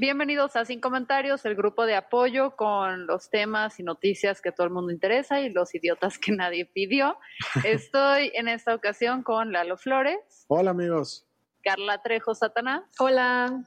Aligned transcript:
Bienvenidos 0.00 0.54
a 0.54 0.64
Sin 0.64 0.80
Comentarios, 0.80 1.44
el 1.44 1.56
grupo 1.56 1.84
de 1.84 1.96
apoyo 1.96 2.54
con 2.54 3.08
los 3.08 3.30
temas 3.30 3.80
y 3.80 3.82
noticias 3.82 4.40
que 4.40 4.52
todo 4.52 4.68
el 4.68 4.72
mundo 4.72 4.92
interesa 4.92 5.40
y 5.40 5.50
los 5.50 5.74
idiotas 5.74 6.20
que 6.20 6.30
nadie 6.30 6.66
pidió. 6.66 7.18
Estoy 7.64 8.30
en 8.34 8.46
esta 8.46 8.76
ocasión 8.76 9.24
con 9.24 9.50
Lalo 9.50 9.76
Flores. 9.76 10.44
Hola 10.46 10.70
amigos. 10.70 11.26
Carla 11.64 12.00
Trejo 12.00 12.32
Satanás. 12.36 12.84
Hola. 13.00 13.64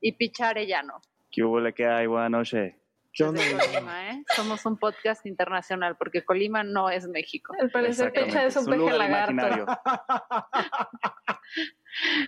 Y 0.00 0.12
Picha 0.12 0.48
Arellano. 0.48 1.02
¿Qué 1.30 1.44
hubo 1.44 1.60
que 1.74 1.86
hay? 1.86 2.06
Buenas 2.06 2.30
noches. 2.30 2.79
¿Eh? 3.18 4.22
Somos 4.34 4.64
un 4.66 4.78
podcast 4.78 5.26
internacional 5.26 5.96
porque 5.96 6.24
Colima 6.24 6.62
no 6.62 6.90
es 6.90 7.08
México. 7.08 7.54
Al 7.60 7.70
parecer 7.70 8.12
Picha 8.12 8.44
es 8.44 8.56
un 8.56 8.64
Su 8.64 8.70
peje 8.70 8.80
lugar 8.82 8.96
lagarto. 8.98 9.66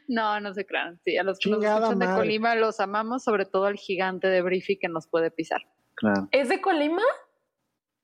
No, 0.08 0.40
no 0.40 0.52
se 0.52 0.66
crean. 0.66 0.98
Sí, 1.04 1.16
a 1.16 1.22
los 1.22 1.38
que 1.38 1.48
nos 1.48 1.60
Chingada 1.60 1.88
escuchan 1.90 1.98
de. 2.10 2.16
Colima 2.16 2.54
los 2.56 2.80
amamos, 2.80 3.22
sobre 3.22 3.46
todo 3.46 3.66
al 3.66 3.76
gigante 3.76 4.26
de 4.26 4.42
Briefy 4.42 4.76
que 4.78 4.88
nos 4.88 5.06
puede 5.06 5.30
pisar. 5.30 5.62
Claro. 5.94 6.28
¿Es 6.32 6.48
de 6.48 6.60
Colima? 6.60 7.02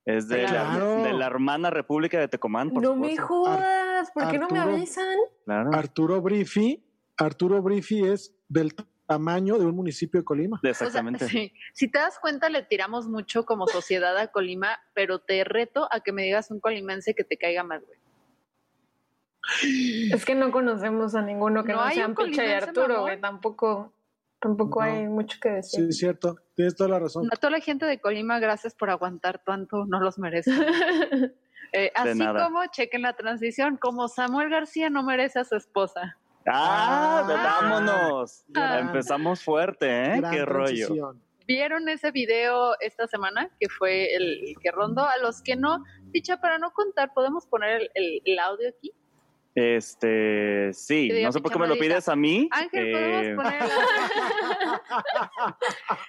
Es 0.05 0.29
de, 0.29 0.45
Claro. 0.45 0.99
la, 0.99 1.03
de 1.09 1.13
la 1.15 1.27
hermana 1.27 1.71
República 1.71 2.19
de 2.21 2.29
Tecomán, 2.29 2.71
por 2.71 2.83
no 2.83 2.95
me 2.95 3.17
jodas. 3.17 4.11
¿Por 4.13 4.31
qué 4.31 4.39
no 4.39 4.49
me 4.49 4.59
avisan? 4.61 5.17
Claro. 5.45 5.71
Arturo 5.75 6.21
Brifi. 6.23 6.83
Arturo 7.19 7.61
Brifi 7.61 8.05
es 8.07 8.35
del 8.49 8.73
tamaño 9.09 9.59
de 9.59 9.65
un 9.67 9.75
municipio 9.75 10.21
de 10.21 10.25
Colima. 10.25 10.59
O 10.59 10.61
sea, 10.61 10.71
Exactamente. 10.71 11.27
sí. 11.29 11.53
Si 11.73 11.91
te 11.91 11.99
das 11.99 12.19
cuenta, 12.21 12.49
le 12.51 12.63
tiramos 12.63 13.09
mucho 13.09 13.45
como 13.47 13.67
sociedad 13.67 14.17
a 14.19 14.29
Colima, 14.29 14.79
pero 14.95 15.19
te 15.19 15.43
reto 15.45 15.89
a 15.91 16.01
que 16.01 16.13
me 16.13 16.23
digas 16.23 16.51
un 16.51 16.61
colimense 16.61 17.15
que 17.15 17.25
te 17.25 17.39
caiga 17.39 17.65
más, 17.65 17.83
güey. 17.85 17.99
Es 20.13 20.25
que 20.27 20.35
no 20.35 20.51
conocemos 20.53 21.15
a 21.15 21.23
ninguno 21.23 21.65
que 21.65 21.73
No 21.73 21.79
no, 21.79 21.85
hay 21.85 21.97
sean 21.97 22.11
un 22.11 22.17
Picha 22.17 22.45
y 22.47 22.53
Arturo, 22.53 23.03
güey. 23.03 23.19
Tampoco, 23.21 23.93
tampoco 24.41 24.85
No. 24.85 24.87
hay 24.93 25.07
mucho 25.07 25.39
que 25.41 25.63
Sí, 25.63 25.79
decir. 25.79 25.89
es 25.89 25.99
cierto. 25.99 26.37
Tienes 26.55 26.77
toda 26.77 26.91
la 26.91 26.99
razón. 26.99 27.27
A 27.33 27.37
toda 27.37 27.53
la 27.53 27.61
gente 27.61 27.87
de 27.87 27.99
Colima, 28.01 28.39
gracias 28.41 28.75
por 28.75 28.91
aguantar 28.91 29.43
tanto, 29.43 29.87
no 29.87 30.01
los 30.01 30.19
merecen. 30.19 30.55
Eh, 31.75 31.93
así 31.95 32.19
nada. 32.19 32.45
como, 32.47 32.65
chequen 32.73 33.03
la 33.03 33.13
transición, 33.15 33.77
como 33.77 34.09
Samuel 34.09 34.49
García 34.49 34.89
no 34.89 35.03
merece 35.03 35.39
a 35.39 35.45
su 35.45 35.55
esposa. 35.55 36.17
¡Ah! 36.51 37.25
Ah. 37.29 37.59
¡Vámonos! 37.61 38.45
Ah. 38.55 38.79
Empezamos 38.81 39.43
fuerte, 39.43 39.87
¿eh? 39.87 40.23
¡Qué 40.31 40.45
rollo! 40.45 40.67
transición. 40.87 41.23
¿Vieron 41.47 41.89
ese 41.89 42.11
video 42.11 42.75
esta 42.81 43.07
semana 43.07 43.49
que 43.59 43.69
fue 43.71 44.15
el, 44.15 44.49
el 44.51 44.55
que 44.61 44.71
rondó? 44.71 45.05
A 45.05 45.17
los 45.23 45.41
que 45.43 45.57
no, 45.57 45.83
picha, 46.13 46.39
para 46.41 46.59
no 46.59 46.73
contar, 46.73 47.13
¿podemos 47.15 47.47
poner 47.47 47.81
el, 47.81 47.91
el- 47.95 48.23
el 48.25 48.39
audio 48.39 48.69
aquí? 48.69 48.93
Este, 49.59 50.73
sí, 50.73 51.11
no 51.23 51.33
sé 51.33 51.41
por 51.41 51.51
qué 51.51 51.59
me 51.59 51.67
lo 51.67 51.77
pides 51.77 52.09
a 52.09 52.15
mí. 52.15 52.49
Ángel, 52.53 52.87
eh, 52.87 53.35
¿podemos 53.35 53.45
poner 53.45 53.63
el 53.63 53.71
audio? 53.71 55.57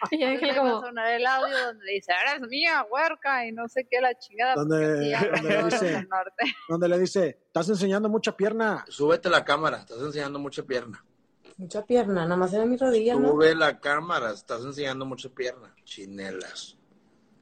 y 0.11 0.23
Ángel 0.23 0.47
le 0.47 0.53
va 0.53 0.59
a 0.59 0.71
como, 0.71 0.81
sonar 0.81 1.13
el 1.13 1.25
audio 1.25 1.65
donde 1.65 1.91
dice, 1.91 2.11
eres 2.25 2.47
mía, 2.47 2.85
huerca, 2.89 3.45
y 3.45 3.51
no 3.51 3.67
sé 3.67 3.87
qué, 3.89 4.01
la 4.01 4.17
chingada. 4.17 4.55
Donde- 4.55 5.17
los 5.61 5.65
dice-. 5.71 6.07
Donde 6.69 6.89
le 6.89 6.99
dice, 6.99 7.39
estás 7.47 7.69
enseñando 7.69 8.09
mucha 8.09 8.35
pierna. 8.37 8.85
Súbete 8.87 9.29
la 9.29 9.43
cámara, 9.43 9.79
estás 9.79 9.99
enseñando 10.01 10.37
mucha 10.37 10.63
pierna. 10.63 11.03
Mucha 11.57 11.85
pierna, 11.85 12.23
nada 12.23 12.37
más 12.37 12.53
era 12.53 12.65
mi 12.65 12.77
rodilla, 12.77 13.15
¿no? 13.15 13.31
Sube 13.31 13.53
la 13.55 13.79
cámara, 13.79 14.31
estás 14.31 14.63
enseñando 14.63 15.05
mucha 15.05 15.29
pierna. 15.29 15.75
Chinelas. 15.83 16.77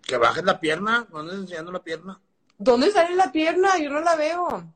Que 0.02 0.18
bajes 0.18 0.44
la 0.44 0.60
pierna, 0.60 1.06
¿no 1.12 1.20
andas 1.20 1.36
enseñando 1.36 1.72
la 1.72 1.84
pierna? 1.84 2.20
¿Dónde 2.58 2.90
sale 2.92 3.16
la 3.16 3.32
pierna? 3.32 3.78
Yo 3.78 3.92
no 3.92 4.00
la 4.00 4.16
veo. 4.16 4.74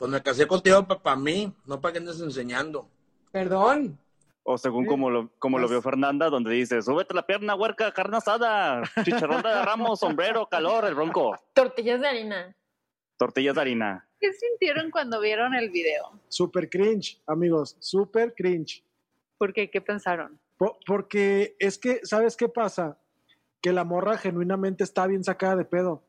Pues 0.00 0.10
me 0.10 0.22
casé 0.22 0.46
contigo 0.46 0.82
para 0.88 1.14
mí, 1.14 1.52
no 1.66 1.78
para 1.80 1.92
que 1.92 1.98
andes 1.98 2.18
enseñando. 2.20 2.88
Perdón. 3.30 3.98
O 4.42 4.56
según 4.56 4.86
como 4.86 5.10
lo, 5.10 5.28
como 5.38 5.58
lo 5.58 5.64
Pues- 5.66 5.72
vio 5.72 5.82
Fernanda, 5.82 6.30
donde 6.30 6.50
dice, 6.52 6.80
súbete 6.80 7.12
la 7.14 7.26
pierna, 7.26 7.54
huerca, 7.54 7.92
carne 7.92 8.16
asada, 8.16 8.82
chicharrón 9.04 9.42
de 9.42 9.62
ramos, 9.62 10.00
sombrero, 10.00 10.46
calor, 10.46 10.86
el 10.86 10.94
bronco, 10.94 11.36
tortillas 11.52 12.00
de 12.00 12.08
harina. 12.08 12.56
tortillas 13.18 13.54
de 13.54 13.60
harina. 13.60 14.08
¿Qué 14.18 14.32
sintieron 14.32 14.90
cuando 14.90 15.20
vieron 15.20 15.54
el 15.54 15.68
video? 15.70 16.18
Super 16.28 16.70
cringe, 16.70 17.20
amigos. 17.26 17.76
Super 17.78 18.34
cringe. 18.34 18.82
¿Por 19.36 19.52
qué? 19.52 19.70
¿Qué 19.70 19.82
pensaron? 19.82 20.40
Po- 20.56 20.78
porque 20.86 21.54
es 21.58 21.76
que, 21.78 22.00
¿sabes 22.04 22.36
qué 22.38 22.48
pasa? 22.48 22.98
Que 23.60 23.72
la 23.74 23.84
morra 23.84 24.16
genuinamente 24.16 24.82
está 24.84 25.06
bien 25.06 25.22
sacada 25.24 25.56
de 25.56 25.66
pedo. 25.66 26.02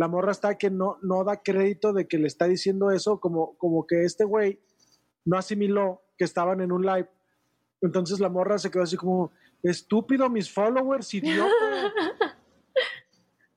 La 0.00 0.08
morra 0.08 0.32
está 0.32 0.56
que 0.56 0.70
no, 0.70 0.96
no 1.02 1.24
da 1.24 1.42
crédito 1.42 1.92
de 1.92 2.08
que 2.08 2.16
le 2.16 2.26
está 2.26 2.46
diciendo 2.46 2.90
eso, 2.90 3.20
como, 3.20 3.54
como 3.58 3.86
que 3.86 4.02
este 4.04 4.24
güey 4.24 4.58
no 5.26 5.36
asimiló 5.36 6.00
que 6.16 6.24
estaban 6.24 6.62
en 6.62 6.72
un 6.72 6.86
live. 6.86 7.08
Entonces 7.82 8.18
la 8.18 8.30
morra 8.30 8.56
se 8.58 8.70
quedó 8.70 8.84
así 8.84 8.96
como, 8.96 9.30
estúpido, 9.62 10.30
mis 10.30 10.50
followers, 10.50 11.12
idiota. 11.12 11.52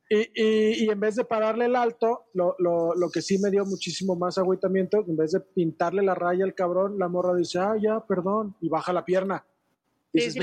y, 0.10 0.20
y- 0.36 0.84
y 0.86 0.90
en 0.90 1.00
vez 1.00 1.16
de 1.16 1.24
pararle 1.24 1.64
el 1.66 1.78
alto, 1.78 2.26
lo, 2.34 2.56
lo- 2.60 2.94
lo 2.94 3.10
que 3.10 3.22
sí 3.22 3.40
me 3.40 3.50
dio 3.50 3.64
muchísimo 3.66 4.16
más 4.18 4.38
agüitamiento, 4.38 4.98
en 5.08 5.16
vez 5.16 5.32
de 5.32 5.40
pintarle 5.40 6.04
la 6.04 6.14
raya 6.14 6.44
al 6.44 6.54
cabrón, 6.54 7.00
la 7.00 7.08
morra 7.08 7.36
dice, 7.36 7.60
ah, 7.60 7.76
ya, 7.82 8.02
perdón, 8.06 8.56
y 8.60 8.68
baja 8.68 8.92
la 8.92 9.06
pierna. 9.06 9.46
Y 10.12 10.20
Sí, 10.20 10.26
dices, 10.28 10.34
sí, 10.34 10.40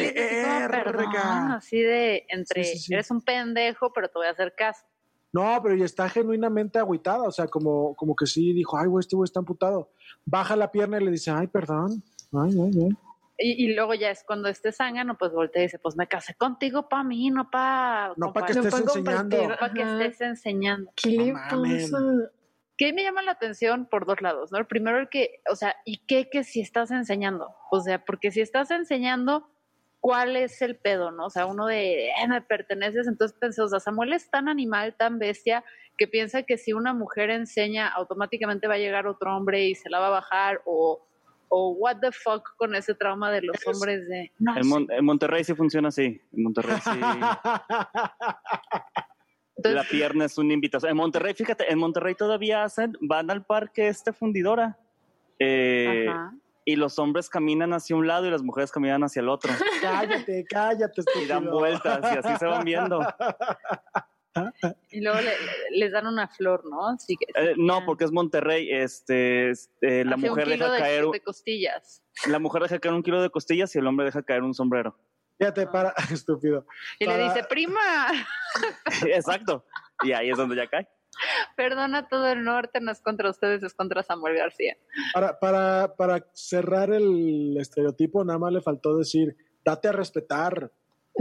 así 1.57 1.79
de 1.81 2.25
entre, 2.29 2.65
Sí, 2.65 2.73
sí, 2.73 2.79
sí. 2.87 2.95
eres 2.95 3.11
un 3.11 3.21
pendejo, 3.21 3.93
pero 3.93 4.09
te 4.09 4.15
voy 4.19 4.27
a 4.27 4.31
hacer 4.31 4.55
caso. 4.57 4.87
No, 5.33 5.61
pero 5.63 5.77
y 5.77 5.83
está 5.83 6.09
genuinamente 6.09 6.79
agüitada, 6.79 7.23
o 7.25 7.31
sea, 7.31 7.47
como, 7.47 7.95
como 7.95 8.17
que 8.17 8.27
sí 8.27 8.53
dijo, 8.53 8.77
ay, 8.77 8.87
güey, 8.89 9.01
este 9.01 9.15
güey 9.17 9.27
está 9.27 9.39
amputado. 9.41 9.91
Baja 10.25 10.57
la 10.57 10.73
pierna 10.73 11.01
y 11.01 11.05
le 11.05 11.11
dice, 11.13 11.31
ay, 11.31 11.47
perdón. 11.47 12.03
Ay, 12.33 12.51
ay, 12.61 12.71
ay. 12.83 12.89
Y, 13.43 13.65
y 13.65 13.75
luego 13.75 13.95
ya 13.95 14.11
es 14.11 14.23
cuando 14.27 14.49
esté 14.49 14.71
zángano, 14.73 15.17
pues 15.17 15.33
voltea 15.33 15.63
y 15.63 15.67
dice, 15.67 15.79
pues 15.79 15.97
me 15.97 16.07
casé 16.09 16.35
contigo 16.35 16.89
para 16.89 17.05
mí, 17.05 17.31
no 17.31 17.49
para... 17.49 18.13
No 18.17 18.33
pa' 18.33 18.45
que 18.45 18.53
No 18.55 18.61
estés 18.61 18.83
puedo 18.83 18.99
enseñando. 18.99 19.37
compartir. 19.39 19.59
para 19.59 19.73
que 19.73 19.83
estés 19.83 20.21
enseñando. 20.21 20.91
¿Qué 20.97 21.11
le 21.11 21.33
No 21.33 21.39
mamen. 21.39 21.81
pasa? 21.81 21.99
que 22.77 22.93
me 22.95 23.03
llama 23.03 23.21
la 23.23 23.33
atención 23.33 23.87
por 23.91 24.07
dos 24.07 24.23
lados, 24.23 24.51
¿no? 24.53 24.59
El 24.59 24.67
primero 24.67 24.99
el 24.99 25.11
que, 25.11 25.43
o 25.51 25.55
sea, 25.55 25.77
¿y 25.85 25.99
qué 26.07 26.31
que 26.31 26.45
si 26.45 26.63
estás 26.63 26.91
enseñando? 26.91 27.49
O 27.71 27.81
sea, 27.81 28.03
porque 28.05 28.31
si 28.31 28.41
estás 28.41 28.71
enseñando, 28.71 29.47
¿cuál 30.01 30.37
es 30.37 30.61
el 30.63 30.77
pedo, 30.77 31.11
no? 31.11 31.27
O 31.27 31.31
sea, 31.31 31.47
uno 31.47 31.67
de, 31.67 32.09
eh, 32.09 32.29
me 32.29 32.41
perteneces, 32.43 33.07
entonces 33.07 33.37
pensé, 33.39 33.63
o 33.63 33.69
sea, 33.69 33.81
Samuel 33.81 34.13
es 34.15 34.31
tan 34.31 34.49
animal, 34.49 34.95
tan 34.97 35.19
bestia, 35.19 35.63
que 35.99 36.09
piensa 36.09 36.43
que 36.43 36.57
si 36.57 36.73
una 36.73 36.95
mujer 36.95 37.29
enseña, 37.31 37.89
automáticamente 37.89 38.67
va 38.67 38.75
a 38.75 38.79
llegar 38.79 39.07
otro 39.07 39.37
hombre 39.37 39.65
y 39.67 39.75
se 39.75 39.91
la 39.91 39.99
va 40.01 40.07
a 40.07 40.11
bajar, 40.11 40.63
o, 40.65 41.07
o 41.49 41.73
what 41.73 41.99
the 42.01 42.11
fuck 42.13 42.57
con 42.57 42.75
ese 42.75 42.95
trauma 42.95 43.31
de 43.31 43.43
los 43.43 43.57
hombres 43.67 44.09
de, 44.09 44.33
no, 44.39 44.57
En, 44.57 44.67
Mon- 44.67 44.87
en 44.91 45.05
Monterrey 45.05 45.45
sí 45.45 45.55
funciona 45.55 45.89
así. 45.89 46.21
En 46.33 46.43
Monterrey 46.43 46.77
sí. 46.83 46.91
Entonces- 49.57 49.75
la 49.75 49.85
pierna 49.85 50.25
es 50.25 50.39
una 50.39 50.55
invitación. 50.55 50.91
En 50.93 50.97
Monterrey, 50.97 51.35
fíjate, 51.35 51.71
en 51.71 51.79
Monterrey 51.79 52.15
todavía 52.15 52.65
hacen, 52.65 52.97
van 53.03 53.31
al 53.31 53.45
parque 53.45 53.89
este 53.89 54.13
fundidora. 54.13 54.79
Eh, 55.39 56.07
Ajá. 56.09 56.35
Y 56.65 56.77
los 56.77 56.99
hombres 56.99 57.29
caminan 57.29 57.73
hacia 57.73 57.97
un 57.97 58.07
lado 58.07 58.27
y 58.27 58.31
las 58.31 58.43
mujeres 58.43 58.71
caminan 58.71 59.03
hacia 59.03 59.21
el 59.21 59.29
otro. 59.29 59.51
cállate, 59.83 60.45
cállate, 60.49 61.03
Y 61.17 61.27
dan 61.27 61.45
estúpido. 61.45 61.53
vueltas 61.59 62.01
y 62.15 62.19
así 62.19 62.37
se 62.39 62.47
van 62.47 62.65
viendo. 62.65 63.01
Y 64.91 65.01
luego 65.01 65.19
le- 65.19 65.25
le- 65.25 65.79
les 65.79 65.93
dan 65.93 66.07
una 66.07 66.29
flor, 66.29 66.65
¿no? 66.71 66.89
Así 66.89 67.17
que, 67.17 67.27
Eh, 67.35 67.55
no, 67.57 67.85
porque 67.85 68.05
es 68.05 68.13
Monterrey. 68.13 68.69
Este, 68.71 69.51
es- 69.51 69.71
eh, 69.81 70.05
la 70.05 70.15
un 70.15 70.21
mujer 70.23 70.45
kilo 70.45 70.65
deja 70.67 70.73
de- 70.75 70.79
caer, 70.81 71.05
de 71.07 71.21
costillas. 71.21 72.03
la 72.27 72.39
mujer 72.39 72.63
deja 72.63 72.79
caer 72.79 72.95
un 72.95 73.03
kilo 73.03 73.21
de 73.21 73.31
costillas 73.31 73.75
y 73.75 73.79
el 73.79 73.87
hombre 73.87 74.07
deja 74.07 74.23
caer 74.23 74.43
un 74.43 74.55
sombrero. 74.55 74.97
Fíjate, 75.39 75.67
para, 75.67 75.95
estúpido. 76.25 76.65
Y 76.99 77.07
le 77.07 77.19
dice, 77.25 77.43
prima, 77.45 77.81
Exacto. 79.07 79.65
Y 80.03 80.13
ahí 80.13 80.31
es 80.31 80.37
donde 80.37 80.55
ya 80.57 80.67
cae. 80.69 80.87
perdona 81.57 82.09
todo 82.09 82.29
el 82.29 82.45
norte, 82.45 82.81
no 82.81 82.93
es 82.93 83.01
contra 83.01 83.31
ustedes, 83.31 83.63
es 83.63 83.75
contra 83.75 84.03
Samuel 84.03 84.37
García. 84.37 84.77
Para, 85.13 85.39
para, 85.39 85.95
para 85.97 86.27
cerrar 86.33 86.93
el 86.93 87.57
estereotipo, 87.59 88.25
nada 88.25 88.39
más 88.39 88.53
le 88.53 88.61
faltó 88.61 88.97
decir, 88.97 89.37
date 89.65 89.89
a 89.89 89.93
respetar. 89.93 90.71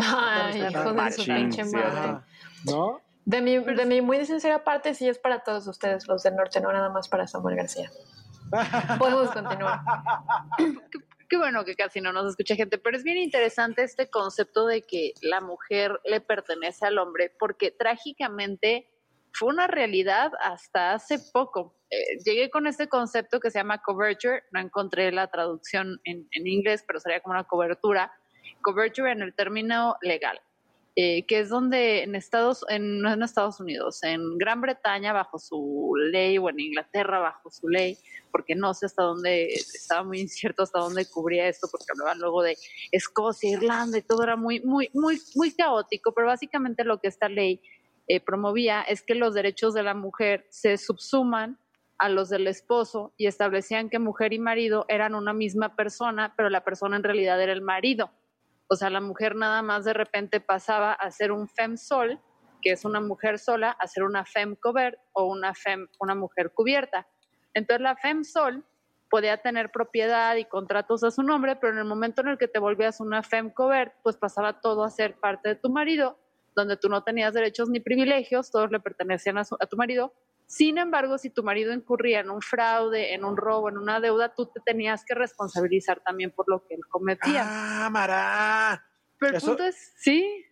Ay, 0.02 0.62
respetar. 0.62 0.72
hijo 0.72 0.84
de 0.84 0.90
su 0.90 0.96
Machín, 0.96 1.36
pinche 1.36 1.66
sí, 1.66 1.76
madre. 1.76 1.88
Ajá. 1.88 2.26
¿No? 2.66 3.02
De 3.26 3.42
mi, 3.42 3.60
de 3.60 3.86
mi 3.86 4.02
muy 4.02 4.26
sincera 4.26 4.64
parte, 4.64 4.94
sí 4.96 5.08
es 5.08 5.20
para 5.20 5.44
todos 5.44 5.68
ustedes, 5.68 6.08
los 6.08 6.24
del 6.24 6.36
norte, 6.36 6.62
no 6.62 6.72
nada 6.72 6.90
más 6.90 7.08
para 7.10 7.28
Samuel 7.28 7.58
García. 7.58 7.92
Podemos 8.98 9.30
continuar. 9.32 9.82
Qué 11.30 11.38
bueno 11.38 11.64
que 11.64 11.76
casi 11.76 12.02
no 12.02 12.12
nos 12.12 12.32
escucha 12.32 12.56
gente, 12.56 12.80
pero 12.80 12.98
es 12.98 13.04
bien 13.04 13.18
interesante 13.18 13.84
este 13.84 14.10
concepto 14.10 14.66
de 14.66 14.82
que 14.82 15.14
la 15.22 15.42
mujer 15.42 16.00
le 16.06 16.22
pertenece 16.22 16.88
al 16.88 16.98
hombre, 16.98 17.32
porque 17.38 17.70
trágicamente 17.70 18.88
fue 19.34 19.50
una 19.50 19.68
realidad 19.68 20.32
hasta 20.42 20.94
hace 20.94 21.20
poco. 21.34 21.76
Eh, 21.90 22.20
llegué 22.26 22.50
con 22.50 22.68
este 22.68 22.88
concepto 22.88 23.40
que 23.40 23.52
se 23.52 23.60
llama 23.60 23.82
coverture, 23.82 24.44
no 24.52 24.60
encontré 24.60 25.12
la 25.12 25.28
traducción 25.28 26.00
en, 26.04 26.28
en 26.32 26.48
inglés, 26.48 26.84
pero 26.86 27.00
sería 27.00 27.20
como 27.22 27.34
una 27.34 27.46
cobertura. 27.46 28.12
Coverture 28.62 29.12
en 29.12 29.22
el 29.22 29.34
término 29.34 29.96
legal, 30.02 30.40
eh, 30.96 31.26
que 31.28 31.40
es 31.40 31.50
donde 31.50 32.04
en 32.04 32.14
Estados, 32.14 32.66
en, 32.68 33.00
no 33.00 33.14
en 33.14 33.24
Estados 33.24 33.60
Unidos, 33.62 34.04
en 34.04 34.38
Gran 34.38 34.60
Bretaña 34.60 35.14
bajo 35.14 35.40
su 35.40 35.94
ley 36.12 36.38
o 36.38 36.50
en 36.50 36.60
Inglaterra 36.60 37.20
bajo 37.20 37.50
su 37.50 37.70
ley, 37.70 37.98
porque 38.32 38.54
no 38.54 38.74
sé 38.74 38.88
hasta 38.88 39.04
dónde, 39.04 39.46
estaba 39.46 40.04
muy 40.04 40.20
incierto 40.20 40.64
hasta 40.64 40.80
dónde 40.80 41.06
cubría 41.10 41.48
esto, 41.48 41.70
porque 41.72 41.86
hablaban 41.94 42.20
luego 42.20 42.44
de 42.44 42.58
Escocia, 42.92 43.50
Irlanda 43.50 43.98
y 43.98 44.02
todo 44.02 44.24
era 44.24 44.36
muy, 44.36 44.60
muy, 44.60 44.90
muy, 44.94 45.22
muy 45.36 45.54
caótico, 45.54 46.12
pero 46.14 46.28
básicamente 46.28 46.84
lo 46.84 47.00
que 47.00 47.08
esta 47.08 47.30
ley 47.30 47.62
eh, 48.10 48.20
promovía 48.20 48.82
es 48.82 49.04
que 49.04 49.14
los 49.14 49.36
derechos 49.36 49.76
de 49.76 49.84
la 49.84 49.94
mujer 49.94 50.48
se 50.50 50.78
subsuman 50.78 51.60
a 52.00 52.10
los 52.10 52.30
del 52.30 52.48
esposo 52.48 53.14
y 53.18 53.28
establecían 53.28 53.90
que 53.90 54.00
mujer 54.00 54.34
y 54.34 54.40
marido 54.40 54.86
eran 54.88 55.14
una 55.14 55.32
misma 55.32 55.76
persona, 55.76 56.34
pero 56.36 56.50
la 56.50 56.64
persona 56.64 56.96
en 56.96 57.04
realidad 57.04 57.40
era 57.40 57.54
el 57.54 57.62
marido. 57.62 58.12
O 58.68 58.76
sea, 58.76 58.90
la 58.90 59.00
mujer 59.00 59.36
nada 59.36 59.62
más 59.62 59.86
de 59.86 59.94
repente 59.94 60.42
pasaba 60.42 60.94
a 60.94 61.12
ser 61.12 61.32
un 61.32 61.48
fem 61.48 61.78
sol, 61.78 62.20
que 62.64 62.72
es 62.72 62.84
una 62.84 63.00
mujer 63.00 63.38
sola, 63.38 63.72
a 63.72 63.86
ser 63.86 64.04
una 64.04 64.26
fem 64.26 64.56
covert 64.56 64.98
o 65.14 65.26
una 65.26 65.54
fem, 65.54 65.88
una 66.00 66.16
mujer 66.16 66.52
cubierta. 66.52 67.08
Entonces 67.54 67.82
la 67.82 67.96
fem 67.96 68.24
sol 68.24 68.66
podía 69.12 69.38
tener 69.38 69.72
propiedad 69.72 70.36
y 70.36 70.46
contratos 70.46 71.04
a 71.04 71.12
su 71.12 71.22
nombre, 71.22 71.58
pero 71.58 71.74
en 71.74 71.80
el 71.80 71.86
momento 71.86 72.22
en 72.22 72.30
el 72.30 72.38
que 72.40 72.48
te 72.48 72.58
volvías 72.58 73.02
una 73.02 73.22
fem 73.22 73.52
covert, 73.52 73.94
pues 74.02 74.18
pasaba 74.18 74.62
todo 74.62 74.84
a 74.84 74.90
ser 74.90 75.20
parte 75.20 75.50
de 75.50 75.56
tu 75.56 75.70
marido, 75.70 76.18
donde 76.56 76.78
tú 76.78 76.90
no 76.90 77.04
tenías 77.04 77.34
derechos 77.34 77.70
ni 77.70 77.80
privilegios, 77.80 78.52
todos 78.52 78.72
le 78.72 78.80
pertenecían 78.80 79.38
a, 79.38 79.44
su- 79.46 79.58
a 79.60 79.66
tu 79.68 79.78
marido. 79.78 80.14
Sin 80.48 80.78
embargo, 80.80 81.18
si 81.20 81.30
tu 81.30 81.44
marido 81.44 81.72
incurría 81.74 82.22
en 82.22 82.30
un 82.32 82.42
fraude, 82.42 83.14
en 83.14 83.24
un 83.24 83.38
robo, 83.38 83.70
en 83.70 83.78
una 83.78 84.00
deuda, 84.00 84.34
tú 84.34 84.48
te 84.48 84.60
tenías 84.66 85.06
que 85.06 85.14
responsabilizar 85.14 86.02
también 86.02 86.32
por 86.32 86.50
lo 86.50 86.66
que 86.66 86.74
él 86.76 86.82
cometía. 86.90 87.44
¡Cámara! 87.44 88.84
pero 89.20 89.32
el 89.32 89.36
eso- 89.38 89.48
punto 89.48 89.64
es, 89.64 89.94
sí. 89.98 90.46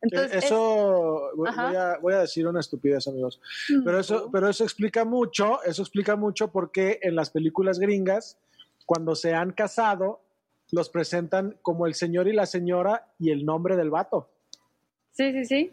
Entonces, 0.00 0.32
es- 0.36 0.44
eso 0.44 1.30
voy, 1.34 1.48
a, 1.76 1.98
voy 2.00 2.14
a 2.14 2.20
decir 2.20 2.46
una 2.46 2.60
estupidez, 2.60 3.08
amigos. 3.08 3.40
Pero 3.84 3.98
eso, 3.98 4.30
pero 4.30 4.48
eso 4.48 4.62
explica 4.62 5.04
mucho, 5.04 5.60
eso 5.64 5.82
explica 5.82 6.14
mucho 6.14 6.52
porque 6.52 7.00
en 7.02 7.16
las 7.16 7.30
películas 7.30 7.78
gringas, 7.80 8.38
cuando 8.86 9.16
se 9.16 9.34
han 9.34 9.50
casado, 9.52 10.22
los 10.70 10.88
presentan 10.88 11.58
como 11.62 11.86
el 11.86 11.94
señor 11.94 12.28
y 12.28 12.32
la 12.32 12.46
señora 12.46 13.08
y 13.18 13.30
el 13.32 13.44
nombre 13.44 13.74
del 13.76 13.90
vato. 13.90 14.30
Sí, 15.18 15.32
sí, 15.32 15.44
sí. 15.44 15.72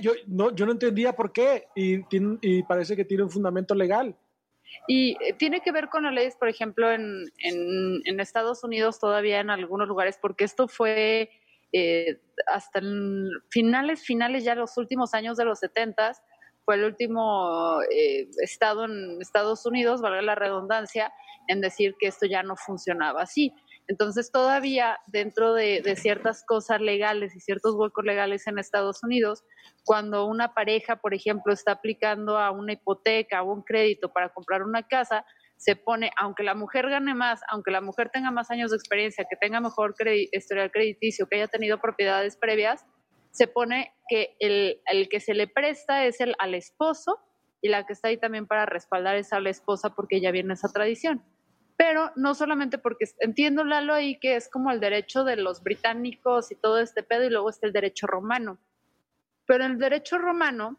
Yo, 0.00 0.12
no, 0.26 0.54
yo 0.54 0.66
no 0.66 0.72
entendía 0.72 1.12
por 1.14 1.32
qué 1.32 1.66
y, 1.76 2.02
tiene- 2.04 2.38
y 2.42 2.62
parece 2.64 2.96
que 2.96 3.04
tiene 3.04 3.22
un 3.24 3.30
fundamento 3.30 3.74
legal. 3.74 4.16
Y 4.88 5.16
eh, 5.20 5.32
tiene 5.36 5.60
que 5.60 5.72
ver 5.72 5.88
con 5.88 6.04
las 6.04 6.12
leyes, 6.12 6.36
por 6.36 6.48
ejemplo, 6.48 6.90
en, 6.90 7.24
en, 7.38 8.00
en 8.04 8.20
Estados 8.20 8.62
Unidos 8.64 8.98
todavía 9.00 9.40
en 9.40 9.50
algunos 9.50 9.88
lugares, 9.88 10.18
porque 10.20 10.44
esto 10.44 10.66
fue 10.68 11.30
eh, 11.72 12.20
hasta 12.46 12.80
finales, 13.50 14.04
finales 14.04 14.44
ya 14.44 14.54
los 14.54 14.76
últimos 14.76 15.14
años 15.14 15.36
de 15.36 15.44
los 15.44 15.58
70 15.60 16.12
fue 16.64 16.76
el 16.76 16.84
último 16.84 17.80
eh, 17.92 18.28
estado 18.42 18.84
en 18.84 19.20
Estados 19.20 19.66
Unidos, 19.66 20.00
valga 20.02 20.22
la 20.22 20.34
redundancia, 20.34 21.12
en 21.48 21.60
decir 21.60 21.94
que 21.98 22.06
esto 22.08 22.26
ya 22.26 22.42
no 22.42 22.54
funcionaba 22.56 23.22
así. 23.22 23.52
Entonces 23.88 24.30
todavía 24.30 24.98
dentro 25.08 25.52
de, 25.52 25.82
ciertas 25.96 26.44
cosas 26.46 26.80
legales 26.80 27.34
y 27.34 27.40
ciertos 27.40 27.74
huecos 27.74 28.04
legales 28.04 28.46
en 28.46 28.58
Estados 28.58 29.02
Unidos, 29.02 29.42
cuando 29.84 30.26
una 30.26 30.54
pareja, 30.54 30.96
por 30.96 31.14
ejemplo, 31.14 31.52
está 31.52 31.72
aplicando 31.72 32.38
a 32.38 32.50
una 32.50 32.74
hipoteca 32.74 33.42
o 33.42 33.52
un 33.52 33.62
crédito 33.62 34.12
para 34.12 34.28
comprar 34.28 34.62
una 34.62 34.86
casa, 34.86 35.24
se 35.56 35.76
pone, 35.76 36.10
aunque 36.16 36.42
la 36.42 36.54
mujer 36.54 36.88
gane 36.88 37.14
más, 37.14 37.40
aunque 37.50 37.70
la 37.70 37.80
mujer 37.80 38.10
tenga 38.10 38.30
más 38.30 38.50
años 38.50 38.70
de 38.70 38.76
experiencia, 38.76 39.26
que 39.28 39.36
tenga 39.36 39.60
mejor 39.60 39.94
historial 40.32 40.70
crediticio, 40.70 41.26
que 41.26 41.36
haya 41.36 41.48
tenido 41.48 41.80
propiedades 41.80 42.36
previas, 42.36 42.86
se 43.32 43.46
pone 43.46 43.92
que 44.08 44.36
el, 44.38 44.80
el 44.86 45.08
que 45.08 45.20
se 45.20 45.34
le 45.34 45.46
presta 45.46 46.06
es 46.06 46.20
el 46.20 46.34
al 46.38 46.54
esposo 46.54 47.18
y 47.62 47.68
la 47.68 47.84
que 47.86 47.92
está 47.92 48.08
ahí 48.08 48.16
también 48.16 48.46
para 48.46 48.66
respaldar 48.66 49.16
es 49.16 49.32
a 49.32 49.40
la 49.40 49.50
esposa 49.50 49.94
porque 49.94 50.20
ya 50.20 50.30
viene 50.30 50.54
esa 50.54 50.68
tradición. 50.68 51.22
Pero 51.80 52.12
no 52.14 52.34
solamente 52.34 52.76
porque 52.76 53.06
entiendo 53.20 53.64
Lalo 53.64 53.94
ahí 53.94 54.18
que 54.18 54.36
es 54.36 54.50
como 54.50 54.70
el 54.70 54.80
derecho 54.80 55.24
de 55.24 55.36
los 55.36 55.62
británicos 55.62 56.52
y 56.52 56.54
todo 56.54 56.78
este 56.78 57.02
pedo 57.02 57.24
y 57.24 57.30
luego 57.30 57.48
está 57.48 57.66
el 57.66 57.72
derecho 57.72 58.06
romano. 58.06 58.58
Pero 59.46 59.64
el 59.64 59.78
derecho 59.78 60.18
romano, 60.18 60.78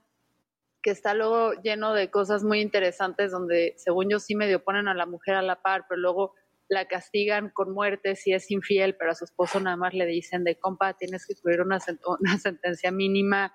que 0.80 0.92
está 0.92 1.16
luego 1.16 1.54
lleno 1.64 1.96
de 1.96 2.12
cosas 2.12 2.44
muy 2.44 2.62
interesantes 2.62 3.32
donde 3.32 3.74
según 3.78 4.12
yo 4.12 4.20
sí 4.20 4.36
medio 4.36 4.64
ponen 4.64 4.88
a 4.88 4.94
la 4.94 5.08
mujer 5.08 5.34
a 5.34 5.42
la 5.42 5.64
par, 5.64 5.86
pero 5.90 6.00
luego 6.00 6.36
la 6.70 6.86
castigan 6.86 7.50
con 7.50 7.74
muerte 7.74 8.16
si 8.16 8.34
es 8.34 8.52
infiel, 8.52 8.96
pero 8.96 9.10
a 9.10 9.16
su 9.16 9.26
esposo 9.26 9.60
nada 9.60 9.78
más 9.78 9.96
le 9.96 10.06
dicen 10.06 10.44
de 10.44 10.60
compa, 10.60 10.94
tienes 10.94 11.26
que 11.26 11.34
cubrir 11.34 11.62
una, 11.62 11.80
una 12.20 12.38
sentencia 12.38 12.92
mínima, 12.92 13.52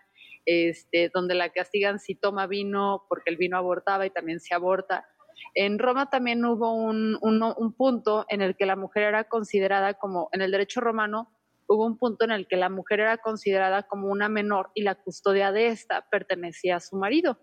este, 0.46 1.12
donde 1.14 1.36
la 1.36 1.50
castigan 1.50 2.00
si 2.00 2.16
toma 2.16 2.48
vino 2.48 3.06
porque 3.08 3.30
el 3.30 3.36
vino 3.36 3.56
abortaba 3.56 4.04
y 4.04 4.10
también 4.10 4.40
se 4.40 4.52
aborta. 4.52 5.06
En 5.54 5.78
Roma 5.78 6.10
también 6.10 6.44
hubo 6.44 6.74
un, 6.74 7.18
un, 7.20 7.42
un 7.42 7.72
punto 7.72 8.26
en 8.28 8.42
el 8.42 8.56
que 8.56 8.66
la 8.66 8.76
mujer 8.76 9.04
era 9.04 9.24
considerada 9.24 9.94
como, 9.94 10.28
en 10.32 10.42
el 10.42 10.50
derecho 10.50 10.80
romano, 10.80 11.30
hubo 11.66 11.86
un 11.86 11.98
punto 11.98 12.24
en 12.24 12.30
el 12.30 12.46
que 12.46 12.56
la 12.56 12.68
mujer 12.68 13.00
era 13.00 13.18
considerada 13.18 13.84
como 13.84 14.08
una 14.08 14.28
menor 14.28 14.70
y 14.74 14.82
la 14.82 14.94
custodia 14.94 15.52
de 15.52 15.68
esta 15.68 16.08
pertenecía 16.10 16.76
a 16.76 16.80
su 16.80 16.96
marido. 16.96 17.38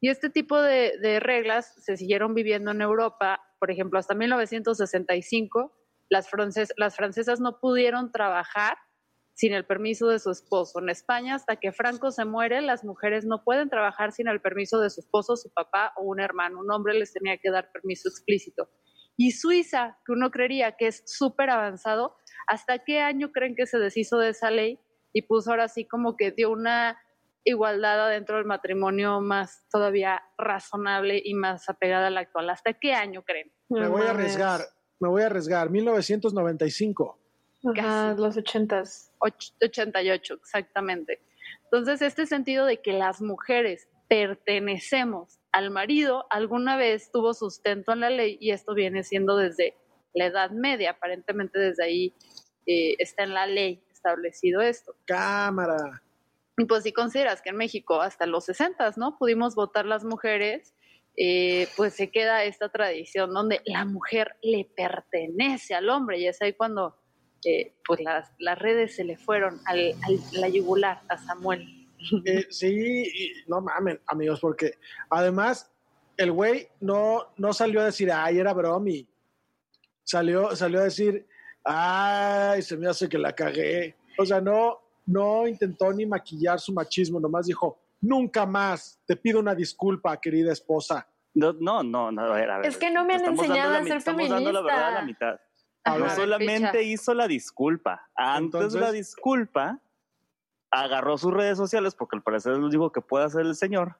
Y 0.00 0.08
este 0.08 0.30
tipo 0.30 0.60
de, 0.60 0.98
de 1.00 1.20
reglas 1.20 1.74
se 1.84 1.96
siguieron 1.96 2.34
viviendo 2.34 2.70
en 2.70 2.80
Europa, 2.80 3.40
por 3.58 3.70
ejemplo, 3.70 3.98
hasta 3.98 4.14
1965, 4.14 5.72
las, 6.08 6.28
frances, 6.30 6.72
las 6.76 6.96
francesas 6.96 7.40
no 7.40 7.60
pudieron 7.60 8.10
trabajar 8.10 8.78
sin 9.40 9.54
el 9.54 9.64
permiso 9.64 10.06
de 10.08 10.18
su 10.18 10.30
esposo. 10.30 10.80
En 10.80 10.90
España, 10.90 11.34
hasta 11.34 11.56
que 11.56 11.72
Franco 11.72 12.10
se 12.10 12.26
muere, 12.26 12.60
las 12.60 12.84
mujeres 12.84 13.24
no 13.24 13.42
pueden 13.42 13.70
trabajar 13.70 14.12
sin 14.12 14.28
el 14.28 14.42
permiso 14.42 14.78
de 14.80 14.90
su 14.90 15.00
esposo, 15.00 15.34
su 15.34 15.50
papá 15.50 15.94
o 15.96 16.02
un 16.02 16.20
hermano. 16.20 16.60
Un 16.60 16.70
hombre 16.70 16.92
les 16.92 17.14
tenía 17.14 17.38
que 17.38 17.50
dar 17.50 17.72
permiso 17.72 18.10
explícito. 18.10 18.68
Y 19.16 19.30
Suiza, 19.30 19.96
que 20.04 20.12
uno 20.12 20.30
creería 20.30 20.72
que 20.72 20.88
es 20.88 21.02
súper 21.06 21.48
avanzado, 21.48 22.16
¿hasta 22.48 22.80
qué 22.80 23.00
año 23.00 23.32
creen 23.32 23.54
que 23.56 23.64
se 23.64 23.78
deshizo 23.78 24.18
de 24.18 24.28
esa 24.28 24.50
ley 24.50 24.78
y 25.14 25.22
puso 25.22 25.52
ahora 25.52 25.68
sí 25.68 25.86
como 25.86 26.18
que 26.18 26.32
dio 26.32 26.50
una 26.50 27.00
igualdad 27.42 28.08
adentro 28.08 28.36
del 28.36 28.44
matrimonio 28.44 29.22
más 29.22 29.64
todavía 29.70 30.22
razonable 30.36 31.22
y 31.24 31.32
más 31.32 31.66
apegada 31.70 32.08
a 32.08 32.10
la 32.10 32.20
actual? 32.20 32.50
¿Hasta 32.50 32.74
qué 32.74 32.92
año 32.92 33.22
creen? 33.22 33.50
Me 33.70 33.88
voy 33.88 34.02
a 34.02 34.10
arriesgar, 34.10 34.60
me 35.00 35.08
voy 35.08 35.22
a 35.22 35.26
arriesgar. 35.26 35.70
1995. 35.70 37.19
Ajá, 37.64 38.10
Casi. 38.10 38.20
los 38.22 38.36
ochentas. 38.36 39.12
Och- 39.20 39.52
88, 39.62 40.34
exactamente. 40.34 41.20
Entonces, 41.64 42.02
este 42.02 42.26
sentido 42.26 42.66
de 42.66 42.80
que 42.80 42.92
las 42.92 43.20
mujeres 43.20 43.88
pertenecemos 44.08 45.38
al 45.52 45.70
marido, 45.70 46.26
alguna 46.30 46.76
vez 46.76 47.10
tuvo 47.12 47.34
sustento 47.34 47.92
en 47.92 48.00
la 48.00 48.10
ley 48.10 48.38
y 48.40 48.50
esto 48.50 48.74
viene 48.74 49.02
siendo 49.04 49.36
desde 49.36 49.76
la 50.14 50.26
Edad 50.26 50.50
Media, 50.50 50.90
aparentemente 50.92 51.58
desde 51.58 51.84
ahí 51.84 52.14
eh, 52.66 52.94
está 52.98 53.22
en 53.24 53.34
la 53.34 53.46
ley 53.46 53.82
establecido 53.92 54.60
esto. 54.60 54.94
Cámara. 55.06 56.02
Y 56.58 56.64
pues 56.64 56.82
si 56.82 56.92
consideras 56.92 57.40
que 57.42 57.50
en 57.50 57.56
México 57.56 58.00
hasta 58.00 58.26
los 58.26 58.44
60, 58.46 58.92
¿no? 58.96 59.16
Pudimos 59.18 59.54
votar 59.54 59.86
las 59.86 60.04
mujeres, 60.04 60.74
eh, 61.16 61.68
pues 61.76 61.94
se 61.94 62.10
queda 62.10 62.44
esta 62.44 62.68
tradición 62.68 63.32
donde 63.32 63.60
la 63.64 63.84
mujer 63.84 64.36
le 64.42 64.64
pertenece 64.76 65.74
al 65.74 65.88
hombre 65.88 66.18
y 66.18 66.26
es 66.26 66.40
ahí 66.42 66.52
cuando 66.52 66.96
eh, 67.44 67.74
pues 67.86 68.00
las, 68.00 68.30
las 68.38 68.58
redes 68.58 68.94
se 68.96 69.04
le 69.04 69.16
fueron 69.16 69.60
al, 69.66 69.94
al 70.02 70.18
la 70.32 70.48
yugular 70.48 71.00
a 71.08 71.16
Samuel. 71.18 71.76
Eh, 72.24 72.46
sí, 72.48 72.66
y 73.14 73.32
no 73.46 73.60
mamen, 73.60 74.00
amigos, 74.06 74.40
porque 74.40 74.72
además 75.10 75.70
el 76.16 76.32
güey 76.32 76.68
no, 76.80 77.26
no 77.36 77.52
salió 77.52 77.82
a 77.82 77.84
decir, 77.84 78.10
ay, 78.10 78.38
era 78.38 78.54
bromi. 78.54 79.06
Salió, 80.02 80.56
salió 80.56 80.80
a 80.80 80.84
decir, 80.84 81.26
ay, 81.64 82.62
se 82.62 82.76
me 82.78 82.88
hace 82.88 83.06
que 83.08 83.18
la 83.18 83.34
cagué. 83.34 83.96
O 84.18 84.24
sea, 84.24 84.40
no, 84.40 84.78
no 85.06 85.46
intentó 85.46 85.92
ni 85.92 86.06
maquillar 86.06 86.58
su 86.58 86.72
machismo, 86.72 87.20
nomás 87.20 87.46
dijo, 87.46 87.78
nunca 88.00 88.46
más, 88.46 88.98
te 89.06 89.16
pido 89.16 89.38
una 89.38 89.54
disculpa, 89.54 90.18
querida 90.20 90.52
esposa. 90.52 91.06
No, 91.34 91.52
no, 91.52 91.82
no, 91.82 92.10
no, 92.10 92.22
a 92.22 92.34
ver, 92.34 92.50
a 92.50 92.56
ver. 92.58 92.66
Es 92.66 92.76
que 92.76 92.90
no 92.90 93.04
me 93.04 93.14
han 93.14 93.24
enseñado 93.26 93.74
a 93.74 93.78
la 93.80 93.82
ser 93.84 93.92
mi- 93.92 93.98
Estamos 93.98 94.28
dando 94.30 94.52
la 94.52 94.60
verdad 94.62 94.78
a 94.88 94.90
la 94.90 94.96
feminista. 95.00 95.26
mitad. 95.32 95.40
Ver, 95.84 96.10
solamente 96.10 96.82
hizo 96.82 97.14
la 97.14 97.26
disculpa. 97.26 98.08
Antes 98.14 98.72
de 98.72 98.80
la 98.80 98.92
disculpa, 98.92 99.80
agarró 100.70 101.16
sus 101.18 101.32
redes 101.32 101.56
sociales, 101.56 101.94
porque 101.94 102.16
al 102.16 102.22
parecer 102.22 102.52
es 102.52 102.58
lo 102.58 102.66
único 102.66 102.92
que 102.92 103.00
puede 103.00 103.24
hacer 103.24 103.42
el 103.42 103.54
señor, 103.56 103.98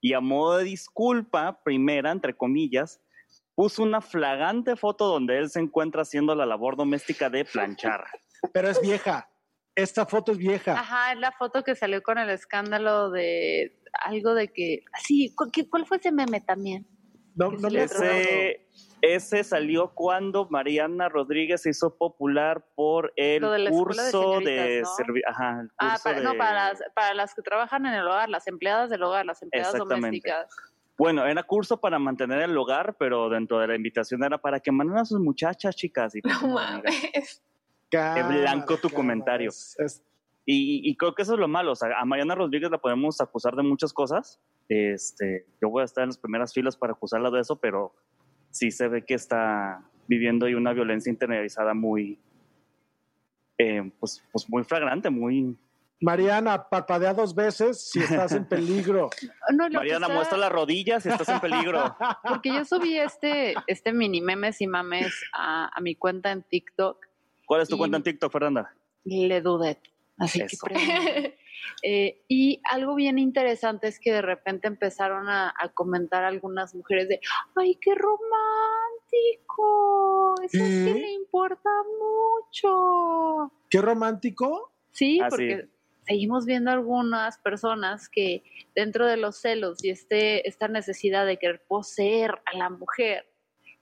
y 0.00 0.12
a 0.14 0.20
modo 0.20 0.58
de 0.58 0.64
disculpa, 0.64 1.60
primera, 1.62 2.10
entre 2.10 2.34
comillas, 2.36 3.00
puso 3.54 3.82
una 3.82 4.00
flagante 4.00 4.76
foto 4.76 5.06
donde 5.06 5.38
él 5.38 5.50
se 5.50 5.60
encuentra 5.60 6.02
haciendo 6.02 6.34
la 6.34 6.46
labor 6.46 6.76
doméstica 6.76 7.28
de 7.30 7.44
planchar. 7.44 8.04
Pero 8.52 8.68
es 8.68 8.80
vieja. 8.80 9.28
Esta 9.74 10.06
foto 10.06 10.32
es 10.32 10.38
vieja. 10.38 10.72
Ajá, 10.72 11.12
es 11.12 11.18
la 11.18 11.32
foto 11.32 11.62
que 11.62 11.74
salió 11.74 12.02
con 12.02 12.18
el 12.18 12.30
escándalo 12.30 13.10
de 13.10 13.78
algo 14.04 14.34
de 14.34 14.48
que. 14.52 14.84
Sí, 15.02 15.34
¿cu- 15.34 15.50
qué- 15.52 15.68
¿cuál 15.68 15.86
fue 15.86 15.98
ese 15.98 16.12
meme 16.12 16.40
también? 16.40 16.86
No, 17.34 17.50
no 17.50 17.68
sí 17.68 17.76
me. 17.76 17.82
Ese, 17.82 18.68
ese 19.02 19.44
salió 19.44 19.88
cuando 19.94 20.48
Mariana 20.50 21.08
Rodríguez 21.08 21.62
se 21.62 21.70
hizo 21.70 21.94
popular 21.96 22.64
por 22.74 23.12
el 23.16 23.42
de 23.42 23.48
de 23.64 23.70
curso 23.70 24.40
de, 24.40 24.82
servi- 24.84 25.22
ajá, 25.26 25.60
el 25.62 25.70
Ah, 25.78 25.90
curso 25.90 26.02
para, 26.04 26.18
de- 26.18 26.24
no, 26.24 26.34
para 26.36 26.52
las, 26.68 26.82
para 26.94 27.14
las 27.14 27.34
que 27.34 27.42
trabajan 27.42 27.86
en 27.86 27.94
el 27.94 28.06
hogar, 28.06 28.28
las 28.28 28.46
empleadas 28.46 28.90
del 28.90 29.02
hogar, 29.02 29.26
las 29.26 29.42
empleadas 29.42 29.74
Exactamente. 29.74 30.06
domésticas. 30.30 30.56
Bueno, 30.98 31.26
era 31.26 31.42
curso 31.42 31.78
para 31.78 31.98
mantener 31.98 32.40
el 32.40 32.56
hogar, 32.56 32.96
pero 32.98 33.28
dentro 33.28 33.58
de 33.58 33.68
la 33.68 33.76
invitación 33.76 34.24
era 34.24 34.38
para 34.38 34.60
que 34.60 34.72
manden 34.72 34.96
a 34.98 35.04
sus 35.04 35.20
muchachas, 35.20 35.76
chicas. 35.76 36.14
Y, 36.14 36.22
pues, 36.22 36.40
No 36.42 36.58
amiga. 36.58 36.82
mames. 36.82 37.42
Blanco 37.90 38.76
tu 38.78 38.88
comentario. 38.90 39.50
es- 39.50 39.76
es- 39.78 40.02
Y, 40.48 40.88
y 40.88 40.96
creo 40.96 41.12
que 41.14 41.22
eso 41.22 41.34
es 41.34 41.40
lo 41.40 41.48
malo. 41.48 41.72
O 41.72 41.74
sea, 41.74 41.88
a 41.98 42.04
Mariana 42.04 42.34
Rodríguez 42.36 42.70
la 42.70 42.78
podemos 42.78 43.20
acusar 43.20 43.56
de 43.56 43.64
muchas 43.64 43.92
cosas. 43.92 44.40
Este, 44.68 45.44
yo 45.60 45.68
voy 45.70 45.82
a 45.82 45.84
estar 45.84 46.02
en 46.04 46.08
las 46.10 46.18
primeras 46.18 46.54
filas 46.54 46.76
para 46.76 46.92
acusarla 46.92 47.30
de 47.32 47.40
eso, 47.40 47.56
pero 47.56 47.92
sí 48.56 48.70
se 48.70 48.88
ve 48.88 49.04
que 49.04 49.14
está 49.14 49.82
viviendo 50.08 50.46
ahí 50.46 50.54
una 50.54 50.72
violencia 50.72 51.10
internalizada 51.10 51.74
muy, 51.74 52.18
eh, 53.58 53.90
pues, 53.98 54.22
pues 54.32 54.48
muy 54.48 54.64
flagrante, 54.64 55.10
muy... 55.10 55.56
Mariana, 55.98 56.68
parpadea 56.68 57.14
dos 57.14 57.34
veces 57.34 57.90
si 57.90 58.00
estás 58.00 58.32
en 58.32 58.44
peligro. 58.46 59.08
No, 59.50 59.68
Mariana, 59.70 60.06
está- 60.06 60.14
muestra 60.14 60.36
las 60.38 60.52
rodillas 60.52 61.06
y 61.06 61.08
estás 61.08 61.28
en 61.30 61.40
peligro. 61.40 61.96
Porque 62.28 62.52
yo 62.52 62.64
subí 62.66 62.98
este, 62.98 63.54
este 63.66 63.92
mini 63.92 64.20
memes 64.20 64.60
y 64.60 64.66
mames 64.66 65.14
a, 65.32 65.70
a 65.74 65.80
mi 65.80 65.94
cuenta 65.94 66.32
en 66.32 66.42
TikTok 66.42 66.98
¿Cuál 67.46 67.62
es 67.62 67.68
tu 67.68 67.78
cuenta 67.78 67.96
en 67.96 68.02
TikTok, 68.02 68.30
Fernanda? 68.32 68.74
le 69.04 69.40
dudé. 69.40 69.80
Así 70.18 70.40
Eso. 70.42 70.66
que. 70.66 70.74
Eh, 71.82 72.22
y 72.28 72.60
algo 72.70 72.94
bien 72.94 73.18
interesante 73.18 73.88
es 73.88 73.98
que 73.98 74.12
de 74.12 74.22
repente 74.22 74.68
empezaron 74.68 75.28
a, 75.28 75.52
a 75.58 75.68
comentar 75.74 76.22
algunas 76.24 76.74
mujeres 76.76 77.08
de, 77.08 77.18
ay, 77.56 77.76
qué 77.80 77.92
romántico, 79.26 80.34
eso 80.44 80.64
sí 80.64 80.84
¿Qué? 80.84 80.94
le 80.94 81.10
importa 81.12 81.68
mucho. 81.98 83.52
Qué 83.68 83.80
romántico. 83.82 84.72
Sí, 84.92 85.18
Ah, 85.20 85.28
sí. 85.30 85.36
porque 85.36 85.68
seguimos 86.06 86.46
viendo 86.46 86.70
algunas 86.70 87.38
personas 87.38 88.08
que 88.08 88.42
dentro 88.74 89.06
de 89.06 89.16
los 89.16 89.38
celos 89.40 89.82
y 89.84 89.90
este, 89.90 90.48
esta 90.48 90.68
necesidad 90.68 91.26
de 91.26 91.36
querer 91.38 91.64
poseer 91.66 92.30
a 92.52 92.56
la 92.56 92.70
mujer 92.70 93.26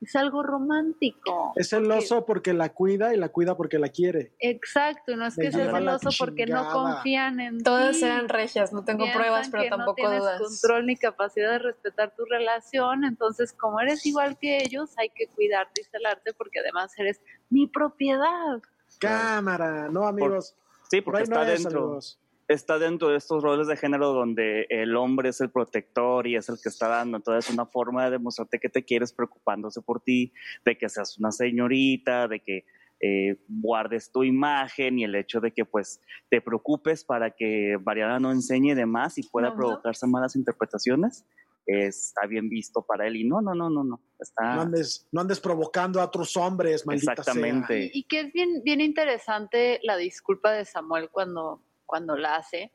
es 0.04 0.16
algo 0.16 0.42
romántico. 0.42 1.52
Es 1.56 1.70
celoso 1.70 2.24
porque 2.24 2.52
la 2.52 2.68
cuida 2.70 3.14
y 3.14 3.16
la 3.16 3.28
cuida 3.30 3.56
porque 3.56 3.78
la 3.78 3.88
quiere. 3.88 4.32
Exacto, 4.38 5.12
y 5.12 5.16
no 5.16 5.26
es 5.26 5.36
que 5.36 5.50
sea 5.52 5.70
celoso 5.72 6.10
porque 6.18 6.46
no 6.46 6.70
confían 6.72 7.40
en 7.40 7.62
Todas 7.62 7.98
ti. 7.98 8.04
eran 8.04 8.28
regias, 8.28 8.72
no 8.72 8.84
tengo 8.84 9.04
Piensan 9.04 9.20
pruebas, 9.20 9.48
pero 9.50 9.62
que 9.64 9.70
no 9.70 9.76
tampoco 9.76 9.96
tienes 9.96 10.20
dudas. 10.20 10.40
control 10.40 10.86
ni 10.86 10.96
capacidad 10.96 11.50
de 11.52 11.58
respetar 11.58 12.14
tu 12.16 12.24
relación, 12.24 13.04
entonces 13.04 13.52
como 13.52 13.80
eres 13.80 14.04
igual 14.06 14.38
que 14.38 14.58
ellos, 14.58 14.90
hay 14.96 15.10
que 15.10 15.26
cuidarte 15.28 15.80
y 15.80 15.84
celarte 15.84 16.32
porque 16.34 16.60
además 16.60 16.92
eres 16.98 17.20
mi 17.50 17.66
propiedad. 17.66 18.60
Cámara, 18.98 19.88
no 19.90 20.06
amigos. 20.06 20.54
Sí, 20.90 21.00
Por 21.00 21.14
porque 21.14 21.22
ahí 21.24 21.28
no 21.28 21.40
está 21.42 21.52
es, 21.52 21.62
dentro. 21.64 21.82
amigos. 21.84 22.20
Está 22.48 22.78
dentro 22.78 23.08
de 23.08 23.16
estos 23.16 23.42
roles 23.42 23.66
de 23.66 23.76
género 23.76 24.12
donde 24.12 24.66
el 24.68 24.96
hombre 24.96 25.30
es 25.30 25.40
el 25.40 25.50
protector 25.50 26.26
y 26.26 26.36
es 26.36 26.48
el 26.48 26.56
que 26.62 26.68
está 26.68 26.88
dando. 26.88 27.16
Entonces, 27.16 27.52
una 27.52 27.66
forma 27.66 28.04
de 28.04 28.12
demostrarte 28.12 28.58
que 28.58 28.68
te 28.68 28.84
quieres 28.84 29.12
preocupándose 29.12 29.82
por 29.82 30.00
ti, 30.00 30.32
de 30.64 30.76
que 30.76 30.88
seas 30.88 31.18
una 31.18 31.32
señorita, 31.32 32.28
de 32.28 32.40
que 32.40 32.64
eh, 33.00 33.36
guardes 33.48 34.10
tu 34.12 34.24
imagen 34.24 34.98
y 34.98 35.04
el 35.04 35.14
hecho 35.14 35.40
de 35.40 35.52
que 35.52 35.64
pues 35.64 36.00
te 36.30 36.40
preocupes 36.40 37.04
para 37.04 37.30
que 37.30 37.76
Mariana 37.84 38.18
no 38.20 38.30
enseñe 38.30 38.74
de 38.74 38.86
más 38.86 39.18
y 39.18 39.22
pueda 39.24 39.48
No, 39.48 39.54
no. 39.54 39.58
provocarse 39.58 40.06
malas 40.06 40.36
interpretaciones, 40.36 41.26
está 41.66 42.26
bien 42.26 42.48
visto 42.48 42.82
para 42.82 43.06
él. 43.06 43.16
Y 43.16 43.24
no, 43.24 43.40
no, 43.40 43.54
no, 43.54 43.68
no, 43.68 43.84
no. 43.84 44.00
Está 44.18 44.54
No 44.54 44.62
andes, 44.62 45.06
no 45.12 45.20
andes 45.20 45.40
provocando 45.40 46.00
a 46.00 46.04
otros 46.04 46.36
hombres, 46.36 46.86
maldita 46.86 47.12
Exactamente. 47.12 47.90
Y, 47.92 48.00
y 48.00 48.02
que 48.04 48.20
es 48.20 48.32
bien, 48.32 48.62
bien 48.62 48.80
interesante 48.80 49.80
la 49.82 49.96
disculpa 49.96 50.52
de 50.52 50.64
Samuel 50.64 51.10
cuando, 51.10 51.62
cuando 51.86 52.16
la 52.16 52.36
hace. 52.36 52.72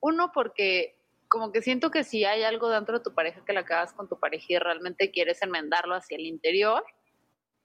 Uno, 0.00 0.32
porque 0.32 0.98
como 1.28 1.50
que 1.50 1.62
siento 1.62 1.90
que 1.90 2.04
si 2.04 2.24
hay 2.24 2.42
algo 2.42 2.68
dentro 2.68 2.98
de 2.98 3.04
tu 3.04 3.14
pareja 3.14 3.44
que 3.44 3.52
la 3.52 3.60
acabas 3.60 3.94
con 3.94 4.08
tu 4.08 4.18
pareja 4.18 4.44
y 4.48 4.58
realmente 4.58 5.10
quieres 5.10 5.40
enmendarlo 5.42 5.94
hacia 5.94 6.16
el 6.16 6.26
interior, 6.26 6.84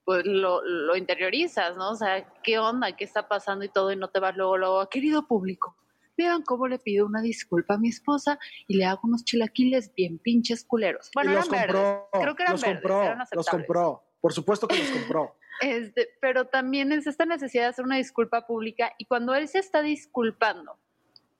pues 0.05 0.25
lo, 0.25 0.63
lo 0.63 0.95
interiorizas, 0.95 1.75
¿no? 1.75 1.91
O 1.91 1.95
sea, 1.95 2.31
¿qué 2.43 2.59
onda? 2.59 2.95
¿Qué 2.95 3.03
está 3.03 3.27
pasando 3.27 3.65
y 3.65 3.69
todo? 3.69 3.91
Y 3.91 3.97
no 3.97 4.09
te 4.09 4.21
vas 4.21 4.37
luego, 4.37 4.57
luego, 4.57 4.87
querido 4.87 5.27
público, 5.27 5.75
vean 6.17 6.43
cómo 6.43 6.67
le 6.67 6.79
pido 6.79 7.05
una 7.05 7.21
disculpa 7.21 7.75
a 7.75 7.77
mi 7.77 7.89
esposa 7.89 8.39
y 8.67 8.77
le 8.77 8.85
hago 8.85 9.01
unos 9.03 9.23
chilaquiles 9.25 9.93
bien 9.93 10.17
pinches 10.17 10.63
culeros. 10.63 11.11
Bueno, 11.13 11.33
los 11.33 11.47
eran 11.47 11.61
compró, 11.61 11.79
verdes. 11.81 12.23
Creo 12.23 12.35
que 12.35 12.43
eran 12.43 12.53
los 12.53 12.61
verdes, 12.61 12.81
compró, 12.81 13.03
eran 13.03 13.27
los 13.31 13.47
compró. 13.47 14.03
Por 14.21 14.33
supuesto 14.33 14.67
que 14.67 14.77
los 14.77 14.89
compró. 14.89 15.35
Este, 15.59 16.09
pero 16.21 16.45
también 16.45 16.91
es 16.91 17.07
esta 17.07 17.25
necesidad 17.25 17.63
de 17.63 17.69
hacer 17.69 17.83
una 17.83 17.97
disculpa 17.97 18.45
pública 18.45 18.93
y 18.99 19.05
cuando 19.05 19.33
él 19.33 19.47
se 19.47 19.57
está 19.57 19.81
disculpando, 19.81 20.77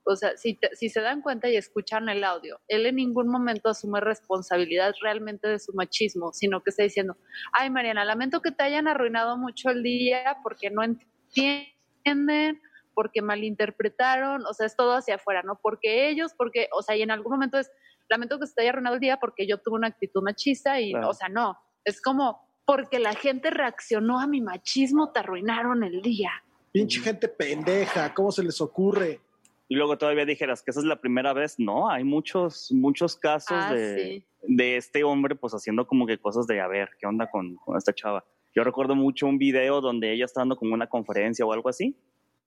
o 0.08 0.16
sea, 0.16 0.38
si, 0.38 0.56
te- 0.56 0.76
si 0.76 0.90
se 0.90 1.02
dan 1.02 1.22
cuenta 1.22 1.50
y 1.50 1.56
escuchan 1.58 2.08
el 2.10 2.24
audio, 2.24 2.60
él 2.68 2.86
en 2.86 2.96
ningún 2.96 3.28
momento 3.30 3.70
asume 3.70 4.00
responsabilidad 4.00 4.94
realmente 5.02 5.48
de 5.48 5.60
su 5.60 5.74
machismo, 5.74 6.32
sino 6.34 6.64
que 6.64 6.70
está 6.72 6.84
diciendo, 6.84 7.18
ay 7.54 7.70
Mariana, 7.70 8.06
lamento 8.06 8.42
que 8.42 8.52
te 8.52 8.64
hayan 8.64 8.88
arruinado 8.88 9.38
mucho 9.38 9.70
el 9.70 9.84
día 9.84 10.38
porque 10.44 10.70
no 10.70 10.82
entienden, 10.84 12.62
porque 12.94 13.22
malinterpretaron, 13.22 14.46
o 14.46 14.54
sea, 14.54 14.66
es 14.66 14.76
todo 14.76 14.94
hacia 14.96 15.16
afuera, 15.16 15.44
¿no? 15.44 15.60
Porque 15.62 16.10
ellos, 16.10 16.32
porque, 16.38 16.68
o 16.76 16.82
sea, 16.82 16.96
y 16.96 17.02
en 17.02 17.12
algún 17.12 17.32
momento 17.34 17.58
es, 17.60 17.70
lamento 18.10 18.40
que 18.40 18.48
se 18.48 18.54
te 18.56 18.62
haya 18.62 18.70
arruinado 18.72 18.96
el 18.96 19.02
día 19.02 19.18
porque 19.18 19.46
yo 19.48 19.58
tuve 19.60 19.76
una 19.76 19.88
actitud 19.88 20.24
machista 20.24 20.80
y, 20.80 20.92
Claro. 20.92 21.10
o 21.10 21.14
sea, 21.14 21.30
no, 21.30 21.58
es 21.84 22.02
como 22.02 22.48
porque 22.66 23.00
la 23.00 23.14
gente 23.14 23.50
reaccionó 23.50 24.20
a 24.20 24.28
mi 24.28 24.42
machismo, 24.42 25.12
te 25.12 25.20
arruinaron 25.20 25.84
el 25.84 26.02
día. 26.02 26.32
Pinche 26.72 27.00
gente 27.02 27.28
pendeja, 27.30 28.14
¿cómo 28.14 28.32
se 28.32 28.44
les 28.44 28.60
ocurre? 28.62 29.22
Y 29.68 29.76
luego 29.76 29.98
todavía 29.98 30.26
dijeras 30.26 30.64
que 30.64 30.72
esa 30.72 30.80
es 30.80 30.86
la 30.86 31.02
primera 31.02 31.34
vez. 31.34 31.56
No, 31.60 31.90
hay 31.90 32.04
muchos, 32.04 32.72
muchos 32.72 33.16
casos 33.18 33.58
Ah, 33.60 33.74
de, 33.74 33.96
sí. 33.96 34.26
de 34.44 34.78
este 34.78 35.04
hombre 35.04 35.36
pues 35.36 35.54
haciendo 35.54 35.86
como 35.88 36.06
que 36.08 36.18
cosas 36.18 36.48
de 36.48 36.62
a 36.62 36.68
ver, 36.68 36.90
¿qué 37.00 37.06
onda 37.06 37.30
con, 37.30 37.56
con 37.58 37.78
esta 37.78 37.94
chava? 37.94 38.24
Yo 38.56 38.64
recuerdo 38.64 38.96
mucho 38.96 39.28
un 39.28 39.38
video 39.38 39.82
donde 39.82 40.14
ella 40.14 40.26
está 40.26 40.42
dando 40.42 40.56
como 40.56 40.74
una 40.74 40.88
conferencia 40.88 41.46
o 41.46 41.54
algo 41.54 41.70
así 41.70 41.96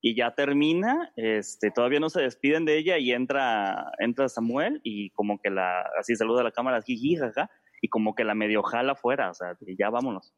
y 0.03 0.17
ya 0.17 0.35
termina, 0.35 1.13
este, 1.17 1.71
todavía 1.71 2.01
no 2.01 2.09
se 2.09 2.23
despiden 2.23 2.65
de 2.65 2.79
ella 2.79 2.99
y 2.99 3.13
entra, 3.13 3.93
entra 3.99 4.29
Samuel 4.29 4.81
y 4.83 5.11
como 5.11 5.39
que 5.41 5.51
la, 5.51 5.83
así 5.99 6.17
saluda 6.17 6.41
a 6.41 6.45
la 6.45 6.53
cámara, 6.53 6.81
jiji, 6.83 7.17
jaja, 7.17 7.51
y 7.83 7.89
como 7.89 8.15
que 8.15 8.25
la 8.25 8.35
medio 8.35 8.63
jala 8.63 8.93
afuera, 8.93 9.31
o 9.31 9.35
sea, 9.35 9.57
ya 9.79 9.91
vámonos. 9.91 10.35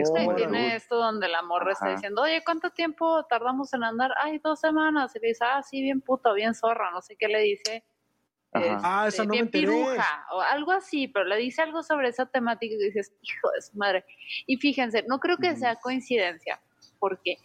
Es 0.00 0.10
Oh, 0.10 0.14
como 0.14 0.34
tiene 0.34 0.76
esto 0.76 0.96
donde 0.96 1.28
la 1.28 1.42
morra 1.42 1.72
está 1.72 1.90
diciendo, 1.90 2.22
oye, 2.22 2.42
¿cuánto 2.44 2.70
tiempo 2.70 3.24
tardamos 3.26 3.72
en 3.74 3.84
andar? 3.84 4.12
Ay, 4.20 4.38
dos 4.42 4.60
semanas. 4.60 5.14
Y 5.16 5.20
le 5.20 5.28
dice, 5.28 5.44
ah, 5.44 5.62
sí, 5.62 5.80
bien 5.82 6.00
puto, 6.00 6.32
bien 6.34 6.54
zorra, 6.54 6.90
no 6.90 7.00
sé 7.02 7.16
qué 7.16 7.28
le 7.28 7.40
dice. 7.40 7.84
Ajá. 8.52 8.64
Este, 8.66 8.76
Ah, 8.82 9.04
esa 9.08 9.22
no 9.24 9.28
me 9.30 9.32
bien 9.36 9.50
piruja, 9.50 10.26
o 10.32 10.40
algo 10.40 10.72
así, 10.72 11.08
pero 11.08 11.24
le 11.26 11.36
dice 11.36 11.62
algo 11.62 11.82
sobre 11.82 12.08
esa 12.08 12.26
temática 12.26 12.74
y 12.74 12.78
dices, 12.78 13.12
hijo 13.20 13.50
de 13.54 13.60
su 13.62 13.76
madre. 13.76 14.04
Y 14.46 14.56
fíjense, 14.56 15.04
no 15.08 15.18
creo 15.18 15.36
que 15.36 15.54
sea 15.56 15.76
coincidencia, 15.76 16.60
porque 16.98 17.36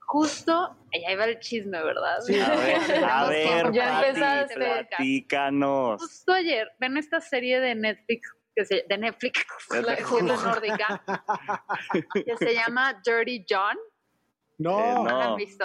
justo, 0.00 0.76
ahí 1.06 1.14
va 1.14 1.24
el 1.26 1.38
chisme, 1.38 1.80
¿verdad? 1.82 2.18
Sí. 2.26 2.36
A 2.40 2.48
ver, 2.56 3.04
a 3.04 3.28
ver, 3.28 3.72
Ya 3.72 4.02
empezaste. 4.06 4.54
platícanos. 4.56 6.00
Justo 6.00 6.32
ayer, 6.32 6.68
ven 6.80 6.96
esta 6.96 7.20
serie 7.20 7.60
de 7.60 7.74
Netflix, 7.76 8.32
que 8.60 8.66
se, 8.66 8.84
de 8.88 8.98
Netflix, 8.98 9.44
De 9.70 9.82
la 9.82 9.96
serie 9.96 10.22
nórdica, 10.22 11.02
que 12.12 12.36
se 12.36 12.54
llama 12.54 13.00
Dirty 13.04 13.44
John. 13.48 13.76
No, 14.58 14.78
Eh, 14.78 14.94
¿No 14.94 15.04
no. 15.04 15.18
la 15.18 15.24
han 15.28 15.36
visto? 15.36 15.64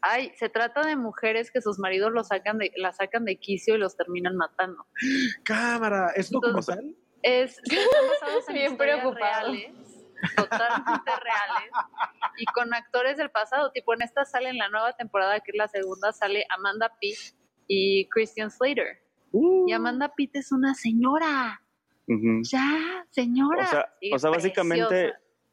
Ay, 0.00 0.32
se 0.36 0.48
trata 0.48 0.82
de 0.82 0.96
mujeres 0.96 1.50
que 1.52 1.60
sus 1.62 1.78
maridos 1.78 2.10
los 2.12 2.26
sacan 2.28 2.58
de, 2.58 2.72
la 2.76 2.92
sacan 2.92 3.24
de 3.24 3.36
quicio 3.38 3.76
y 3.76 3.78
los 3.78 3.96
terminan 3.96 4.36
matando. 4.36 4.84
cámara, 5.44 6.10
¿es 6.16 6.30
documental? 6.30 6.96
Es, 7.22 7.58
están 7.62 8.08
basados 8.20 8.48
en 8.48 8.54
Bien 8.54 8.76
preocupado. 8.76 9.52
reales. 9.52 9.70
totalmente 10.34 11.10
reales 11.22 11.70
y 12.38 12.44
con 12.46 12.72
actores 12.74 13.16
del 13.16 13.30
pasado. 13.30 13.70
Tipo, 13.70 13.94
en 13.94 14.02
esta 14.02 14.24
sale 14.24 14.48
en 14.48 14.58
la 14.58 14.68
nueva 14.70 14.92
temporada, 14.94 15.38
que 15.40 15.52
es 15.52 15.56
la 15.56 15.68
segunda, 15.68 16.12
sale 16.12 16.46
Amanda 16.50 16.90
Pitt 17.00 17.18
y 17.68 18.08
Christian 18.08 18.50
Slater. 18.50 19.02
Uh. 19.32 19.68
Y 19.68 19.72
Amanda 19.72 20.12
Pitt 20.16 20.34
es 20.34 20.50
una 20.52 20.74
señora. 20.74 21.60
Ya, 22.08 23.06
señora. 23.10 23.64
O 23.64 23.66
sea, 23.66 23.92
Sí, 24.00 24.10
o 24.12 24.18
sea 24.18 24.30
básicamente. 24.30 25.12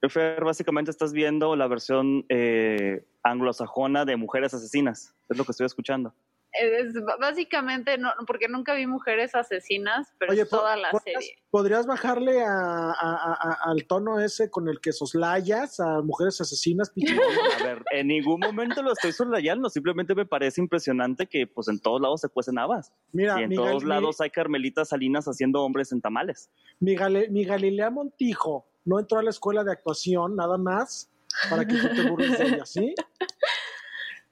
Fer, 0.09 0.43
básicamente 0.43 0.91
estás 0.91 1.13
viendo 1.13 1.55
la 1.55 1.65
versión 1.67 2.25
eh, 2.27 3.05
anglosajona 3.23 4.03
de 4.03 4.17
Mujeres 4.17 4.53
Asesinas. 4.53 5.15
Es 5.29 5.37
lo 5.37 5.45
que 5.45 5.51
estoy 5.51 5.65
escuchando. 5.65 6.13
Es 6.53 6.93
básicamente, 7.19 7.97
no, 7.97 8.11
porque 8.27 8.47
nunca 8.47 8.73
vi 8.75 8.85
mujeres 8.85 9.33
asesinas, 9.33 10.13
pero 10.19 10.31
Oye, 10.33 10.43
es 10.43 10.49
toda 10.49 10.75
la 10.77 10.91
¿podrías, 10.91 11.23
serie. 11.23 11.43
podrías 11.49 11.85
bajarle 11.87 12.41
a- 12.43 12.91
a- 12.91 12.91
a- 12.91 13.37
a- 13.41 13.57
al 13.71 13.85
tono 13.87 14.19
ese 14.19 14.51
con 14.51 14.67
el 14.69 14.79
que 14.79 14.91
soslayas 14.91 15.79
a 15.79 16.01
mujeres 16.01 16.39
asesinas? 16.41 16.91
A 17.59 17.63
ver, 17.63 17.83
en 17.91 18.07
ningún 18.07 18.39
momento 18.39 18.83
lo 18.83 18.93
estoy 18.93 19.11
soslayando, 19.13 19.67
simplemente 19.69 20.13
me 20.13 20.25
parece 20.27 20.61
impresionante 20.61 21.25
que 21.27 21.47
pues 21.47 21.67
en 21.69 21.79
todos 21.79 21.99
lados 22.01 22.21
se 22.21 22.29
cuecen 22.29 22.59
habas. 22.59 22.93
Mira, 23.11 23.39
y 23.39 23.43
en 23.45 23.55
todos 23.55 23.83
lados 23.83 24.21
hay 24.21 24.29
Carmelitas 24.29 24.89
Salinas 24.89 25.25
haciendo 25.25 25.63
hombres 25.63 25.91
en 25.91 26.01
tamales. 26.01 26.51
mi, 26.79 26.91
mi 26.91 26.95
Gale- 26.97 27.29
mi 27.29 27.45
Galilea 27.45 27.89
Montijo 27.89 28.67
no 28.85 28.99
entró 28.99 29.17
a 29.17 29.23
la 29.23 29.29
escuela 29.31 29.63
de 29.63 29.71
actuación, 29.71 30.35
nada 30.35 30.57
más, 30.57 31.09
para 31.49 31.65
que 31.65 31.75
tú 31.77 31.87
te 31.95 32.01
burles 32.03 32.37
de 32.37 32.45
ella, 32.47 32.65
¿sí? 32.65 32.93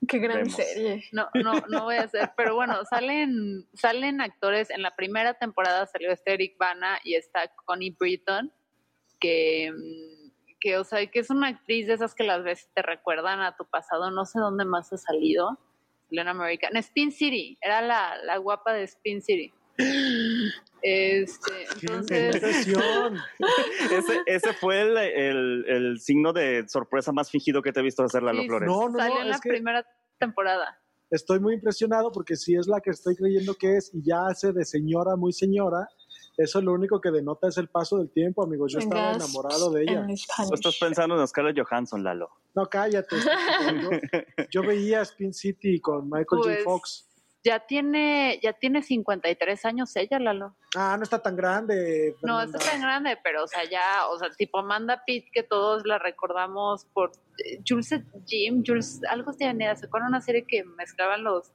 Qué 0.08 0.18
gran 0.18 0.38
Vemos. 0.44 0.54
serie. 0.56 1.04
No, 1.12 1.30
no, 1.36 1.54
no 1.70 1.84
voy 1.84 1.96
a 1.96 2.04
hacer, 2.04 2.32
pero 2.36 2.56
bueno, 2.56 2.84
salen, 2.86 3.68
salen 3.74 4.20
actores. 4.22 4.70
En 4.72 4.82
la 4.82 4.96
primera 4.96 5.36
temporada 5.36 5.86
salió 5.86 6.12
este 6.12 6.34
Eric 6.34 6.58
Bana 6.58 7.00
y 7.04 7.16
está 7.16 7.48
Connie 7.66 7.96
Britton, 7.98 8.52
que, 9.20 9.72
mm, 9.72 10.58
que, 10.60 10.78
o 10.78 10.84
sea, 10.84 11.06
que 11.06 11.20
es 11.20 11.30
una 11.30 11.50
actriz 11.50 11.88
de 11.88 11.94
esas 11.94 12.16
que 12.16 12.24
las 12.24 12.44
ves 12.44 12.64
y 12.64 12.74
te 12.74 12.82
recuerdan 12.82 13.42
a 13.42 13.56
tu 13.56 13.66
pasado. 13.66 14.10
No 14.10 14.26
sé 14.26 14.40
dónde 14.40 14.66
más 14.66 14.92
ha 14.92 14.98
salido. 14.98 15.60
Salió 16.10 16.22
en 16.24 16.28
America. 16.28 16.68
En 16.70 16.78
Spin 16.78 17.12
City, 17.12 17.58
era 17.62 17.82
la, 17.82 18.18
la 18.24 18.38
guapa 18.38 18.74
de 18.74 18.84
Spin 18.84 19.22
City. 19.22 19.54
Este, 20.84 21.52
¡Qué 21.80 21.86
entonces! 21.86 22.36
Ese, 23.92 24.22
ese 24.26 24.54
fue 24.54 24.82
el, 24.82 24.98
el- 24.98 25.66
el 25.68 26.00
signo 26.00 26.34
de 26.34 26.68
sorpresa 26.68 27.12
más 27.12 27.30
fingido 27.30 27.62
que 27.62 27.72
te 27.72 27.82
he 27.82 27.84
visto 27.84 28.04
hacer, 28.04 28.24
Lalo 28.24 28.42
Sí, 28.42 28.48
Flores. 28.48 28.68
No, 28.68 28.90
no, 28.90 28.98
salió 28.98 29.16
no, 29.16 29.22
en 29.22 29.30
la 29.30 29.38
primera 29.40 29.86
temporada. 30.18 30.80
estoy 31.12 31.40
muy 31.40 31.54
impresionado 31.54 32.12
porque 32.12 32.36
si 32.36 32.56
es 32.56 32.66
la 32.68 32.82
que 32.82 32.90
estoy 32.90 33.16
creyendo 33.16 33.54
que 33.54 33.78
es 33.78 33.92
y 33.94 34.02
ya 34.04 34.26
hace 34.26 34.54
de 34.54 34.66
señora 34.66 35.16
muy 35.16 35.34
señora, 35.34 35.88
eso 36.38 36.60
lo 36.62 36.74
único 36.74 37.00
que 37.00 37.12
denota 37.12 37.48
es 37.50 37.58
el 37.60 37.68
paso 37.68 38.00
del 38.00 38.10
tiempo, 38.10 38.44
amigos. 38.44 38.74
Yo 38.74 38.80
estaba 38.80 39.10
Gas 39.10 39.18
enamorado 39.18 39.70
de 39.72 39.84
ella. 39.84 40.06
en 40.10 40.16
Tú 40.48 40.54
estás 40.56 40.78
pensando 40.80 41.20
en 41.20 41.28
Scarlett 41.28 41.60
Johansson, 41.60 42.04
Lalo. 42.04 42.28
No, 42.56 42.66
cállate. 42.66 43.18
Yo, 43.20 43.90
yo 44.50 44.64
veía 44.64 45.02
Spin 45.02 45.32
City 45.34 45.80
con 45.80 46.06
Michael 46.06 46.26
J. 46.42 46.44
Pues, 46.44 46.64
Fox. 46.64 47.08
Ya 47.44 47.60
tiene, 47.60 48.40
ya 48.44 48.54
tiene 48.54 48.84
53 48.84 49.66
años 49.66 49.96
ella, 49.96 50.20
Lalo. 50.20 50.56
Ah, 50.76 50.96
no 50.98 51.04
está 51.04 51.20
tan 51.20 51.36
grande. 51.36 52.16
No, 52.22 52.40
está 52.42 52.60
tan 52.60 52.82
grande, 52.82 53.18
pero 53.24 53.44
o 53.44 53.48
sea, 53.48 53.64
ya, 53.64 54.08
o 54.10 54.20
sea, 54.20 54.30
tipo 54.30 54.60
Amanda 54.60 55.04
Pitt, 55.06 55.26
que 55.34 55.42
todos 55.42 55.84
la 55.86 55.98
recordamos 55.98 56.86
por 56.94 57.12
eh, 57.44 57.60
Jules 57.68 57.90
Jim, 58.28 58.64
Jules, 58.66 59.02
algo 59.10 59.34
¿se 59.34 59.46
acuerdan 59.48 60.10
una 60.10 60.22
serie 60.22 60.46
que 60.46 60.64
mezclaban 60.64 61.24
los, 61.24 61.52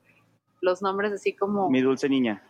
los 0.61 0.83
nombres 0.83 1.13
así 1.13 1.35
como, 1.35 1.71
Mi 1.71 1.83
dulce 1.83 2.09
niña. 2.09 2.43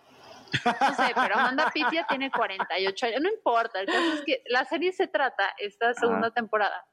no 0.65 0.95
sé, 0.95 1.13
pero 1.15 1.35
Amanda 1.35 1.71
Pitt 1.75 1.87
ya 1.93 2.07
tiene 2.07 2.31
48 2.31 3.07
años, 3.07 3.21
no 3.21 3.29
importa, 3.29 3.81
el 3.81 3.87
caso 3.87 4.13
es 4.15 4.23
que 4.25 4.43
la 4.47 4.65
serie 4.65 4.93
se 4.93 5.09
trata, 5.09 5.55
esta 5.59 5.93
segunda 5.93 6.31
temporada, 6.31 6.87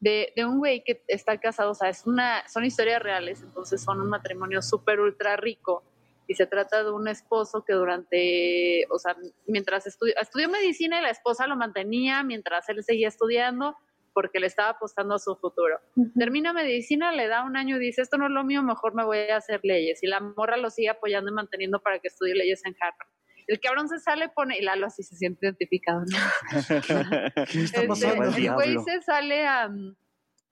de, 0.00 0.32
de 0.36 0.44
un 0.44 0.58
güey 0.58 0.82
que 0.84 1.02
está 1.08 1.38
casado, 1.38 1.72
o 1.72 1.74
sea, 1.74 1.88
es 1.88 2.06
una, 2.06 2.46
son 2.48 2.64
historias 2.64 3.02
reales, 3.02 3.42
entonces 3.42 3.82
son 3.82 4.00
un 4.00 4.08
matrimonio 4.08 4.62
súper 4.62 5.00
ultra 5.00 5.36
rico, 5.36 5.82
y 6.28 6.34
se 6.34 6.46
trata 6.46 6.84
de 6.84 6.90
un 6.90 7.08
esposo 7.08 7.64
que 7.64 7.72
durante, 7.72 8.84
o 8.90 8.98
sea, 8.98 9.16
mientras 9.46 9.86
estudió, 9.86 10.14
estudió 10.20 10.48
medicina 10.50 10.98
y 10.98 11.02
la 11.02 11.10
esposa 11.10 11.46
lo 11.46 11.56
mantenía 11.56 12.22
mientras 12.22 12.68
él 12.68 12.84
seguía 12.84 13.08
estudiando 13.08 13.76
porque 14.12 14.38
le 14.38 14.46
estaba 14.46 14.70
apostando 14.70 15.14
a 15.14 15.18
su 15.18 15.36
futuro. 15.36 15.80
Termina 16.18 16.52
medicina, 16.52 17.12
le 17.12 17.28
da 17.28 17.44
un 17.44 17.56
año 17.56 17.76
y 17.76 17.78
dice, 17.78 18.02
esto 18.02 18.18
no 18.18 18.26
es 18.26 18.32
lo 18.32 18.44
mío, 18.44 18.62
mejor 18.62 18.94
me 18.94 19.04
voy 19.04 19.18
a 19.18 19.36
hacer 19.36 19.60
leyes. 19.62 20.02
Y 20.02 20.06
la 20.06 20.20
morra 20.20 20.56
lo 20.56 20.70
sigue 20.70 20.90
apoyando 20.90 21.30
y 21.30 21.34
manteniendo 21.34 21.80
para 21.80 21.98
que 21.98 22.08
estudie 22.08 22.34
leyes 22.34 22.64
en 22.66 22.74
Harvard. 22.80 23.08
El 23.48 23.60
cabrón 23.60 23.88
se 23.88 23.98
sale, 23.98 24.28
pone, 24.28 24.58
y 24.58 24.62
Lalo 24.62 24.86
así 24.86 25.02
se 25.02 25.16
siente 25.16 25.46
identificado, 25.46 26.00
¿no? 26.00 26.18
¿Qué 27.50 27.64
está 27.64 27.82
Este, 27.82 27.88
pasando? 27.88 28.24
El 28.24 28.52
güey 28.52 28.78
se 28.84 29.00
sale 29.02 29.46
a, 29.46 29.70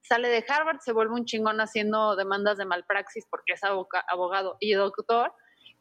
sale 0.00 0.28
de 0.28 0.44
Harvard, 0.48 0.80
se 0.80 0.92
vuelve 0.92 1.14
un 1.14 1.26
chingón 1.26 1.60
haciendo 1.60 2.16
demandas 2.16 2.56
de 2.56 2.64
malpraxis 2.64 3.26
porque 3.30 3.52
es 3.52 3.60
abogado 3.64 4.56
y 4.60 4.72
doctor. 4.72 5.32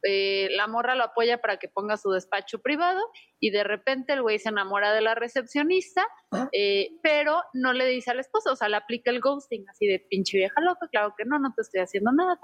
Eh, 0.08 0.50
la 0.52 0.68
morra 0.68 0.94
lo 0.94 1.04
apoya 1.04 1.40
para 1.40 1.58
que 1.58 1.68
ponga 1.68 1.98
su 1.98 2.12
despacho 2.12 2.60
privado 2.60 3.02
y 3.40 3.50
de 3.50 3.64
repente 3.64 4.14
el 4.14 4.22
güey 4.22 4.38
se 4.38 4.50
enamora 4.50 4.94
de 4.94 5.02
la 5.02 5.16
recepcionista, 5.16 6.06
eh, 6.52 6.92
pero 7.02 7.42
no 7.54 7.74
le 7.74 7.88
dice 7.88 8.12
al 8.12 8.20
esposo, 8.20 8.52
o 8.52 8.56
sea, 8.56 8.70
le 8.70 8.76
aplica 8.76 9.10
el 9.10 9.20
ghosting, 9.20 9.66
así 9.68 9.88
de 9.88 10.00
pinche 10.00 10.38
vieja 10.38 10.62
loca, 10.62 10.88
claro 10.92 11.16
que 11.18 11.26
no, 11.26 11.40
no 11.40 11.54
te 11.56 11.64
estoy 11.64 11.82
haciendo 11.82 12.12
nada. 12.12 12.40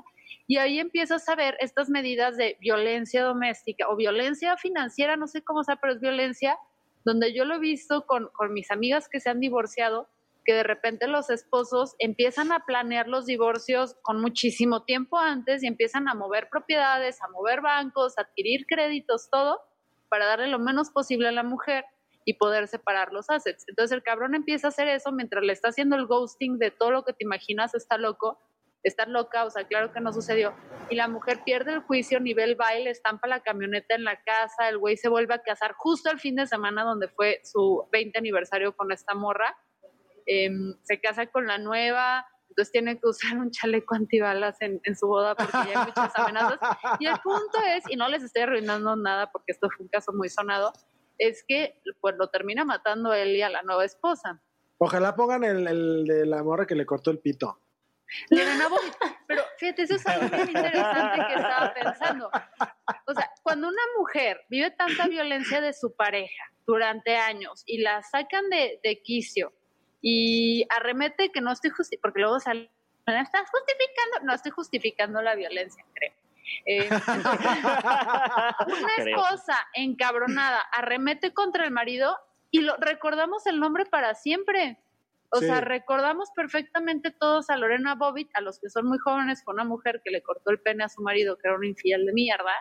Y 0.47 0.58
ahí 0.58 0.80
empiezas 0.80 1.30
a 1.30 1.36
ver 1.36 1.56
estas 1.60 1.89
medidas 1.89 2.36
de 2.36 2.58
violencia 2.60 3.24
doméstica 3.24 3.88
o 3.89 3.95
violencia 3.95 4.58
financiera, 4.58 5.15
no 5.15 5.28
sé 5.28 5.43
cómo 5.43 5.63
sea, 5.63 5.76
pero 5.76 5.93
es 5.93 6.02
violencia, 6.02 6.58
donde 7.06 7.32
yo 7.34 7.45
lo 7.45 7.56
he 7.56 7.60
visto 7.60 8.08
con, 8.08 8.30
con 8.34 8.54
mis 8.54 8.71
amigas 8.71 9.08
que 9.08 9.19
se 9.19 9.30
han 9.30 9.39
divorciado, 9.39 10.10
de 10.54 10.64
repente 10.64 11.08
los 11.08 11.30
esposos 11.30 11.96
empiezan 12.00 12.52
a 12.52 12.66
planear 12.66 13.08
los 13.08 13.26
divorcios 13.26 13.96
con 14.02 14.22
muchísimo 14.22 14.84
tiempo 14.84 15.18
antes 15.18 15.64
y 15.64 15.68
empiezan 15.68 16.08
a 16.08 16.14
mover 16.14 16.50
propiedades, 16.50 17.22
a 17.22 17.28
mover 17.30 17.62
bancos, 17.62 18.18
a 18.18 18.22
adquirir 18.22 18.66
créditos, 18.68 19.30
todo, 19.30 19.60
para 20.10 20.26
darle 20.26 20.48
lo 20.48 20.60
menos 20.60 20.90
posible 20.90 21.28
a 21.28 21.32
la 21.32 21.44
mujer 21.44 21.86
y 22.26 22.36
poder 22.36 22.68
separar 22.68 23.14
los 23.14 23.30
assets. 23.30 23.66
Entonces 23.68 23.96
el 23.96 24.04
cabrón 24.04 24.36
empieza 24.36 24.68
a 24.68 24.70
hacer 24.70 24.88
eso 24.88 25.12
mientras 25.12 25.44
le 25.44 25.54
está 25.54 25.70
haciendo 25.70 25.96
el 25.96 26.06
ghosting 26.06 26.58
de 26.58 26.72
todo 26.72 26.92
lo 26.92 27.04
que 27.04 27.14
te 27.14 27.24
imaginas 27.24 27.74
está 27.74 27.98
loco, 27.98 28.40
está 28.84 29.06
loca, 29.06 29.46
o 29.46 29.50
sea, 29.50 29.66
claro 29.66 29.92
que 29.92 30.02
no 30.02 30.12
sucedió. 30.12 30.54
Y 30.90 30.96
la 30.96 31.08
mujer 31.08 31.42
pierde 31.46 31.74
el 31.74 31.82
juicio, 31.82 32.20
nivel 32.20 32.56
baile, 32.56 32.90
estampa 32.90 33.28
la 33.28 33.42
camioneta 33.42 33.96
en 33.96 34.04
la 34.04 34.22
casa, 34.24 34.70
el 34.70 34.78
güey 34.78 34.98
se 34.98 35.10
vuelve 35.10 35.34
a 35.34 35.42
casar 35.42 35.74
justo 35.74 36.12
el 36.12 36.20
fin 36.20 36.36
de 36.36 36.48
semana 36.48 36.84
donde 36.84 37.08
fue 37.08 37.42
su 37.44 37.88
20 37.92 38.18
aniversario 38.18 38.76
con 38.76 38.92
esta 38.92 39.14
morra. 39.14 39.56
Em, 40.26 40.76
se 40.84 41.00
casa 41.00 41.28
con 41.28 41.48
la 41.48 41.58
nueva, 41.58 42.26
entonces 42.50 42.72
tiene 42.72 43.00
que 43.00 43.08
usar 43.08 43.38
un 43.38 43.50
chaleco 43.52 43.96
antibalas 43.96 44.62
en, 44.62 44.82
en 44.84 44.96
su 44.96 45.08
boda 45.08 45.36
porque 45.36 45.54
ya 45.72 45.82
hay 45.82 45.88
muchas 45.88 46.12
amenazas. 46.16 46.60
Y 47.00 47.08
el 47.08 47.18
punto 47.20 47.60
es, 47.68 47.84
y 47.90 47.96
no 47.96 48.10
les 48.10 48.24
estoy 48.24 48.44
arruinando 48.44 48.96
nada 48.96 49.32
porque 49.32 49.54
esto 49.54 49.70
fue 49.70 49.86
un 49.86 49.90
caso 49.90 50.12
muy 50.14 50.30
sonado, 50.30 50.74
es 51.18 51.44
que 51.48 51.82
pues 52.02 52.16
lo 52.18 52.30
termina 52.30 52.66
matando 52.66 53.14
él 53.14 53.36
y 53.36 53.42
a 53.42 53.50
la 53.50 53.62
nueva 53.64 53.86
esposa. 53.86 54.42
Ojalá 54.80 55.16
pongan 55.16 55.44
el, 55.44 55.68
el 55.68 56.06
de 56.06 56.26
la 56.26 56.44
morra 56.44 56.66
que 56.66 56.76
le 56.76 56.86
cortó 56.86 57.12
el 57.12 57.20
pito. 57.20 57.60
Pero 59.28 59.44
fíjate, 59.58 59.84
eso 59.84 59.96
es 59.96 60.06
algo 60.08 60.28
bien 60.36 60.50
interesante 60.50 61.26
que 61.28 61.34
estaba 61.34 61.74
pensando. 61.74 62.30
O 63.08 63.14
sea, 63.14 63.32
cuando 63.44 63.70
una 63.70 63.82
mujer 63.98 64.42
vive 64.50 64.72
tanta 64.72 65.08
violencia 65.08 65.62
de 65.62 65.72
su 65.72 65.96
pareja 65.96 66.44
durante 66.66 67.16
años 67.16 67.64
y 67.66 67.80
la 67.80 68.02
sacan 68.04 68.50
de, 68.50 68.80
de 68.84 69.02
quicio 69.02 69.54
y 70.02 70.66
arremete 70.76 71.32
que 71.32 71.42
no 71.42 71.52
estoy 71.52 71.70
justificando, 71.72 72.02
porque 72.02 72.20
luego 72.22 72.40
sale, 72.40 72.70
¿no 73.08 73.14
estás 73.14 73.50
justificando? 73.52 74.26
No 74.26 74.34
estoy 74.34 74.52
justificando 74.52 75.22
la 75.22 75.36
violencia, 75.36 75.84
creo. 75.94 76.14
Eh, 76.66 76.90
entonces, 76.90 77.64
una 78.68 78.96
esposa 78.98 79.56
encabronada 79.74 80.60
arremete 80.74 81.34
contra 81.34 81.64
el 81.66 81.72
marido 81.72 82.18
y 82.50 82.62
lo 82.62 82.76
recordamos 82.78 83.46
el 83.48 83.60
nombre 83.60 83.86
para 83.86 84.16
siempre. 84.16 84.78
O 85.34 85.40
Sí. 85.40 85.46
sea, 85.46 85.62
recordamos 85.62 86.30
perfectamente 86.36 87.10
todos 87.12 87.50
a 87.50 87.56
Lorena 87.56 87.96
Bobbitt, 87.96 88.30
a 88.34 88.42
los 88.42 88.60
que 88.60 88.70
son 88.70 88.86
muy 88.88 88.98
jóvenes, 88.98 89.44
con 89.46 89.54
una 89.56 89.64
mujer 89.64 90.02
que 90.04 90.12
le 90.12 90.22
cortó 90.22 90.52
el 90.52 90.60
pene 90.60 90.84
a 90.84 90.90
su 90.90 91.02
marido, 91.02 91.38
que 91.38 91.48
era 91.48 91.56
un 91.56 91.64
infiel 91.64 92.06
de 92.06 92.12
mierda. 92.12 92.52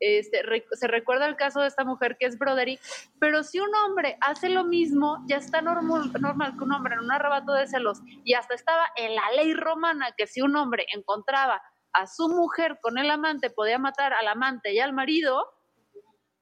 Este, 0.00 0.42
re- 0.42 0.66
se 0.72 0.86
recuerda 0.86 1.26
el 1.26 1.36
caso 1.36 1.60
de 1.60 1.66
esta 1.68 1.84
mujer 1.84 2.16
que 2.18 2.26
es 2.26 2.38
Broderick, 2.38 2.80
pero 3.18 3.42
si 3.42 3.58
un 3.58 3.74
hombre 3.74 4.16
hace 4.20 4.48
lo 4.48 4.64
mismo, 4.64 5.18
ya 5.26 5.36
está 5.38 5.60
normal, 5.60 6.12
normal 6.20 6.54
que 6.56 6.64
un 6.64 6.72
hombre 6.72 6.94
en 6.94 7.00
un 7.00 7.10
arrebato 7.12 7.52
de 7.52 7.66
celos, 7.66 8.00
y 8.24 8.34
hasta 8.34 8.54
estaba 8.54 8.86
en 8.96 9.14
la 9.16 9.22
ley 9.36 9.54
romana 9.54 10.12
que 10.16 10.26
si 10.26 10.40
un 10.40 10.54
hombre 10.56 10.86
encontraba 10.94 11.60
a 11.92 12.06
su 12.06 12.28
mujer 12.28 12.78
con 12.80 12.96
el 12.98 13.10
amante, 13.10 13.50
podía 13.50 13.78
matar 13.78 14.12
al 14.12 14.28
amante 14.28 14.72
y 14.72 14.78
al 14.78 14.92
marido, 14.92 15.44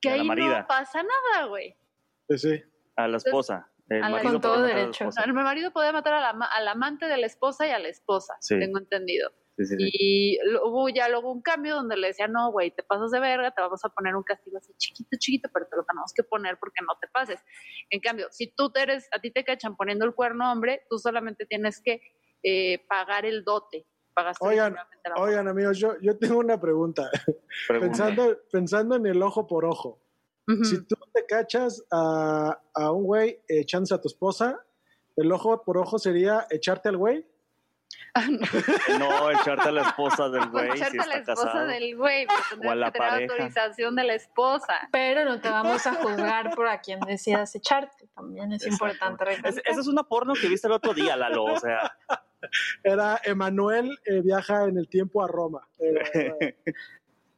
que 0.02 0.10
ahí 0.10 0.24
marida. 0.26 0.60
no 0.60 0.66
pasa 0.66 1.02
nada, 1.02 1.46
güey. 1.46 1.74
Sí, 2.28 2.38
sí. 2.38 2.62
A 2.96 3.08
la 3.08 3.16
esposa. 3.16 3.70
El 3.88 4.02
A 4.02 4.08
la- 4.08 4.16
marido 4.16 4.32
Con 4.32 4.40
todo 4.40 4.62
derecho. 4.62 5.08
El 5.24 5.32
marido 5.32 5.70
podía 5.70 5.92
matar 5.92 6.14
a 6.14 6.20
la 6.20 6.32
ma- 6.32 6.46
al 6.46 6.66
amante 6.68 7.06
de 7.06 7.16
la 7.16 7.26
esposa 7.26 7.66
y 7.66 7.70
a 7.70 7.78
la 7.78 7.88
esposa, 7.88 8.34
Sí. 8.40 8.58
tengo 8.58 8.78
entendido. 8.78 9.30
Y 9.78 10.38
hubo 10.64 10.88
ya 10.90 11.08
luego 11.08 11.32
un 11.32 11.40
cambio 11.40 11.76
donde 11.76 11.96
le 11.96 12.08
decía, 12.08 12.28
no, 12.28 12.52
güey, 12.52 12.70
te 12.72 12.82
pasas 12.82 13.10
de 13.10 13.20
verga, 13.20 13.50
te 13.52 13.62
vamos 13.62 13.82
a 13.84 13.88
poner 13.88 14.14
un 14.14 14.22
castigo 14.22 14.58
así 14.58 14.72
chiquito, 14.76 15.16
chiquito, 15.18 15.48
pero 15.52 15.66
te 15.66 15.76
lo 15.76 15.84
tenemos 15.84 16.12
que 16.14 16.22
poner 16.24 16.58
porque 16.58 16.84
no 16.86 16.94
te 17.00 17.08
pases. 17.08 17.40
En 17.90 18.00
cambio, 18.00 18.28
si 18.30 18.52
tú 18.54 18.70
te 18.70 18.82
eres, 18.82 19.08
a 19.12 19.20
ti 19.20 19.30
te 19.30 19.44
cachan 19.44 19.76
poniendo 19.76 20.04
el 20.04 20.14
cuerno 20.14 20.52
hombre, 20.52 20.82
tú 20.90 20.98
solamente 20.98 21.46
tienes 21.46 21.80
que 21.82 22.00
eh, 22.42 22.84
pagar 22.86 23.24
el 23.24 23.44
dote. 23.44 23.86
oigan, 24.40 24.76
oigan 25.16 25.48
amigos, 25.48 25.78
yo, 25.78 25.98
yo 26.00 26.18
tengo 26.18 26.38
una 26.38 26.60
pregunta. 26.60 27.10
pensando, 27.68 28.38
pensando 28.52 28.96
en 28.96 29.06
el 29.06 29.22
ojo 29.22 29.46
por 29.46 29.64
ojo. 29.64 30.02
Si 30.62 30.86
tú 30.86 30.94
te 31.12 31.26
cachas 31.26 31.84
a, 31.90 32.56
a 32.72 32.92
un 32.92 33.02
güey 33.02 33.42
echándose 33.48 33.94
a 33.94 34.00
tu 34.00 34.06
esposa, 34.06 34.64
el 35.16 35.32
ojo 35.32 35.64
por 35.64 35.76
ojo 35.76 35.98
sería 35.98 36.46
echarte 36.50 36.88
al 36.88 36.98
güey. 36.98 37.26
No, 38.98 39.30
echarte 39.30 39.68
a 39.68 39.72
la 39.72 39.82
esposa 39.82 40.28
del 40.28 40.46
güey. 40.50 40.70
Echarte 40.70 41.00
a 41.00 41.06
la 41.06 41.14
esposa 41.16 41.64
del 41.64 41.96
güey, 41.96 42.26
o 42.64 42.70
a 42.70 42.74
la 42.74 42.90
que 42.90 42.98
tener 42.98 43.30
autorización 43.30 43.96
de 43.96 44.04
la 44.04 44.14
esposa. 44.14 44.88
Pero 44.90 45.24
no 45.24 45.40
te 45.40 45.50
vamos 45.50 45.86
a 45.86 45.94
juzgar 46.02 46.54
por 46.54 46.68
a 46.68 46.80
quien 46.80 47.00
decidas 47.00 47.54
echarte. 47.54 48.08
También 48.14 48.52
es 48.52 48.66
importante 48.66 49.24
recordar. 49.24 49.62
Esa 49.64 49.80
es 49.80 49.86
una 49.86 50.02
porno 50.02 50.34
que 50.34 50.48
viste 50.48 50.66
el 50.66 50.72
otro 50.72 50.94
día, 50.94 51.16
Lalo, 51.16 51.44
o 51.44 51.60
sea. 51.60 51.96
Era 52.84 53.20
Emanuel 53.24 53.98
eh, 54.04 54.20
viaja 54.22 54.64
en 54.64 54.78
el 54.78 54.88
tiempo 54.88 55.24
a 55.24 55.26
Roma. 55.26 55.66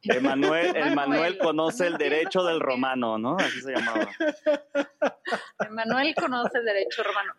Emanuel, 0.03 0.75
Emanuel 0.75 1.37
conoce 1.39 1.87
el 1.87 1.97
derecho 1.97 2.43
del 2.43 2.59
romano, 2.59 3.17
¿no? 3.17 3.37
Así 3.37 3.61
se 3.61 3.71
llamaba. 3.71 4.07
Emanuel 5.67 6.13
conoce 6.15 6.59
derecho 6.61 7.03
romano. 7.03 7.33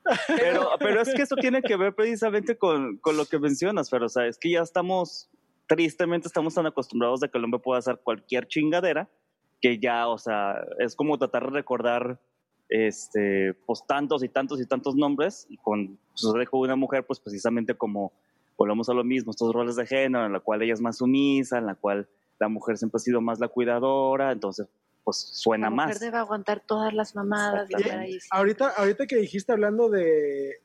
Pero, 0.79 1.01
es 1.01 1.15
que 1.15 1.23
eso 1.23 1.37
tiene 1.37 1.63
que 1.63 1.77
ver 1.77 1.95
precisamente 1.95 2.57
con, 2.57 2.99
con 2.99 3.17
lo 3.17 3.27
que 3.27 3.39
mencionas, 3.39 3.91
pero 3.91 4.07
o 4.07 4.21
es 4.21 4.39
que 4.39 4.51
ya 4.51 4.61
estamos, 4.61 5.31
tristemente 5.67 6.29
estamos 6.29 6.55
tan 6.55 6.67
acostumbrados 6.67 7.21
de 7.21 7.29
que 7.29 7.39
el 7.39 7.45
hombre 7.45 7.61
pueda 7.61 7.79
hacer 7.79 8.01
cualquier 8.03 8.47
chingadera, 8.49 9.09
que 9.61 9.79
ya, 9.79 10.09
o 10.09 10.19
sea, 10.19 10.65
es 10.79 10.97
como 10.97 11.19
tratar 11.19 11.45
de 11.45 11.51
recordar 11.51 12.21
este, 12.69 13.55
pues 13.67 13.85
tantos 13.87 14.23
y 14.23 14.29
tantos 14.29 14.61
y 14.61 14.67
tantos 14.67 14.95
nombres, 14.95 15.47
y 15.49 15.57
con 15.59 15.99
sucede 16.15 16.47
con 16.47 16.61
una 16.61 16.77
mujer, 16.77 17.05
pues 17.05 17.21
precisamente 17.21 17.75
como 17.75 18.13
volvemos 18.57 18.89
a 18.89 18.95
lo 18.95 19.05
mismo, 19.05 19.31
estos 19.31 19.53
roles 19.53 19.77
de 19.77 19.87
género, 19.87 20.27
en 20.27 20.33
la 20.33 20.41
cual 20.41 20.63
ella 20.63 20.75
es 20.75 20.81
más 20.81 20.99
sumisa, 20.99 21.59
en 21.59 21.67
la 21.67 21.75
cual 21.75 22.09
la 22.39 22.49
mujer 22.49 22.77
siempre 22.77 22.97
ha 22.97 23.01
sido 23.01 23.21
más 23.21 23.41
la 23.41 23.49
cuidadora, 23.49 24.33
entonces 24.33 24.69
pues 25.05 25.17
suena 25.33 25.71
más. 25.71 25.87
La 25.87 25.95
mujer 25.95 26.01
debe 26.01 26.19
aguantar 26.19 26.61
todas 26.67 26.93
las 26.93 27.15
mamadas. 27.15 27.69
ahorita, 28.31 28.69
ahorita 28.77 29.07
que 29.07 29.17
dijiste 29.17 29.53
hablando 29.53 29.89
de, 29.89 30.61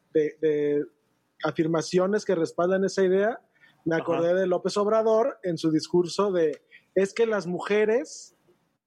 afirmaciones 1.44 2.26
que 2.26 2.36
respaldan 2.36 2.86
esa 2.86 3.04
idea, 3.04 3.40
me 3.84 3.96
acordé 3.96 4.34
de 4.34 4.48
López 4.48 4.78
Obrador 4.78 5.38
en 5.44 5.58
su 5.58 5.72
discurso 5.72 6.32
de 6.32 6.62
es 6.96 7.14
que 7.14 7.26
las 7.26 7.46
mujeres 7.46 8.36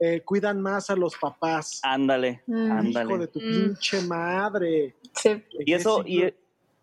eh, 0.01 0.23
cuidan 0.25 0.61
más 0.61 0.91
a 0.91 0.97
los 0.97 1.17
papás. 1.17 1.81
Ándale, 1.83 2.43
mm. 2.47 2.71
ándale. 2.71 3.11
Hijo 3.11 3.19
de 3.19 3.27
tu 3.29 3.39
mm. 3.39 3.43
pinche 3.43 4.01
madre. 4.03 4.97
Sí. 5.15 5.45
Y 5.67 5.75
eso, 5.75 6.03
y, 6.07 6.33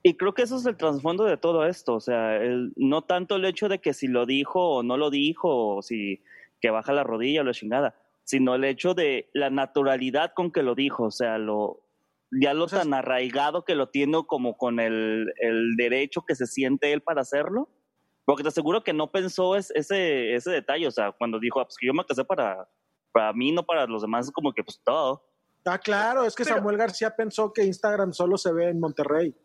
y 0.04 0.14
creo 0.14 0.34
que 0.36 0.44
eso 0.44 0.58
es 0.58 0.66
el 0.68 0.78
trasfondo 0.78 1.24
de 1.24 1.36
todo 1.36 1.66
esto, 1.66 1.96
o 1.96 2.00
sea, 2.00 2.36
el, 2.38 2.74
no 2.76 3.02
tanto 3.02 3.38
el 3.38 3.46
hecho 3.46 3.70
de 3.70 3.80
que 3.80 3.92
si 3.92 4.08
lo 4.08 4.28
dijo 4.28 4.60
o 4.76 4.84
no 4.84 4.98
lo 4.98 5.10
dijo, 5.10 5.78
o 5.78 5.82
si 5.82 6.22
que 6.62 6.70
baja 6.70 6.94
la 6.94 7.04
rodilla 7.04 7.42
o 7.42 7.44
la 7.44 7.54
chingada, 7.54 7.96
sino 8.26 8.56
el 8.56 8.66
hecho 8.66 8.94
de 8.94 9.30
la 9.34 9.50
naturalidad 9.50 10.34
con 10.36 10.52
que 10.52 10.64
lo 10.64 10.76
dijo, 10.76 11.04
o 11.06 11.12
sea, 11.12 11.38
lo 11.38 11.86
ya 12.32 12.54
lo 12.54 12.68
tan 12.68 12.94
arraigado 12.94 13.64
que 13.64 13.76
lo 13.76 13.90
tiene 13.90 14.26
como 14.28 14.58
con 14.58 14.80
el, 14.80 15.32
el, 15.38 15.76
derecho 15.78 16.26
que 16.28 16.36
se 16.36 16.48
siente 16.48 16.92
él 16.92 17.02
para 17.02 17.22
hacerlo, 17.22 17.70
porque 18.26 18.44
te 18.44 18.50
aseguro 18.50 18.84
que 18.84 18.94
no 18.94 19.12
pensó 19.12 19.56
ese, 19.56 20.34
ese 20.34 20.52
detalle, 20.52 20.88
o 20.88 20.92
sea, 20.92 21.12
cuando 21.14 21.40
dijo, 21.40 21.60
ah, 21.60 21.66
pues 21.66 21.78
que 21.78 21.88
yo 21.88 21.94
me 21.94 22.04
casé 22.04 22.26
para, 22.26 22.68
para 23.14 23.32
mí, 23.32 23.52
no 23.52 23.64
para 23.64 23.86
los 23.86 24.02
demás, 24.02 24.26
es 24.26 24.34
como 24.34 24.52
que 24.54 24.64
pues 24.64 24.82
todo. 24.84 25.24
Ah, 25.66 25.80
claro, 25.80 26.26
es 26.26 26.36
que 26.36 26.44
Samuel 26.44 26.78
García 26.78 27.16
pensó 27.16 27.54
que 27.54 27.64
Instagram 27.64 28.12
solo 28.12 28.38
se 28.38 28.52
ve 28.52 28.70
en 28.70 28.80
Monterrey. 28.80 29.36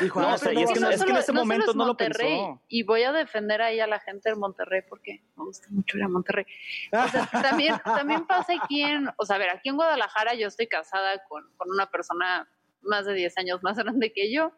Dijo, 0.00 0.20
no, 0.20 0.34
es, 0.34 0.42
que, 0.42 0.50
en 0.50 1.16
ese 1.16 1.32
momento 1.32 1.72
no 1.74 1.86
lo 1.86 1.96
pensó. 1.96 2.60
Y 2.68 2.82
voy 2.84 3.02
a 3.02 3.12
defender 3.12 3.60
ahí 3.62 3.80
a 3.80 3.86
la 3.86 4.00
gente 4.00 4.30
de 4.30 4.36
Monterrey 4.36 4.82
porque 4.88 5.22
me 5.36 5.44
gusta 5.44 5.66
mucho 5.70 5.96
ir 5.96 6.04
a 6.04 6.08
Monterrey. 6.08 6.46
O 6.92 7.08
sea, 7.08 7.26
también, 7.66 7.76
también 7.84 8.26
pasa 8.26 8.52
aquí 8.62 8.82
en, 8.82 9.08
o 9.16 9.24
sea, 9.24 9.36
a 9.36 9.38
ver, 9.38 9.50
aquí 9.50 9.68
en 9.68 9.76
Guadalajara 9.76 10.34
yo 10.34 10.46
estoy 10.46 10.66
casada 10.68 11.22
con, 11.28 11.44
con 11.56 11.70
una 11.70 11.90
persona 11.90 12.48
más 12.82 13.06
de 13.06 13.14
10 13.14 13.38
años 13.38 13.62
más 13.62 13.76
grande 13.76 14.12
que 14.12 14.32
yo. 14.32 14.52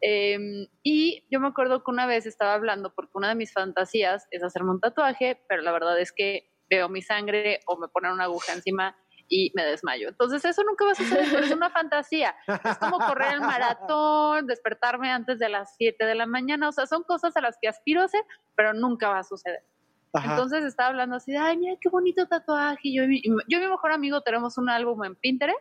Em, 0.00 0.66
y 0.82 1.24
yo 1.30 1.40
me 1.40 1.48
acuerdo 1.48 1.82
que 1.82 1.90
una 1.90 2.06
vez 2.06 2.26
estaba 2.26 2.54
hablando 2.54 2.94
porque 2.94 3.12
una 3.14 3.28
de 3.28 3.34
mis 3.36 3.52
fantasías 3.52 4.26
es 4.30 4.42
hacerme 4.42 4.72
un 4.72 4.80
tatuaje, 4.80 5.42
pero 5.48 5.62
la 5.62 5.72
verdad 5.72 5.98
es 5.98 6.12
que 6.12 6.50
veo 6.68 6.88
mi 6.88 7.02
sangre 7.02 7.60
o 7.66 7.78
me 7.78 7.88
ponen 7.88 8.12
una 8.12 8.24
aguja 8.24 8.52
encima 8.52 8.96
y 9.28 9.52
me 9.54 9.64
desmayo. 9.64 10.08
Entonces 10.08 10.44
eso 10.44 10.62
nunca 10.64 10.84
va 10.84 10.92
a 10.92 10.94
suceder, 10.94 11.44
es 11.44 11.50
una 11.50 11.70
fantasía. 11.70 12.34
Es 12.64 12.78
como 12.78 12.98
correr 12.98 13.34
el 13.34 13.40
maratón, 13.40 14.46
despertarme 14.46 15.10
antes 15.10 15.38
de 15.38 15.48
las 15.48 15.74
7 15.76 16.04
de 16.04 16.14
la 16.14 16.26
mañana, 16.26 16.68
o 16.68 16.72
sea, 16.72 16.86
son 16.86 17.02
cosas 17.02 17.36
a 17.36 17.40
las 17.40 17.56
que 17.60 17.68
aspiro 17.68 18.02
a 18.02 18.04
hacer, 18.04 18.22
pero 18.54 18.72
nunca 18.72 19.08
va 19.08 19.18
a 19.18 19.24
suceder. 19.24 19.64
Entonces 20.22 20.64
estaba 20.64 20.90
hablando 20.90 21.16
así 21.16 21.32
de, 21.32 21.38
ay, 21.38 21.56
mira 21.56 21.76
qué 21.80 21.88
bonito 21.88 22.26
tatuaje. 22.26 22.92
Yo 22.92 23.02
y, 23.02 23.08
mi, 23.08 23.22
yo 23.22 23.58
y 23.58 23.60
mi 23.60 23.66
mejor 23.66 23.90
amigo 23.90 24.20
tenemos 24.20 24.56
un 24.58 24.70
álbum 24.70 25.02
en 25.04 25.16
Pinterest 25.16 25.58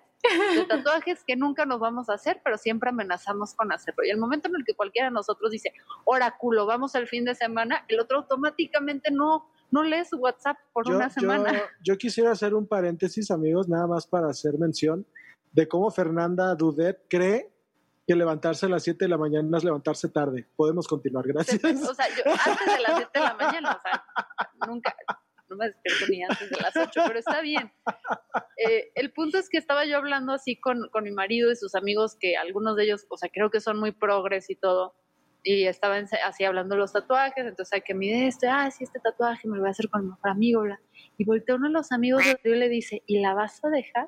de 0.55 0.65
tatuajes 0.69 1.23
que 1.25 1.35
nunca 1.35 1.65
nos 1.65 1.79
vamos 1.79 2.09
a 2.09 2.13
hacer, 2.13 2.39
pero 2.43 2.57
siempre 2.57 2.89
amenazamos 2.89 3.55
con 3.55 3.71
hacerlo. 3.71 4.03
Y 4.05 4.11
el 4.11 4.17
momento 4.17 4.49
en 4.49 4.55
el 4.55 4.63
que 4.63 4.75
cualquiera 4.75 5.07
de 5.07 5.13
nosotros 5.13 5.51
dice, 5.51 5.73
oráculo, 6.05 6.67
vamos 6.67 6.95
al 6.95 7.07
fin 7.07 7.25
de 7.25 7.33
semana, 7.33 7.83
el 7.87 7.99
otro 7.99 8.19
automáticamente 8.19 9.09
no, 9.11 9.49
no 9.73 9.83
lee 9.83 10.05
su 10.05 10.17
WhatsApp 10.17 10.55
por 10.71 10.87
una 10.87 11.09
semana. 11.09 11.51
Yo, 11.83 11.97
quisiera 11.97 12.31
hacer 12.31 12.53
un 12.53 12.67
paréntesis, 12.67 13.31
amigos, 13.31 13.67
nada 13.67 13.87
más 13.87 14.05
para 14.05 14.29
hacer 14.29 14.59
mención 14.59 15.05
de 15.51 15.67
cómo 15.67 15.89
Fernanda 15.89 16.53
Dudet 16.53 17.05
cree 17.09 17.51
que 18.05 18.15
levantarse 18.15 18.67
a 18.67 18.69
las 18.69 18.83
7 18.83 19.05
de 19.05 19.09
la 19.09 19.17
mañana 19.17 19.57
es 19.57 19.63
levantarse 19.63 20.09
tarde. 20.09 20.47
Podemos 20.55 20.87
continuar, 20.87 21.25
gracias. 21.27 21.63
O 21.63 21.93
sea, 21.95 22.05
yo 22.09 22.31
antes 22.31 22.75
de 22.75 22.81
las 22.81 22.97
7 22.97 23.09
de 23.15 23.19
la 23.19 23.33
mañana, 23.33 23.71
o 23.71 23.81
sea, 23.81 24.05
nunca, 24.67 24.95
no 25.49 25.55
me 25.55 25.65
despierto 25.67 26.05
ni 26.07 26.23
antes 26.23 26.49
de 26.51 26.57
las 26.61 26.75
8, 26.75 27.01
pero 27.07 27.17
está 27.17 27.41
bien. 27.41 27.71
Eh, 28.57 28.91
el 28.93 29.11
punto 29.11 29.39
es 29.39 29.49
que 29.49 29.57
estaba 29.57 29.85
yo 29.85 29.97
hablando 29.97 30.33
así 30.33 30.59
con, 30.59 30.87
con 30.91 31.03
mi 31.03 31.11
marido 31.11 31.51
y 31.51 31.55
sus 31.55 31.73
amigos, 31.73 32.15
que 32.19 32.37
algunos 32.37 32.75
de 32.75 32.83
ellos, 32.83 33.07
o 33.09 33.17
sea, 33.17 33.29
creo 33.33 33.49
que 33.49 33.59
son 33.59 33.79
muy 33.79 33.91
progres 33.91 34.51
y 34.51 34.55
todo, 34.55 34.95
y 35.43 35.65
estaban 35.65 36.07
así 36.25 36.45
hablando 36.45 36.75
de 36.75 36.79
los 36.79 36.93
tatuajes, 36.93 37.45
entonces 37.45 37.73
hay 37.73 37.81
que 37.81 37.93
mide 37.93 38.27
este, 38.27 38.47
ah, 38.47 38.71
sí, 38.71 38.85
este 38.85 38.99
tatuaje 38.99 39.47
me 39.47 39.57
lo 39.57 39.61
voy 39.61 39.67
a 39.67 39.71
hacer 39.71 39.89
con 39.89 40.03
mi 40.03 40.09
mejor 40.09 40.31
amigo, 40.31 40.61
bla. 40.61 40.79
y 41.17 41.25
voltea 41.25 41.55
uno 41.55 41.67
de 41.67 41.73
los 41.73 41.91
amigos 41.91 42.23
y 42.43 42.49
le 42.49 42.69
dice, 42.69 43.03
¿y 43.05 43.19
la 43.19 43.33
vas 43.33 43.63
a 43.63 43.69
dejar? 43.69 44.07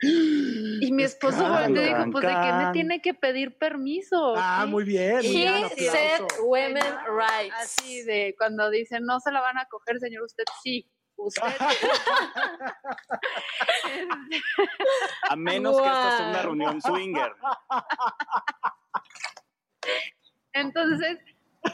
Y 0.80 0.92
mi 0.92 1.02
esposo 1.02 1.48
volteó 1.48 1.82
y 1.82 1.88
dijo, 1.88 2.04
pues 2.12 2.24
de 2.24 2.30
qué 2.30 2.52
me 2.52 2.70
tiene 2.72 3.02
que 3.02 3.14
pedir 3.14 3.58
permiso. 3.58 4.34
Ah, 4.36 4.64
muy 4.64 4.84
bien. 4.84 5.18
He 5.24 5.90
said 5.90 6.22
women 6.40 6.94
rights. 7.08 7.56
Así 7.56 8.04
de 8.04 8.36
cuando 8.38 8.70
dicen 8.70 9.02
no 9.04 9.18
se 9.18 9.32
la 9.32 9.40
van 9.40 9.58
a 9.58 9.66
coger, 9.66 9.98
señor, 9.98 10.22
usted 10.22 10.44
sí. 10.62 10.88
Usted. 11.16 11.42
a 15.30 15.34
menos 15.34 15.80
que 15.80 15.88
esta 15.88 16.16
sea 16.16 16.28
una 16.28 16.42
reunión 16.42 16.80
swinger. 16.80 17.32
Entonces, 20.60 21.18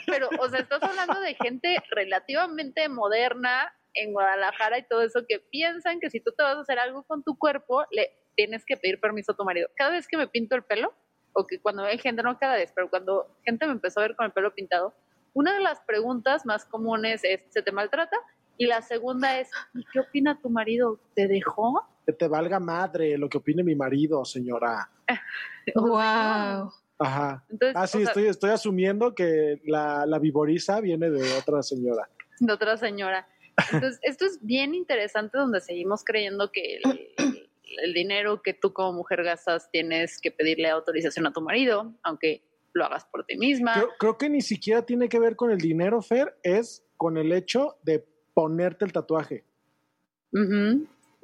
pero, 0.07 0.29
o 0.41 0.49
sea, 0.49 0.61
estás 0.61 0.83
hablando 0.83 1.21
de 1.21 1.35
gente 1.35 1.77
relativamente 1.91 2.89
moderna 2.89 3.73
en 3.95 4.13
Guadalajara 4.13 4.79
y 4.79 4.87
todo 4.89 5.03
eso 5.03 5.25
que 5.29 5.39
piensan 5.39 6.01
que 6.01 6.11
si 6.11 6.21
tú 6.21 6.33
te 6.37 6.43
vas 6.43 6.57
a 6.57 6.61
hacer 6.61 6.79
algo 6.79 7.05
con 7.05 7.23
tu 7.23 7.37
cuerpo, 7.39 7.85
le 7.91 8.11
tienes 8.37 8.65
que 8.67 8.77
pedir 8.77 9.01
permiso 9.01 9.33
a 9.33 9.37
tu 9.37 9.45
marido. 9.45 9.69
Cada 9.77 9.91
vez 9.91 10.09
que 10.09 10.17
me 10.17 10.27
pinto 10.27 10.57
el 10.57 10.65
pelo, 10.65 10.93
o 11.35 11.47
que 11.47 11.61
cuando 11.61 11.85
hay 11.85 11.99
gente, 11.99 12.23
no 12.23 12.39
cada 12.39 12.57
vez, 12.57 12.73
pero 12.75 12.89
cuando 12.89 13.37
gente 13.45 13.67
me 13.67 13.73
empezó 13.73 14.01
a 14.01 14.05
ver 14.05 14.17
con 14.17 14.27
el 14.27 14.33
pelo 14.33 14.55
pintado, 14.55 14.95
una 15.33 15.53
de 15.53 15.61
las 15.61 15.81
preguntas 15.81 16.47
más 16.47 16.65
comunes 16.65 17.23
es, 17.25 17.45
¿se 17.51 17.63
te 17.63 17.73
maltrata? 17.73 18.17
Y 18.57 18.67
la 18.67 18.83
segunda 18.83 19.41
es, 19.41 19.51
¿y 19.75 19.85
qué 19.93 20.01
opina 20.01 20.41
tu 20.41 20.49
marido? 20.49 21.01
¿Te 21.15 21.27
dejó? 21.27 21.83
Que 22.07 22.13
te 22.13 22.29
valga 22.29 22.61
madre 22.61 23.19
lo 23.19 23.29
que 23.29 23.39
opine 23.39 23.65
mi 23.65 23.75
marido, 23.75 24.25
señora. 24.25 24.89
wow. 25.75 26.71
Ajá. 27.05 27.45
ah, 27.75 27.87
sí, 27.87 28.03
estoy, 28.03 28.27
estoy 28.27 28.51
asumiendo 28.51 29.15
que 29.15 29.61
la, 29.65 30.07
la 30.07 30.19
viboriza 30.19 30.81
viene 30.81 31.11
de 31.11 31.23
otra 31.39 31.63
señora. 31.63 32.09
De 32.41 32.53
otra 32.53 32.77
señora. 32.77 33.27
Entonces, 33.73 34.01
esto 34.03 34.25
es 34.25 34.39
bien 34.45 34.75
interesante 34.75 35.39
donde 35.39 35.61
seguimos 35.61 36.05
creyendo 36.05 36.51
que 36.51 36.81
el, 36.83 37.95
dinero 37.95 38.43
que 38.43 38.55
tú 38.55 38.73
como 38.73 38.93
mujer 38.93 39.23
gastas 39.23 39.71
tienes 39.71 40.21
que 40.21 40.31
pedirle 40.31 40.69
autorización 40.71 41.27
a 41.27 41.33
tu 41.33 41.41
marido, 41.41 41.93
aunque 42.03 42.43
lo 42.73 42.85
hagas 42.85 43.05
por 43.05 43.25
ti 43.25 43.37
misma. 43.37 43.85
Creo, 43.99 44.17
que 44.17 44.29
ni 44.29 44.41
siquiera 44.41 44.83
tiene 44.83 45.09
que 45.09 45.19
ver 45.19 45.37
con 45.37 45.51
el 45.51 45.59
dinero, 45.59 46.01
Fer, 46.03 46.37
es 46.43 46.85
con 46.97 47.17
el 47.17 47.33
hecho 47.33 47.79
de 47.83 48.05
ponerte 48.33 48.85
el 48.85 48.93
tatuaje. 48.93 49.45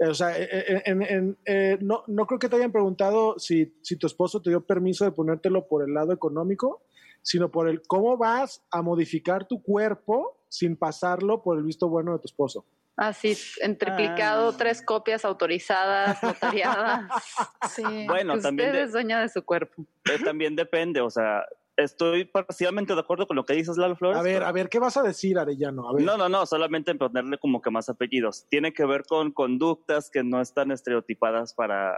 O 0.02 0.14
sea, 0.14 0.36
eh, 0.38 0.48
eh, 0.86 1.34
eh, 1.44 1.78
no, 1.82 2.04
no 2.06 2.26
creo 2.26 2.38
que 2.38 2.48
te 2.48 2.56
hayan 2.56 2.72
preguntado 2.72 3.38
si, 3.38 3.74
si 3.82 3.96
tu 3.96 4.06
esposo 4.06 4.40
te 4.40 4.48
dio 4.50 4.64
permiso 4.64 5.04
de 5.04 5.12
ponértelo 5.12 5.68
por 5.68 5.86
el 5.86 5.92
lado 5.92 6.12
económico, 6.12 6.82
sino 7.22 7.50
por 7.50 7.68
el 7.68 7.82
cómo 7.82 8.16
vas 8.16 8.64
a 8.70 8.80
modificar 8.80 9.46
tu 9.46 9.62
cuerpo 9.62 10.38
sin 10.48 10.76
pasarlo 10.76 11.42
por 11.42 11.58
el 11.58 11.64
visto 11.64 11.88
bueno 11.88 12.12
de 12.14 12.18
tu 12.20 12.26
esposo. 12.26 12.64
Así, 12.96 13.36
en 13.62 13.76
triplicado, 13.78 14.50
Ah. 14.50 14.54
tres 14.58 14.82
copias 14.82 15.24
autorizadas, 15.24 16.22
notariadas. 16.22 17.10
Sí, 17.70 18.06
Bueno, 18.08 18.38
también 18.40 18.70
usted 18.70 18.78
de- 18.80 18.84
es 18.86 18.92
dueña 18.92 19.20
de 19.20 19.28
su 19.28 19.42
cuerpo. 19.44 19.84
También 20.24 20.56
depende, 20.56 21.00
o 21.02 21.10
sea, 21.10 21.44
estoy 21.82 22.24
parcialmente 22.24 22.94
de 22.94 23.00
acuerdo 23.00 23.26
con 23.26 23.36
lo 23.36 23.44
que 23.44 23.54
dices, 23.54 23.76
Lalo 23.76 23.96
Flores. 23.96 24.18
A 24.18 24.22
ver, 24.22 24.34
pero- 24.36 24.46
a 24.46 24.52
ver, 24.52 24.68
¿qué 24.68 24.78
vas 24.78 24.96
a 24.96 25.02
decir, 25.02 25.38
Arellano? 25.38 25.88
A 25.88 25.94
ver. 25.94 26.04
No, 26.04 26.16
no, 26.16 26.28
no, 26.28 26.46
solamente 26.46 26.94
ponerle 26.94 27.38
como 27.38 27.60
que 27.60 27.70
más 27.70 27.88
apellidos. 27.88 28.46
Tiene 28.48 28.72
que 28.72 28.84
ver 28.84 29.04
con 29.08 29.32
conductas 29.32 30.10
que 30.10 30.22
no 30.22 30.40
están 30.40 30.70
estereotipadas 30.70 31.54
para 31.54 31.96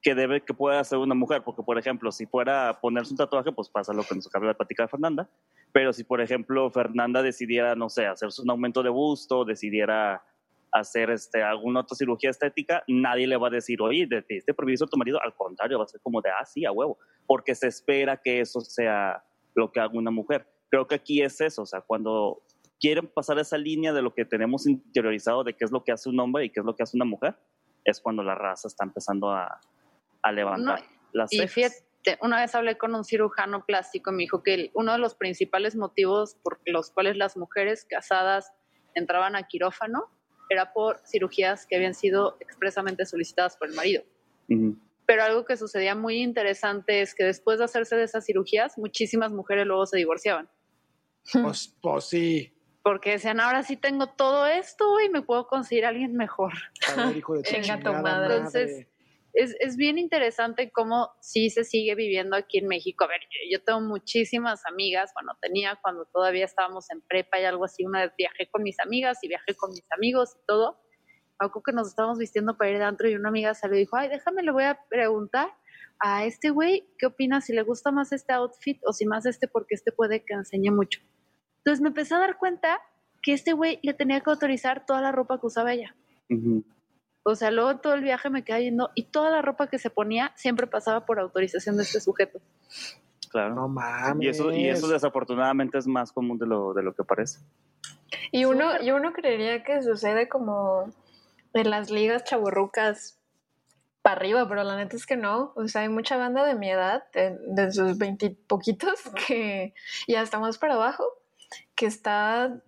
que 0.00 0.14
debe, 0.14 0.42
que 0.44 0.54
pueda 0.54 0.80
hacer 0.80 0.98
una 0.98 1.14
mujer. 1.14 1.42
Porque, 1.44 1.62
por 1.62 1.78
ejemplo, 1.78 2.12
si 2.12 2.26
fuera 2.26 2.68
a 2.68 2.80
ponerse 2.80 3.12
un 3.12 3.16
tatuaje, 3.18 3.50
pues 3.52 3.68
pasa 3.68 3.92
lo 3.92 4.04
que 4.04 4.14
nos 4.14 4.26
acaba 4.28 4.46
de 4.46 4.54
platicar 4.54 4.88
Fernanda. 4.88 5.28
Pero 5.72 5.92
si, 5.92 6.04
por 6.04 6.20
ejemplo, 6.20 6.70
Fernanda 6.70 7.22
decidiera, 7.22 7.74
no 7.74 7.88
sé, 7.88 8.06
hacerse 8.06 8.40
un 8.42 8.50
aumento 8.50 8.82
de 8.82 8.90
busto, 8.90 9.44
decidiera 9.44 10.22
hacer 10.72 11.10
este, 11.10 11.42
alguna 11.42 11.80
otra 11.80 11.96
cirugía 11.96 12.30
estética, 12.30 12.82
nadie 12.88 13.26
le 13.26 13.36
va 13.36 13.48
a 13.48 13.50
decir, 13.50 13.80
oye, 13.80 14.06
de 14.06 14.24
este 14.28 14.54
permiso 14.54 14.86
tu 14.86 14.96
marido, 14.96 15.18
al 15.22 15.34
contrario, 15.34 15.78
va 15.78 15.84
a 15.84 15.88
ser 15.88 16.00
como 16.00 16.20
de, 16.20 16.30
ah, 16.30 16.44
sí, 16.44 16.64
a 16.64 16.72
huevo, 16.72 16.98
porque 17.26 17.54
se 17.54 17.68
espera 17.68 18.20
que 18.22 18.40
eso 18.40 18.60
sea 18.60 19.24
lo 19.54 19.72
que 19.72 19.80
haga 19.80 19.98
una 19.98 20.10
mujer. 20.10 20.46
Creo 20.70 20.86
que 20.86 20.96
aquí 20.96 21.22
es 21.22 21.40
eso, 21.40 21.62
o 21.62 21.66
sea, 21.66 21.80
cuando 21.80 22.42
quieren 22.80 23.08
pasar 23.08 23.38
esa 23.38 23.58
línea 23.58 23.92
de 23.92 24.02
lo 24.02 24.14
que 24.14 24.24
tenemos 24.24 24.66
interiorizado 24.66 25.42
de 25.42 25.54
qué 25.54 25.64
es 25.64 25.72
lo 25.72 25.82
que 25.82 25.92
hace 25.92 26.08
un 26.08 26.20
hombre 26.20 26.44
y 26.44 26.50
qué 26.50 26.60
es 26.60 26.66
lo 26.66 26.76
que 26.76 26.82
hace 26.82 26.96
una 26.96 27.06
mujer, 27.06 27.36
es 27.84 28.00
cuando 28.00 28.22
la 28.22 28.34
raza 28.34 28.68
está 28.68 28.84
empezando 28.84 29.30
a, 29.30 29.60
a 30.22 30.32
levantar 30.32 30.80
No, 30.80 30.86
las 31.12 31.32
Y 31.32 31.38
cejas. 31.38 31.52
fíjate, 31.54 32.18
una 32.22 32.40
vez 32.40 32.54
hablé 32.54 32.76
con 32.78 32.94
un 32.94 33.04
cirujano 33.04 33.64
plástico 33.64 34.10
y 34.10 34.14
me 34.14 34.22
dijo 34.24 34.42
que 34.42 34.70
uno 34.74 34.92
de 34.92 34.98
los 34.98 35.14
principales 35.14 35.74
motivos 35.74 36.36
por 36.42 36.60
los 36.66 36.90
cuales 36.90 37.16
las 37.16 37.36
mujeres 37.36 37.84
casadas 37.88 38.52
entraban 38.94 39.34
a 39.36 39.44
quirófano 39.44 40.10
era 40.48 40.72
por 40.72 41.00
cirugías 41.06 41.66
que 41.66 41.76
habían 41.76 41.94
sido 41.94 42.36
expresamente 42.40 43.04
solicitadas 43.06 43.56
por 43.56 43.68
el 43.68 43.74
marido. 43.74 44.02
Pero 45.06 45.22
algo 45.22 45.44
que 45.44 45.56
sucedía 45.56 45.94
muy 45.94 46.22
interesante 46.22 47.00
es 47.00 47.14
que 47.14 47.24
después 47.24 47.58
de 47.58 47.64
hacerse 47.64 47.96
de 47.96 48.04
esas 48.04 48.24
cirugías, 48.24 48.78
muchísimas 48.78 49.30
mujeres 49.32 49.66
luego 49.66 49.86
se 49.86 49.96
divorciaban. 49.96 50.48
Pues, 51.32 51.74
pues 51.80 52.04
sí. 52.04 52.52
Porque 52.82 53.12
decían, 53.12 53.40
ahora 53.40 53.62
sí 53.62 53.76
tengo 53.76 54.06
todo 54.08 54.46
esto 54.46 55.00
y 55.00 55.10
me 55.10 55.22
puedo 55.22 55.46
conseguir 55.46 55.84
a 55.84 55.88
alguien 55.88 56.14
mejor. 56.14 56.52
A 56.88 57.06
ver, 57.06 57.16
hijo 57.16 57.34
de 57.34 57.42
tu 57.42 57.50
chingada 57.50 58.02
madre. 58.02 58.36
Entonces, 58.36 58.86
es, 59.32 59.76
bien 59.76 59.98
interesante 59.98 60.70
cómo 60.72 61.10
sí 61.20 61.50
se 61.50 61.64
sigue 61.64 61.94
viviendo 61.94 62.36
aquí 62.36 62.58
en 62.58 62.68
México. 62.68 63.04
A 63.04 63.08
ver, 63.08 63.20
yo, 63.50 63.62
tengo 63.62 63.80
muchísimas 63.80 64.64
amigas, 64.66 65.12
bueno, 65.14 65.32
tenía 65.40 65.78
cuando 65.82 66.06
todavía 66.06 66.44
estábamos 66.44 66.90
en 66.90 67.00
prepa 67.02 67.38
y 67.40 67.44
algo 67.44 67.64
así, 67.64 67.84
una 67.84 68.00
vez 68.02 68.12
viajé 68.16 68.48
con 68.50 68.62
mis 68.62 68.78
amigas 68.80 69.18
y 69.22 69.28
viajé 69.28 69.54
con 69.54 69.70
mis 69.70 69.90
amigos 69.92 70.36
y 70.36 70.46
todo. 70.46 70.80
Algo 71.38 71.62
que 71.62 71.72
nos 71.72 71.88
estábamos 71.88 72.18
vistiendo 72.18 72.56
para 72.56 72.70
ir 72.70 72.78
de 72.78 73.10
y 73.10 73.14
una 73.14 73.28
amiga 73.28 73.54
salió 73.54 73.76
y 73.76 73.80
dijo, 73.80 73.96
ay, 73.96 74.08
déjame, 74.08 74.42
le 74.42 74.50
voy 74.50 74.64
a 74.64 74.80
preguntar 74.88 75.48
a 76.00 76.24
este 76.24 76.50
güey, 76.50 76.88
¿qué 76.98 77.06
opina? 77.06 77.40
Si 77.40 77.52
le 77.52 77.62
gusta 77.62 77.90
más 77.92 78.12
este 78.12 78.32
outfit 78.32 78.80
o 78.84 78.92
si 78.92 79.06
más 79.06 79.26
este, 79.26 79.46
porque 79.46 79.74
este 79.74 79.92
puede 79.92 80.24
que 80.24 80.34
enseñe 80.34 80.70
mucho. 80.70 81.00
Entonces 81.58 81.80
me 81.80 81.88
empecé 81.88 82.14
a 82.14 82.18
dar 82.18 82.38
cuenta 82.38 82.80
que 83.22 83.32
este 83.32 83.52
güey 83.52 83.78
le 83.82 83.94
tenía 83.94 84.20
que 84.20 84.30
autorizar 84.30 84.86
toda 84.86 85.00
la 85.00 85.12
ropa 85.12 85.40
que 85.40 85.46
usaba 85.46 85.72
ella. 85.72 85.94
O 87.22 87.34
sea, 87.34 87.50
luego 87.50 87.78
todo 87.78 87.94
el 87.94 88.02
viaje 88.02 88.30
me 88.30 88.44
quedaba 88.44 88.60
yendo 88.60 88.90
y 88.94 89.04
toda 89.04 89.30
la 89.30 89.42
ropa 89.42 89.66
que 89.66 89.78
se 89.78 89.90
ponía 89.90 90.32
siempre 90.36 90.66
pasaba 90.66 91.04
por 91.04 91.20
autorización 91.20 91.76
de 91.76 91.82
este 91.82 92.00
sujeto. 92.00 92.40
Claro. 93.30 93.54
No 93.54 93.68
mames. 93.68 94.24
y, 94.24 94.28
eso, 94.28 94.52
y 94.52 94.68
eso 94.68 94.88
desafortunadamente 94.88 95.78
es 95.78 95.86
más 95.86 96.12
común 96.12 96.38
de 96.38 96.46
lo, 96.46 96.72
de 96.72 96.82
lo 96.82 96.94
que 96.94 97.04
parece. 97.04 97.40
Y 98.32 98.44
uno, 98.44 98.80
y 98.80 98.90
uno 98.90 99.12
creería 99.12 99.62
que 99.62 99.82
sucede 99.82 100.28
como 100.28 100.90
en 101.52 101.70
las 101.70 101.90
ligas 101.90 102.24
chaburrucas 102.24 103.18
para 104.02 104.16
arriba, 104.16 104.48
pero 104.48 104.64
la 104.64 104.76
neta 104.76 104.96
es 104.96 105.06
que 105.06 105.16
no. 105.16 105.52
O 105.56 105.68
sea, 105.68 105.82
hay 105.82 105.88
mucha 105.88 106.16
banda 106.16 106.44
de 106.44 106.54
mi 106.54 106.70
edad, 106.70 107.04
de, 107.12 107.36
de 107.48 107.72
sus 107.72 107.98
veintipoquitos, 107.98 109.00
que 109.26 109.74
ya 110.06 110.22
está 110.22 110.38
más 110.38 110.58
para 110.58 110.74
abajo, 110.74 111.04
que 111.74 111.86
está, 111.86 112.62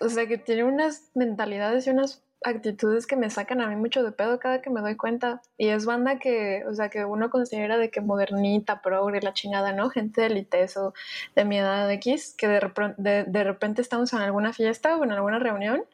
o 0.00 0.08
sea, 0.08 0.26
que 0.26 0.38
tiene 0.38 0.64
unas 0.64 1.10
mentalidades 1.14 1.86
y 1.86 1.90
unas 1.90 2.23
actitudes 2.44 3.06
que 3.06 3.16
me 3.16 3.30
sacan 3.30 3.60
a 3.60 3.66
mí 3.68 3.76
mucho 3.76 4.02
de 4.02 4.12
pedo 4.12 4.38
cada 4.38 4.62
que 4.62 4.70
me 4.70 4.80
doy 4.80 4.96
cuenta. 4.96 5.42
Y 5.58 5.68
es 5.68 5.86
banda 5.86 6.18
que, 6.18 6.64
o 6.68 6.74
sea, 6.74 6.90
que 6.90 7.04
uno 7.04 7.30
considera 7.30 7.78
de 7.78 7.90
que 7.90 8.00
modernita, 8.00 8.82
progre, 8.82 9.20
la 9.20 9.32
chingada, 9.32 9.72
¿no? 9.72 9.90
Gente 9.90 10.20
de 10.20 10.30
liteso, 10.30 10.94
de 11.34 11.44
mi 11.44 11.58
edad 11.58 11.90
X, 11.90 12.34
que 12.38 12.48
de, 12.48 12.60
de, 12.98 13.24
de 13.24 13.44
repente 13.44 13.82
estamos 13.82 14.12
en 14.12 14.20
alguna 14.20 14.52
fiesta 14.52 14.96
o 14.96 15.04
en 15.04 15.12
alguna 15.12 15.38
reunión 15.38 15.84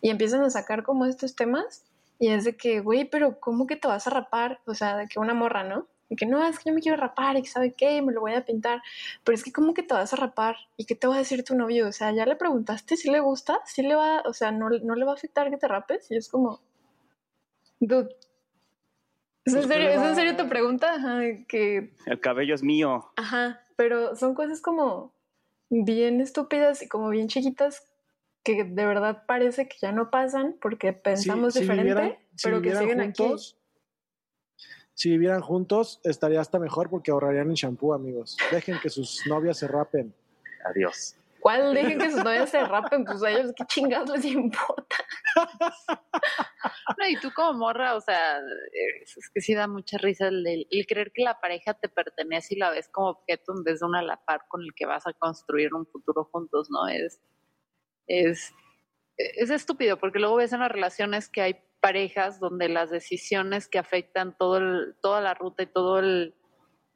y 0.00 0.10
empiezan 0.10 0.42
a 0.42 0.50
sacar 0.50 0.82
como 0.82 1.06
estos 1.06 1.34
temas 1.34 1.84
y 2.22 2.28
es 2.28 2.44
de 2.44 2.56
que, 2.56 2.78
güey, 2.78 3.04
pero 3.04 3.40
¿cómo 3.40 3.66
que 3.66 3.74
te 3.74 3.88
vas 3.88 4.06
a 4.06 4.10
rapar? 4.10 4.60
O 4.66 4.74
sea, 4.74 4.96
de 4.96 5.08
que 5.08 5.18
una 5.18 5.34
morra, 5.34 5.64
¿no? 5.64 5.88
Que 6.16 6.26
no, 6.26 6.46
es 6.46 6.58
que 6.58 6.70
yo 6.70 6.74
me 6.74 6.80
quiero 6.80 6.96
rapar 6.96 7.36
y 7.36 7.42
que 7.42 7.48
sabe 7.48 7.72
qué, 7.72 8.00
me 8.02 8.12
lo 8.12 8.20
voy 8.20 8.34
a 8.34 8.44
pintar. 8.44 8.82
Pero 9.24 9.34
es 9.34 9.42
que, 9.44 9.52
¿cómo 9.52 9.74
que 9.74 9.82
te 9.82 9.94
vas 9.94 10.12
a 10.12 10.16
rapar? 10.16 10.56
¿Y 10.76 10.84
qué 10.84 10.94
te 10.94 11.06
va 11.06 11.14
a 11.14 11.18
decir 11.18 11.44
tu 11.44 11.54
novio? 11.56 11.88
O 11.88 11.92
sea, 11.92 12.12
¿ya 12.12 12.26
le 12.26 12.36
preguntaste 12.36 12.96
si 12.96 13.10
le 13.10 13.20
gusta? 13.20 13.60
¿Si 13.64 13.82
le 13.82 13.94
va, 13.94 14.22
o 14.26 14.32
sea, 14.32 14.50
no, 14.52 14.68
no 14.70 14.94
le 14.94 15.04
va 15.04 15.12
a 15.12 15.14
afectar 15.14 15.50
que 15.50 15.56
te 15.56 15.68
rapes? 15.68 16.10
Y 16.10 16.16
es 16.16 16.28
como, 16.28 16.60
dude. 17.80 18.14
¿Es 19.44 19.54
en 19.54 19.60
Pues, 19.60 19.66
serio, 19.68 19.88
¿qué 19.88 19.96
le 19.96 20.02
¿es 20.02 20.08
en 20.08 20.14
serio 20.14 20.36
tu 20.36 20.48
pregunta? 20.48 20.94
Ajá, 20.94 21.20
que 21.48 21.94
El 22.06 22.20
cabello 22.20 22.54
es 22.54 22.62
mío. 22.62 23.10
Ajá, 23.16 23.60
pero 23.76 24.14
son 24.16 24.34
cosas 24.34 24.60
como 24.60 25.12
bien 25.68 26.20
estúpidas 26.20 26.82
y 26.82 26.88
como 26.88 27.08
bien 27.08 27.28
chiquitas 27.28 27.88
que 28.44 28.64
de 28.64 28.86
verdad 28.86 29.24
parece 29.26 29.68
que 29.68 29.76
ya 29.80 29.92
no 29.92 30.10
pasan 30.10 30.56
porque 30.60 30.92
pensamos 30.92 31.54
diferente, 31.54 31.82
vivieran- 31.94 32.18
si 32.36 32.44
pero 32.48 32.60
que 32.62 32.74
siguen 32.76 32.98
juntos, 32.98 33.56
Si 35.02 35.10
vivieran 35.10 35.40
juntos, 35.40 36.00
estaría 36.04 36.40
hasta 36.40 36.60
mejor 36.60 36.88
porque 36.88 37.10
ahorrarían 37.10 37.48
en 37.48 37.54
shampoo, 37.54 37.92
amigos. 37.92 38.36
Dejen 38.52 38.78
que 38.80 38.88
sus 38.88 39.20
novias 39.26 39.58
se 39.58 39.66
rapen. 39.66 40.14
Adiós. 40.64 41.16
¿Cuál 41.40 41.74
dejen 41.74 41.98
que 41.98 42.08
sus 42.08 42.22
novias 42.22 42.50
se 42.50 42.64
rapen? 42.64 43.04
Pues 43.04 43.20
a 43.24 43.30
ellos 43.32 43.52
qué 43.56 43.64
chingados 43.66 44.08
les 44.10 44.24
importa. 44.26 44.96
No, 46.98 47.06
y 47.08 47.16
tú 47.18 47.32
como 47.34 47.54
morra, 47.54 47.96
o 47.96 48.00
sea, 48.00 48.38
es, 49.02 49.16
es 49.16 49.30
que 49.34 49.40
sí 49.40 49.54
da 49.54 49.66
mucha 49.66 49.98
risa 49.98 50.28
el, 50.28 50.46
el- 50.46 50.66
el 50.70 50.86
creer 50.86 51.10
que 51.12 51.22
la 51.24 51.40
pareja 51.40 51.74
te 51.74 51.88
pertenece 51.88 52.54
y 52.54 52.58
la 52.58 52.70
ves 52.70 52.88
como 52.88 53.08
objeto 53.08 53.52
en 53.56 53.64
vez 53.64 53.80
de 53.80 53.86
una 53.86 53.98
a 54.00 54.02
la 54.02 54.16
par 54.24 54.42
con 54.48 54.62
el 54.62 54.72
que 54.76 54.86
vas 54.86 55.04
a 55.06 55.12
construir 55.14 55.74
un 55.74 55.86
futuro 55.86 56.28
juntos, 56.30 56.68
¿no? 56.70 56.86
Es, 56.86 57.20
es, 58.06 58.52
es 59.16 59.50
estúpido 59.50 59.96
porque 59.98 60.20
luego 60.20 60.36
ves 60.36 60.52
en 60.52 60.60
las 60.60 60.70
relaciones 60.70 61.28
que 61.28 61.40
hay 61.42 61.56
parejas 61.82 62.38
donde 62.40 62.68
las 62.70 62.88
decisiones 62.90 63.68
que 63.68 63.78
afectan 63.78 64.36
todo 64.38 64.56
el- 64.58 64.94
toda 65.02 65.20
la 65.20 65.34
ruta 65.34 65.64
y 65.64 65.66
todo 65.66 65.98
el, 65.98 66.34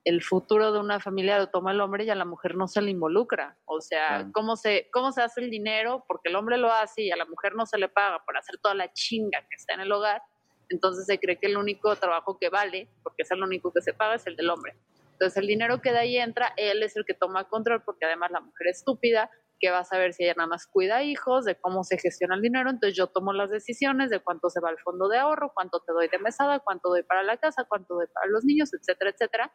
el 0.04 0.22
futuro 0.22 0.72
de 0.72 0.78
una 0.78 1.00
familia 1.00 1.38
lo 1.38 1.48
toma 1.48 1.72
el 1.72 1.80
hombre 1.80 2.04
y 2.04 2.10
a 2.10 2.14
la 2.14 2.24
mujer 2.24 2.54
no 2.54 2.68
se 2.68 2.80
le 2.80 2.92
involucra. 2.92 3.58
O 3.64 3.80
sea. 3.80 4.20
¿cómo, 4.32 4.54
se, 4.56 4.88
¿cómo 4.92 5.10
se 5.10 5.20
hace 5.22 5.40
el 5.40 5.50
dinero? 5.50 6.04
Porque 6.06 6.28
el 6.30 6.36
hombre 6.36 6.56
lo 6.56 6.72
hace 6.72 7.02
y 7.02 7.10
a 7.10 7.16
la 7.16 7.24
mujer 7.26 7.56
no 7.56 7.66
se 7.66 7.76
le 7.76 7.88
paga 7.88 8.22
por 8.24 8.36
hacer 8.38 8.56
toda 8.62 8.74
la 8.74 8.92
chinga 8.92 9.40
que 9.40 9.56
está 9.56 9.74
en 9.74 9.80
el 9.80 9.90
hogar. 9.90 10.22
Entonces 10.68 11.06
se 11.06 11.18
cree 11.18 11.38
que 11.38 11.48
el 11.48 11.56
único 11.56 11.94
trabajo 11.96 12.38
que 12.38 12.48
vale, 12.48 12.88
porque 13.02 13.22
es 13.24 13.30
el 13.32 13.42
único 13.42 13.72
que 13.72 13.82
se 13.82 13.92
paga, 13.92 14.14
es 14.14 14.26
el 14.26 14.36
del 14.36 14.50
hombre. 14.50 14.76
Entonces 15.12 15.36
el 15.38 15.46
dinero 15.48 15.80
que 15.80 15.90
de 15.92 15.98
ahí 15.98 16.16
entra, 16.18 16.52
él 16.56 16.82
es 16.82 16.94
el 16.96 17.04
que 17.04 17.14
toma 17.14 17.48
control, 17.48 17.82
porque 17.82 18.04
además 18.04 18.30
la 18.30 18.40
mujer 18.40 18.68
es 18.68 18.78
estúpida, 18.78 19.30
que 19.58 19.70
va 19.70 19.80
a 19.80 19.84
saber 19.84 20.12
si 20.12 20.24
ella 20.24 20.34
nada 20.36 20.48
más 20.48 20.66
cuida 20.66 21.02
hijos, 21.02 21.44
de 21.44 21.58
cómo 21.58 21.84
se 21.84 21.98
gestiona 21.98 22.34
el 22.34 22.42
dinero, 22.42 22.70
entonces 22.70 22.96
yo 22.96 23.06
tomo 23.06 23.32
las 23.32 23.50
decisiones 23.50 24.10
de 24.10 24.20
cuánto 24.20 24.50
se 24.50 24.60
va 24.60 24.68
al 24.68 24.78
fondo 24.78 25.08
de 25.08 25.18
ahorro, 25.18 25.52
cuánto 25.54 25.80
te 25.80 25.92
doy 25.92 26.08
de 26.08 26.18
mesada, 26.18 26.60
cuánto 26.60 26.88
doy 26.88 27.02
para 27.02 27.22
la 27.22 27.36
casa, 27.36 27.64
cuánto 27.64 27.94
doy 27.94 28.06
para 28.12 28.26
los 28.26 28.44
niños, 28.44 28.72
etcétera, 28.74 29.10
etcétera. 29.10 29.52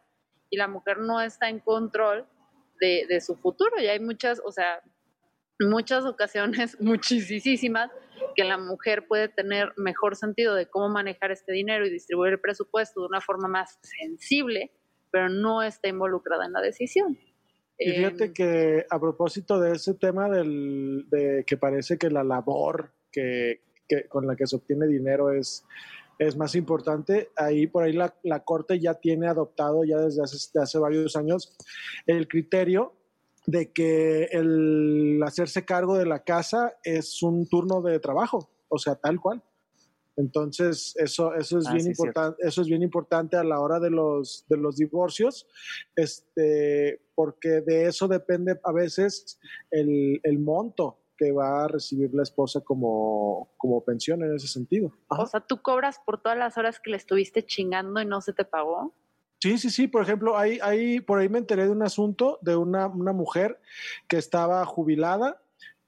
Y 0.49 0.57
la 0.57 0.67
mujer 0.67 0.99
no 0.99 1.21
está 1.21 1.49
en 1.49 1.59
control 1.59 2.27
de, 2.79 3.05
de 3.07 3.21
su 3.21 3.35
futuro. 3.37 3.79
Y 3.79 3.87
hay 3.87 3.99
muchas, 3.99 4.41
o 4.43 4.51
sea, 4.51 4.81
muchas 5.59 6.05
ocasiones, 6.05 6.77
muchísimas, 6.81 7.91
que 8.35 8.43
la 8.43 8.57
mujer 8.57 9.07
puede 9.07 9.29
tener 9.29 9.73
mejor 9.77 10.15
sentido 10.15 10.55
de 10.55 10.69
cómo 10.69 10.89
manejar 10.89 11.31
este 11.31 11.53
dinero 11.53 11.85
y 11.85 11.89
distribuir 11.89 12.33
el 12.33 12.39
presupuesto 12.39 13.01
de 13.01 13.07
una 13.07 13.21
forma 13.21 13.47
más 13.47 13.79
sensible, 13.81 14.71
pero 15.11 15.29
no 15.29 15.61
está 15.61 15.89
involucrada 15.89 16.45
en 16.45 16.53
la 16.53 16.61
decisión. 16.61 17.17
Y 17.83 17.91
fíjate 17.93 18.31
que 18.31 18.85
a 18.89 18.99
propósito 18.99 19.59
de 19.59 19.73
ese 19.73 19.95
tema 19.95 20.29
del, 20.29 21.05
de 21.09 21.43
que 21.45 21.57
parece 21.57 21.97
que 21.97 22.11
la 22.11 22.23
labor 22.23 22.93
que, 23.11 23.61
que 23.87 24.07
con 24.07 24.27
la 24.27 24.35
que 24.35 24.45
se 24.45 24.55
obtiene 24.55 24.85
dinero 24.85 25.31
es, 25.31 25.65
es 26.19 26.37
más 26.37 26.53
importante, 26.53 27.31
ahí 27.35 27.65
por 27.65 27.83
ahí 27.83 27.93
la, 27.93 28.15
la 28.21 28.43
Corte 28.43 28.79
ya 28.79 28.93
tiene 28.93 29.27
adoptado 29.27 29.83
ya 29.83 29.97
desde 29.97 30.21
hace, 30.21 30.35
desde 30.35 30.61
hace 30.61 30.77
varios 30.77 31.15
años 31.15 31.57
el 32.05 32.27
criterio 32.27 32.93
de 33.47 33.71
que 33.71 34.25
el 34.25 35.19
hacerse 35.25 35.65
cargo 35.65 35.97
de 35.97 36.05
la 36.05 36.23
casa 36.23 36.75
es 36.83 37.23
un 37.23 37.47
turno 37.47 37.81
de 37.81 37.99
trabajo, 37.99 38.51
o 38.69 38.77
sea, 38.77 38.95
tal 38.95 39.19
cual. 39.19 39.41
Entonces, 40.17 40.93
eso, 40.97 41.33
eso 41.33 41.59
es 41.59 41.67
Ah, 41.67 41.73
bien 41.73 41.83
sí, 41.83 41.89
importante, 41.89 42.37
eso 42.45 42.61
es 42.61 42.67
bien 42.67 42.83
importante 42.83 43.37
a 43.37 43.43
la 43.43 43.59
hora 43.59 43.79
de 43.79 43.89
los, 43.89 44.45
de 44.49 44.57
los 44.57 44.77
divorcios, 44.77 45.47
este, 45.95 47.01
porque 47.15 47.61
de 47.61 47.85
eso 47.85 48.07
depende 48.07 48.59
a 48.63 48.71
veces 48.71 49.39
el, 49.71 50.19
el 50.23 50.39
monto 50.39 50.99
que 51.17 51.31
va 51.31 51.65
a 51.65 51.67
recibir 51.67 52.13
la 52.13 52.23
esposa 52.23 52.61
como, 52.61 53.53
como 53.57 53.83
pensión 53.83 54.23
en 54.23 54.35
ese 54.35 54.47
sentido. 54.47 54.91
Ajá. 55.07 55.21
O 55.21 55.27
sea, 55.27 55.39
tú 55.39 55.61
cobras 55.61 55.99
por 56.03 56.19
todas 56.21 56.37
las 56.37 56.57
horas 56.57 56.79
que 56.79 56.89
le 56.89 56.97
estuviste 56.97 57.45
chingando 57.45 58.01
y 58.01 58.05
no 58.05 58.21
se 58.21 58.33
te 58.33 58.43
pagó. 58.43 58.95
Sí, 59.39 59.57
sí, 59.57 59.69
sí. 59.69 59.87
Por 59.87 60.03
ejemplo, 60.03 60.37
ahí, 60.37 60.59
ahí, 60.61 60.99
por 60.99 61.19
ahí 61.19 61.29
me 61.29 61.39
enteré 61.39 61.65
de 61.65 61.71
un 61.71 61.83
asunto 61.83 62.39
de 62.41 62.55
una, 62.55 62.87
una 62.87 63.13
mujer 63.13 63.59
que 64.07 64.17
estaba 64.17 64.65
jubilada 64.65 65.41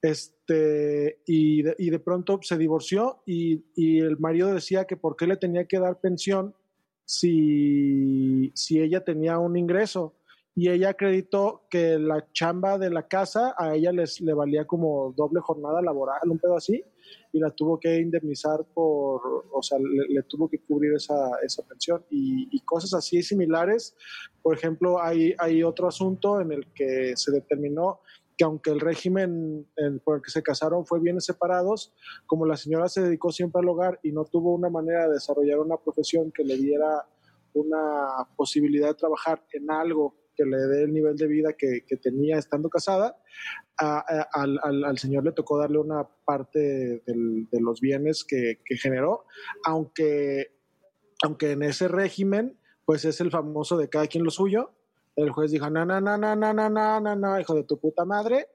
este, 0.04 1.22
y, 1.26 1.64
de, 1.64 1.76
y 1.80 1.90
de 1.90 2.00
pronto 2.00 2.38
se 2.42 2.58
divorció 2.58 3.24
y, 3.26 3.64
y 3.74 4.00
el 4.00 4.20
marido 4.20 4.54
decía 4.54 4.84
que 4.84 4.98
por 4.98 5.16
qué 5.16 5.26
le 5.26 5.38
tenía 5.38 5.66
que 5.66 5.80
dar 5.80 6.02
pensión 6.02 6.54
si, 7.06 8.52
si 8.54 8.82
ella 8.82 9.04
tenía 9.04 9.40
un 9.40 9.56
ingreso. 9.58 10.16
Y 10.56 10.70
ella 10.70 10.90
acreditó 10.90 11.66
que 11.70 11.98
la 11.98 12.28
chamba 12.32 12.78
de 12.78 12.92
la 12.92 13.08
casa 13.08 13.56
a 13.58 13.74
ella 13.74 13.92
les, 13.92 14.22
le 14.22 14.34
valía 14.34 14.66
como 14.66 15.12
doble 15.18 15.40
jornada 15.40 15.82
laboral, 15.82 16.20
un 16.30 16.38
pedo 16.38 16.58
así, 16.58 16.84
y 17.32 17.40
la 17.40 17.50
tuvo 17.50 17.80
que 17.80 18.00
indemnizar 18.00 18.64
por, 18.74 19.22
o 19.52 19.64
sea, 19.64 19.80
le, 19.80 20.14
le 20.14 20.22
tuvo 20.24 20.48
que 20.50 20.60
cubrir 20.60 20.94
esa, 20.94 21.32
esa 21.44 21.64
pensión. 21.64 22.06
Y, 22.12 22.50
y 22.52 22.60
cosas 22.60 22.94
así 22.94 23.24
similares. 23.24 23.96
Por 24.44 24.56
ejemplo, 24.56 25.02
hay, 25.02 25.34
hay 25.40 25.64
otro 25.64 25.88
asunto 25.88 26.40
en 26.42 26.52
el 26.52 26.72
que 26.74 27.14
se 27.16 27.32
determinó 27.32 28.02
que 28.38 28.44
aunque 28.46 28.72
el 28.72 28.80
régimen 28.80 29.68
en- 29.76 30.00
por 30.00 30.18
el 30.18 30.22
que 30.22 30.32
se 30.32 30.42
casaron 30.44 30.86
fue 30.86 31.00
bienes 31.00 31.26
separados, 31.26 31.94
como 32.26 32.46
la 32.46 32.58
señora 32.58 32.88
se 32.90 33.02
dedicó 33.02 33.32
siempre 33.32 33.62
al 33.62 33.70
hogar 33.70 34.00
y 34.04 34.12
no 34.12 34.26
tuvo 34.26 34.54
una 34.56 34.70
manera 34.70 35.08
de 35.08 35.14
desarrollar 35.14 35.60
una 35.60 35.78
profesión 35.78 36.32
que 36.32 36.44
le 36.44 36.58
diera 36.58 37.08
una 37.54 38.28
posibilidad 38.36 38.88
de 38.90 38.94
trabajar 38.96 39.46
en 39.54 39.70
algo 39.70 40.16
que 40.36 40.46
le 40.46 40.58
dé 40.58 40.84
el 40.84 40.94
nivel 40.94 41.16
de 41.16 41.28
vida 41.28 41.54
que, 41.54 41.84
tenía 42.02 42.38
estando 42.40 42.68
casada, 42.70 43.16
a- 43.80 44.00
al 44.34 44.98
señor 44.98 45.24
le 45.26 45.32
tocó 45.32 45.60
darle 45.60 45.78
una 45.78 46.08
parte 46.26 47.04
del- 47.06 47.48
de 47.52 47.62
los 47.62 47.80
bienes 47.82 48.24
que, 48.24 48.60
que 48.66 48.76
generó, 48.78 49.26
aunque, 49.64 50.56
aunque 51.24 51.52
en 51.52 51.62
ese 51.62 51.88
régimen, 51.88 52.58
pues 52.86 53.06
es 53.06 53.22
el 53.22 53.30
famoso 53.30 53.78
de 53.78 53.90
cada 53.90 54.08
quien 54.08 54.24
lo 54.24 54.32
suyo. 54.32 54.72
El 55.16 55.30
juez 55.32 55.52
dijo, 55.52 55.70
no, 55.70 55.86
no, 55.86 56.02
no, 56.02 56.18
no, 56.18 56.36
no, 56.36 56.54
no, 56.54 56.70
no, 56.70 57.00
no, 57.00 57.16
no, 57.16 57.40
hijo 57.40 57.54
de 57.56 57.64
tu 57.64 57.80
puta 57.80 58.04
madre. 58.06 58.48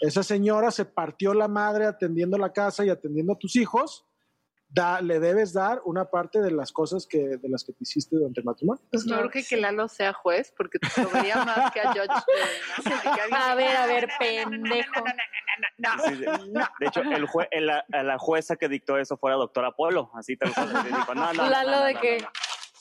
Esa 0.00 0.22
señora 0.22 0.70
se 0.70 0.84
partió 0.84 1.32
la 1.32 1.48
madre 1.48 1.86
atendiendo 1.86 2.36
la 2.38 2.52
casa 2.52 2.84
y 2.84 2.90
atendiendo 2.90 3.34
a 3.34 3.38
tus 3.38 3.56
hijos. 3.56 4.04
Da, 4.68 5.00
le 5.00 5.20
debes 5.20 5.52
dar 5.52 5.80
una 5.84 6.06
parte 6.10 6.40
de 6.42 6.50
las 6.50 6.72
cosas 6.72 7.06
que, 7.06 7.18
de 7.18 7.48
las 7.48 7.62
que 7.62 7.72
te 7.72 7.78
hiciste 7.82 8.16
durante 8.16 8.40
el 8.40 8.44
matrimonio. 8.44 8.82
Pues 8.90 9.06
No 9.06 9.12
no, 9.14 9.18
creo 9.20 9.30
que, 9.30 9.44
que 9.44 9.56
Lalo 9.58 9.86
sea 9.86 10.12
juez 10.12 10.52
porque 10.56 10.80
te 10.80 10.88
cobraría 11.02 11.36
más 11.44 11.70
que 11.72 11.80
a 11.80 11.84
¿no? 11.84 11.90
Alguien- 11.90 13.34
A 13.34 13.54
ver, 13.54 13.76
a 13.76 13.86
ver, 13.86 14.08
pendejo. 14.18 15.04
Sí, 16.04 16.14
de, 16.16 16.26
de 16.26 16.86
hecho, 16.86 17.00
el 17.02 17.26
jue- 17.28 17.48
el- 17.52 17.66
la, 17.66 17.84
la 18.02 18.18
jueza 18.18 18.56
que 18.56 18.68
dictó 18.68 18.98
eso 18.98 19.16
fue 19.16 19.30
la 19.30 19.36
doctora 19.36 19.70
Polo, 19.70 20.10
así 20.14 20.36
tal 20.36 20.52
cual. 20.52 20.68
dijo, 20.84 21.14
no, 21.14 21.32
no, 21.32 21.44
no, 21.44 21.48
Lalo 21.48 21.70
no, 21.70 21.84
de 21.84 21.94
no, 21.94 22.00
que, 22.00 22.18
no, 22.18 22.24
no. 22.26 22.30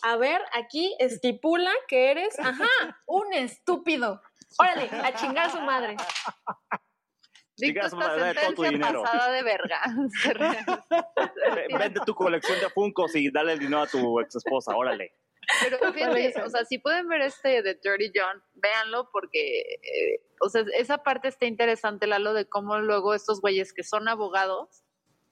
A 0.05 0.17
ver, 0.17 0.39
aquí 0.53 0.95
estipula 0.99 1.71
que 1.87 2.11
eres, 2.11 2.37
ajá, 2.39 2.69
un 3.07 3.33
estúpido. 3.33 4.21
Órale, 4.59 4.87
a 5.03 5.15
chingar 5.15 5.47
a 5.47 5.49
su 5.49 5.59
madre. 5.61 5.97
Dicta 7.57 7.87
esta 7.87 7.97
madre, 7.97 8.35
todo 8.35 8.53
tu 8.53 8.61
sentencia 8.61 8.69
dinero. 8.69 9.01
pasada 9.01 9.31
de 9.31 9.41
verga. 9.41 9.81
Vende 11.79 12.01
tu 12.05 12.13
colección 12.13 12.59
de 12.59 12.69
Funkos 12.69 13.15
y 13.15 13.31
dale 13.31 13.53
el 13.53 13.59
dinero 13.59 13.81
a 13.81 13.87
tu 13.87 14.19
ex 14.19 14.35
esposa, 14.35 14.75
órale. 14.75 15.11
Pero 15.63 15.91
fíjate, 15.91 16.39
o 16.43 16.49
sea, 16.49 16.65
si 16.65 16.77
pueden 16.77 17.07
ver 17.07 17.21
este 17.21 17.63
de 17.63 17.73
Dirty 17.73 18.11
John, 18.13 18.43
véanlo 18.53 19.09
porque, 19.11 19.59
eh, 19.81 20.21
o 20.39 20.49
sea, 20.49 20.63
esa 20.77 20.99
parte 20.99 21.29
está 21.29 21.47
interesante, 21.47 22.05
Lalo, 22.05 22.35
de 22.35 22.47
cómo 22.47 22.77
luego 22.77 23.15
estos 23.15 23.41
güeyes 23.41 23.73
que 23.73 23.83
son 23.83 24.07
abogados 24.07 24.84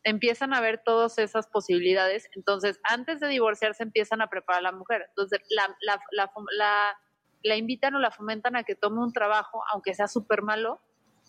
empiezan 0.03 0.53
a 0.53 0.61
ver 0.61 0.81
todas 0.83 1.17
esas 1.17 1.47
posibilidades. 1.47 2.29
Entonces, 2.35 2.79
antes 2.83 3.19
de 3.19 3.27
divorciarse, 3.27 3.83
empiezan 3.83 4.21
a 4.21 4.27
preparar 4.27 4.59
a 4.59 4.63
la 4.63 4.71
mujer. 4.71 5.05
Entonces, 5.09 5.39
la, 5.49 5.67
la, 5.81 5.99
la, 6.11 6.31
la- 6.57 6.97
la 7.45 7.57
invitan 7.57 7.93
o 7.95 7.99
la 7.99 8.09
fomentan 8.11 8.55
a 8.55 8.63
que 8.63 8.75
tome 8.75 9.01
un 9.01 9.11
trabajo, 9.11 9.61
aunque 9.73 9.93
sea 9.93 10.07
súper 10.07 10.43
malo. 10.43 10.79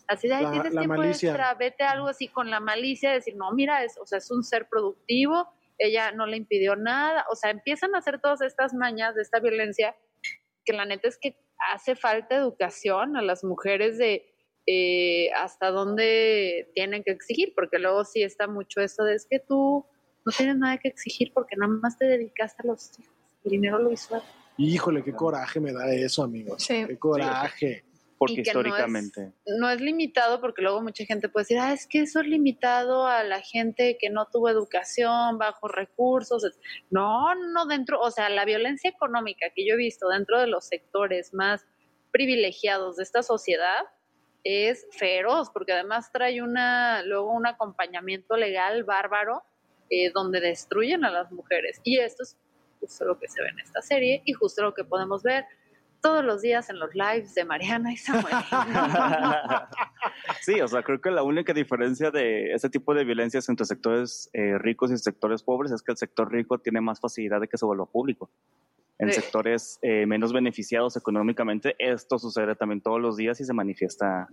Así 0.06 0.28
de, 0.28 0.40
La- 0.40 0.50
tienes 0.52 0.70
tiempo 0.72 0.96
malicia. 0.96 1.30
extra, 1.30 1.54
vete 1.54 1.82
a 1.82 1.90
algo 1.90 2.06
así 2.08 2.28
con 2.28 2.50
la 2.50 2.60
malicia, 2.60 3.10
decir, 3.10 3.34
no, 3.36 3.50
mira, 3.52 3.82
es, 3.82 3.98
o 3.98 4.06
sea, 4.06 4.18
es 4.18 4.30
un 4.30 4.44
ser 4.44 4.68
productivo, 4.68 5.48
ella 5.78 6.12
no 6.12 6.26
le 6.26 6.36
impidió 6.36 6.76
nada, 6.76 7.24
o 7.32 7.34
sea, 7.34 7.50
empiezan 7.50 7.94
a 7.94 7.98
hacer 7.98 8.20
todas 8.20 8.42
estas 8.42 8.74
mañas 8.74 9.16
de 9.16 9.22
esta 9.22 9.40
violencia, 9.40 9.96
que 10.64 10.72
la 10.72 10.84
neta 10.84 11.08
es 11.08 11.18
que 11.20 11.36
hace 11.72 11.96
falta 11.96 12.36
educación 12.36 13.16
a 13.16 13.22
las 13.22 13.42
mujeres 13.42 13.98
de 13.98 14.33
eh, 14.66 15.30
hasta 15.36 15.70
dónde 15.70 16.70
tienen 16.74 17.02
que 17.04 17.10
exigir, 17.12 17.52
porque 17.54 17.78
luego 17.78 18.04
sí 18.04 18.22
está 18.22 18.46
mucho 18.46 18.80
eso 18.80 19.04
de 19.04 19.14
es 19.14 19.26
que 19.28 19.38
tú 19.40 19.84
no 20.24 20.32
tienes 20.36 20.56
nada 20.56 20.78
que 20.78 20.88
exigir 20.88 21.32
porque 21.34 21.56
nada 21.56 21.72
más 21.82 21.98
te 21.98 22.06
dedicaste 22.06 22.62
a 22.64 22.68
los 22.68 22.98
hijos, 22.98 23.12
el 23.44 23.50
dinero 23.50 23.78
lo 23.78 23.92
hizo. 23.92 24.22
Híjole, 24.56 25.02
qué 25.02 25.12
coraje 25.12 25.60
me 25.60 25.72
da 25.72 25.92
eso, 25.92 26.22
amigos. 26.22 26.62
Sí. 26.62 26.84
Qué 26.86 26.98
coraje. 26.98 27.84
Porque 28.16 28.42
que 28.44 28.54
no 28.54 28.60
es- 28.60 28.66
históricamente. 28.66 29.32
no 29.58 29.68
es 29.68 29.80
limitado 29.80 30.40
porque 30.40 30.62
luego 30.62 30.80
mucha 30.80 31.04
gente 31.04 31.28
puede 31.28 31.42
decir, 31.42 31.58
ah, 31.58 31.72
es 31.72 31.86
que 31.86 32.00
eso 32.02 32.20
es 32.20 32.26
limitado 32.28 33.06
a 33.06 33.24
la 33.24 33.40
gente 33.40 33.98
que 34.00 34.08
no 34.08 34.28
tuvo 34.32 34.48
educación, 34.48 35.36
bajos 35.36 35.70
recursos. 35.72 36.42
No, 36.90 37.34
no 37.34 37.66
dentro, 37.66 38.00
o 38.00 38.10
sea, 38.12 38.30
la 38.30 38.44
violencia 38.44 38.88
económica 38.88 39.48
que 39.54 39.66
yo 39.66 39.74
he 39.74 39.76
visto 39.76 40.08
dentro 40.08 40.40
de 40.40 40.46
los 40.46 40.64
sectores 40.66 41.34
más 41.34 41.66
privilegiados 42.12 42.96
de 42.96 43.02
esta 43.02 43.22
sociedad 43.24 43.82
es 44.44 44.86
feroz 44.92 45.50
porque 45.50 45.72
además 45.72 46.12
trae 46.12 46.42
una 46.42 47.02
luego 47.02 47.32
un 47.32 47.46
acompañamiento 47.46 48.36
legal 48.36 48.84
bárbaro 48.84 49.42
eh, 49.90 50.10
donde 50.12 50.40
destruyen 50.40 51.04
a 51.04 51.10
las 51.10 51.32
mujeres 51.32 51.80
y 51.82 51.98
esto 51.98 52.22
es 52.22 52.36
justo 52.78 53.04
lo 53.06 53.18
que 53.18 53.28
se 53.28 53.42
ve 53.42 53.48
en 53.48 53.60
esta 53.60 53.80
serie 53.80 54.22
y 54.24 54.34
justo 54.34 54.62
lo 54.62 54.74
que 54.74 54.84
podemos 54.84 55.22
ver 55.22 55.46
todos 56.04 56.22
los 56.22 56.42
días 56.42 56.68
en 56.68 56.78
los 56.78 56.94
lives 56.94 57.34
de 57.34 57.46
Mariana 57.46 57.90
y 57.90 57.96
Samuel. 57.96 58.34
sí, 60.42 60.60
o 60.60 60.68
sea, 60.68 60.82
creo 60.82 61.00
que 61.00 61.10
la 61.10 61.22
única 61.22 61.54
diferencia 61.54 62.10
de 62.10 62.52
este 62.52 62.68
tipo 62.68 62.92
de 62.92 63.04
violencias 63.04 63.48
entre 63.48 63.64
sectores 63.64 64.28
eh, 64.34 64.58
ricos 64.58 64.90
y 64.90 64.98
sectores 64.98 65.42
pobres 65.42 65.72
es 65.72 65.80
que 65.80 65.92
el 65.92 65.96
sector 65.96 66.30
rico 66.30 66.58
tiene 66.58 66.82
más 66.82 67.00
facilidad 67.00 67.40
de 67.40 67.48
que 67.48 67.56
se 67.56 67.64
vuelva 67.64 67.86
público. 67.86 68.30
En 69.04 69.12
Sí. 69.12 69.20
sectores 69.20 69.78
eh, 69.82 70.06
menos 70.06 70.32
beneficiados 70.32 70.96
económicamente, 70.96 71.74
esto 71.78 72.18
sucede 72.18 72.54
también 72.56 72.80
todos 72.80 73.00
los 73.00 73.16
días 73.16 73.40
y 73.40 73.44
se 73.44 73.52
manifiesta 73.52 74.28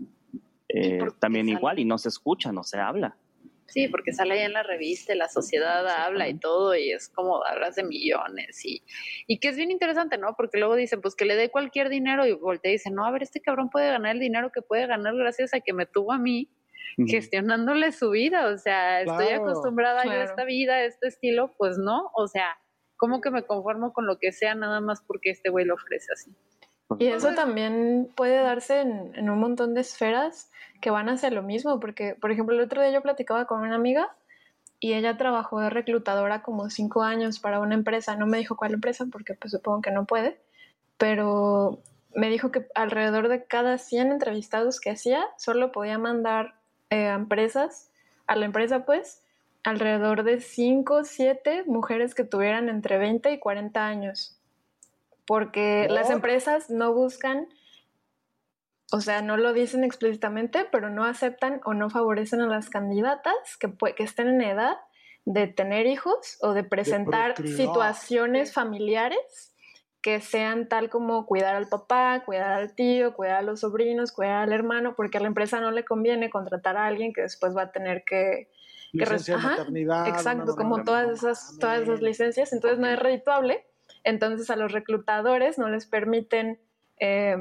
eh, 0.70 1.00
también 1.20 1.46
sale? 1.48 1.58
igual 1.58 1.80
y 1.80 1.86
no 1.86 1.98
se 1.98 2.10
escucha, 2.10 2.52
no 2.52 2.64
se 2.64 2.80
habla. 2.80 3.16
Sí, 3.68 3.88
porque 3.88 4.12
sale 4.12 4.34
ahí 4.34 4.42
en 4.42 4.52
la 4.52 4.64
revista, 4.64 5.14
y 5.14 5.18
la 5.18 5.30
sociedad 5.30 5.88
habla 5.88 6.28
y 6.28 6.38
todo, 6.38 6.76
y 6.76 6.92
es 6.92 7.08
como 7.08 7.42
hablas 7.46 7.76
de 7.76 7.84
millones, 7.84 8.66
y, 8.66 8.84
y 9.28 9.40
que 9.40 9.48
es 9.48 9.56
bien 9.56 9.72
interesante, 9.72 10.18
¿no? 10.18 10.34
Porque 10.36 10.58
luego 10.60 10.76
dicen, 10.76 11.00
pues 11.00 11.16
que 11.16 11.24
le 11.24 11.38
dé 11.38 11.50
cualquier 11.50 11.88
dinero, 11.88 12.26
y 12.26 12.34
voltea 12.34 12.70
y 12.72 12.74
dicen, 12.74 12.96
no, 12.96 13.06
a 13.06 13.12
ver, 13.12 13.24
este 13.24 13.40
cabrón 13.40 13.70
puede 13.70 13.88
ganar 13.90 14.16
el 14.16 14.20
dinero 14.20 14.52
que 14.54 14.62
puede 14.62 14.88
ganar 14.88 15.16
gracias 15.16 15.54
a 15.54 15.62
que 15.62 15.72
me 15.72 15.86
tuvo 15.86 16.12
a 16.12 16.18
mí 16.18 16.50
gestionándole 17.08 17.94
su 17.94 18.10
vida, 18.10 18.48
o 18.48 18.58
sea, 18.58 19.02
estoy 19.02 19.28
Claro. 19.28 19.44
acostumbrada 19.50 20.04
yo 20.04 20.12
a 20.12 20.14
Claro. 20.16 20.30
esta 20.30 20.44
vida, 20.44 20.74
a 20.76 20.84
este 20.84 21.08
estilo, 21.08 21.54
pues 21.58 21.78
no, 21.78 22.12
o 22.14 22.28
sea, 22.28 22.50
¿cómo 23.02 23.20
que 23.20 23.32
me 23.32 23.42
conformo 23.42 23.94
con 23.94 24.06
lo 24.06 24.20
que 24.20 24.32
sea 24.32 24.54
nada 24.54 24.80
más 24.80 25.02
porque 25.02 25.32
este 25.32 25.50
güey 25.50 25.66
lo 25.66 25.74
ofrece 25.74 26.14
así? 26.14 26.32
Y 27.00 27.08
eso 27.08 27.34
también 27.34 28.12
puede 28.16 28.36
darse 28.44 28.82
en, 28.82 29.16
en 29.16 29.32
un 29.32 29.40
montón 29.40 29.74
de 29.74 29.82
esferas 29.82 30.52
que 30.82 30.92
van 30.92 31.10
hacia 31.10 31.32
lo 31.32 31.42
mismo, 31.42 31.80
porque, 31.80 32.14
por 32.14 32.30
ejemplo, 32.30 32.56
el 32.56 32.62
otro 32.62 32.80
día 32.80 32.92
yo 32.92 33.02
platicaba 33.02 33.48
con 33.48 33.62
una 33.62 33.74
amiga 33.74 34.16
y 34.80 34.94
ella 34.94 35.18
trabajó 35.18 35.60
de 35.62 35.72
reclutadora 35.72 36.44
como 36.44 36.70
cinco 36.70 37.02
años 37.02 37.40
para 37.40 37.60
una 37.60 37.74
empresa, 37.74 38.16
no 38.16 38.28
me 38.28 38.38
dijo 38.38 38.56
cuál 38.56 38.74
empresa, 38.74 39.08
porque 39.12 39.34
pues 39.34 39.52
supongo 39.52 39.82
que 39.82 39.90
no 39.90 40.06
puede, 40.06 40.40
pero 41.00 41.82
me 42.14 42.30
dijo 42.30 42.52
que 42.52 42.68
alrededor 42.76 43.30
de 43.30 43.46
cada 43.46 43.80
100 43.80 44.12
entrevistados 44.12 44.80
que 44.80 44.92
hacía, 44.92 45.26
solo 45.40 45.72
podía 45.72 45.98
mandar 45.98 46.54
eh, 46.92 47.08
a 47.08 47.16
empresas, 47.16 47.90
a 48.28 48.36
la 48.36 48.46
empresa 48.46 48.86
pues, 48.86 49.21
alrededor 49.64 50.24
de 50.24 50.40
5 50.42 50.94
o 50.94 51.04
7 51.04 51.64
mujeres 51.68 52.16
que 52.16 52.24
tuvieran 52.24 52.70
entre 52.70 52.98
20 52.98 53.32
y 53.32 53.40
40 53.40 53.86
años. 53.86 54.38
Porque 55.26 55.88
las 55.90 56.08
¿Por? 56.08 56.16
empresas 56.16 56.70
no 56.70 56.94
buscan, 56.94 57.48
o 58.92 59.02
sea, 59.02 59.22
no 59.22 59.38
lo 59.38 59.54
dicen 59.54 59.84
explícitamente, 59.84 60.66
pero 60.72 60.90
no 60.90 61.06
aceptan 61.06 61.62
o 61.64 61.74
no 61.74 61.90
favorecen 61.90 62.42
a 62.42 62.48
las 62.48 62.70
candidatas 62.70 63.58
que, 63.60 63.74
estén 64.04 64.28
en 64.28 64.42
edad 64.42 64.78
de 65.26 65.48
tener 65.48 65.86
hijos 65.86 66.38
o 66.42 66.54
de 66.54 66.64
presentar 66.64 67.36
situaciones 67.38 68.54
familiares 68.54 69.52
que 70.02 70.20
sean 70.20 70.68
tal 70.68 70.90
como 70.90 71.28
cuidar 71.28 71.56
al 71.56 71.70
papá, 71.70 72.24
cuidar 72.26 72.52
al 72.54 72.74
tío, 72.74 73.14
cuidar 73.14 73.38
a 73.38 73.42
los 73.44 73.60
sobrinos, 73.60 74.12
cuidar 74.12 74.42
al 74.42 74.52
hermano, 74.52 74.96
porque 74.96 75.20
a 75.20 75.22
la 75.22 75.28
empresa 75.28 75.62
no 75.62 75.70
le 75.70 75.86
conviene 75.86 76.32
contratar 76.32 76.76
a 76.76 76.88
alguien 76.88 77.14
que 77.14 77.22
después 77.22 77.56
va 77.56 77.64
a 77.64 77.72
tener 77.72 78.04
que 78.04 78.50
que 78.92 79.00
Licencia 79.00 79.36
de 79.36 79.40
ajá, 79.40 79.50
maternidad. 79.52 80.08
Exacto, 80.08 80.56
como 80.56 80.84
todas 80.84 81.10
esas, 81.10 81.58
todas 81.60 81.82
esas 81.82 82.02
licencias, 82.02 82.54
entonces 82.54 82.80
no 82.80 82.88
es 82.88 83.00
redituable. 83.00 83.66
Entonces 84.04 84.50
a 84.50 84.56
los 84.56 84.72
reclutadores 84.72 85.58
no 85.58 85.70
les 85.70 85.86
permiten 85.86 86.60
eh, 87.00 87.38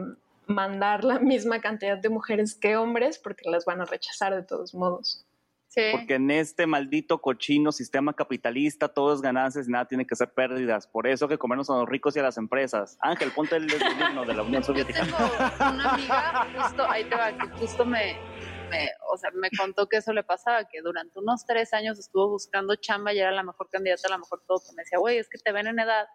mandar 0.47 1.05
la 1.05 1.19
misma 1.19 1.61
cantidad 1.61 1.99
de 1.99 2.09
mujeres 2.09 2.55
que 2.55 2.77
hombres 2.77 3.19
porque 3.19 3.49
las 3.49 3.65
van 3.65 3.81
a 3.81 3.85
rechazar 3.85 4.35
de 4.35 4.43
todos 4.43 4.75
modos. 4.75 5.25
Sí. 5.69 5.83
Porque 5.93 6.15
en 6.15 6.33
este 6.33 6.67
maldito 6.67 7.21
cochino 7.21 7.71
sistema 7.71 8.13
capitalista 8.13 8.89
todo 8.89 9.15
es 9.15 9.21
ganancias 9.21 9.69
y 9.69 9.71
nada 9.71 9.85
tiene 9.85 10.05
que 10.05 10.17
ser 10.17 10.33
pérdidas. 10.33 10.89
Por 10.89 11.07
eso 11.07 11.29
que 11.29 11.39
comernos 11.39 11.71
a 11.71 11.75
los 11.75 11.89
ricos 11.89 12.17
y 12.17 12.19
a 12.19 12.25
las 12.25 12.37
empresas. 12.39 12.99
Ángel, 13.01 13.31
ponte 13.31 13.55
el 13.55 13.69
desgobierno 13.69 14.25
de 14.25 14.35
la 14.35 14.43
Unión 14.43 14.63
Yo 14.63 14.67
Soviética. 14.67 15.03
tengo 15.05 15.75
una 15.75 15.95
amiga, 15.95 16.47
justo, 16.61 16.91
ahí 16.91 17.05
te 17.05 17.15
va, 17.15 17.31
que 17.31 17.49
justo 17.51 17.87
me, 17.87 18.17
me, 18.71 18.89
o 19.13 19.17
sea, 19.19 19.31
me 19.33 19.51
contó 19.51 19.89
que 19.89 19.99
eso 19.99 20.13
le 20.13 20.23
pasaba, 20.23 20.65
que 20.69 20.81
durante 20.83 21.19
unos 21.19 21.45
tres 21.47 21.73
años 21.75 21.99
estuvo 21.99 22.29
buscando 22.29 22.75
chamba 22.77 23.13
y 23.13 23.19
era 23.19 23.31
la 23.33 23.43
mejor 23.43 23.69
candidata, 23.71 24.09
a 24.09 24.11
la 24.11 24.19
mejor 24.19 24.43
todo, 24.47 24.59
que 24.61 24.75
me 24.77 24.83
decía, 24.83 24.99
güey, 24.99 25.19
es 25.19 25.29
que 25.29 25.39
te 25.39 25.53
ven 25.53 25.67
en 25.67 25.79
edad, 25.79 26.07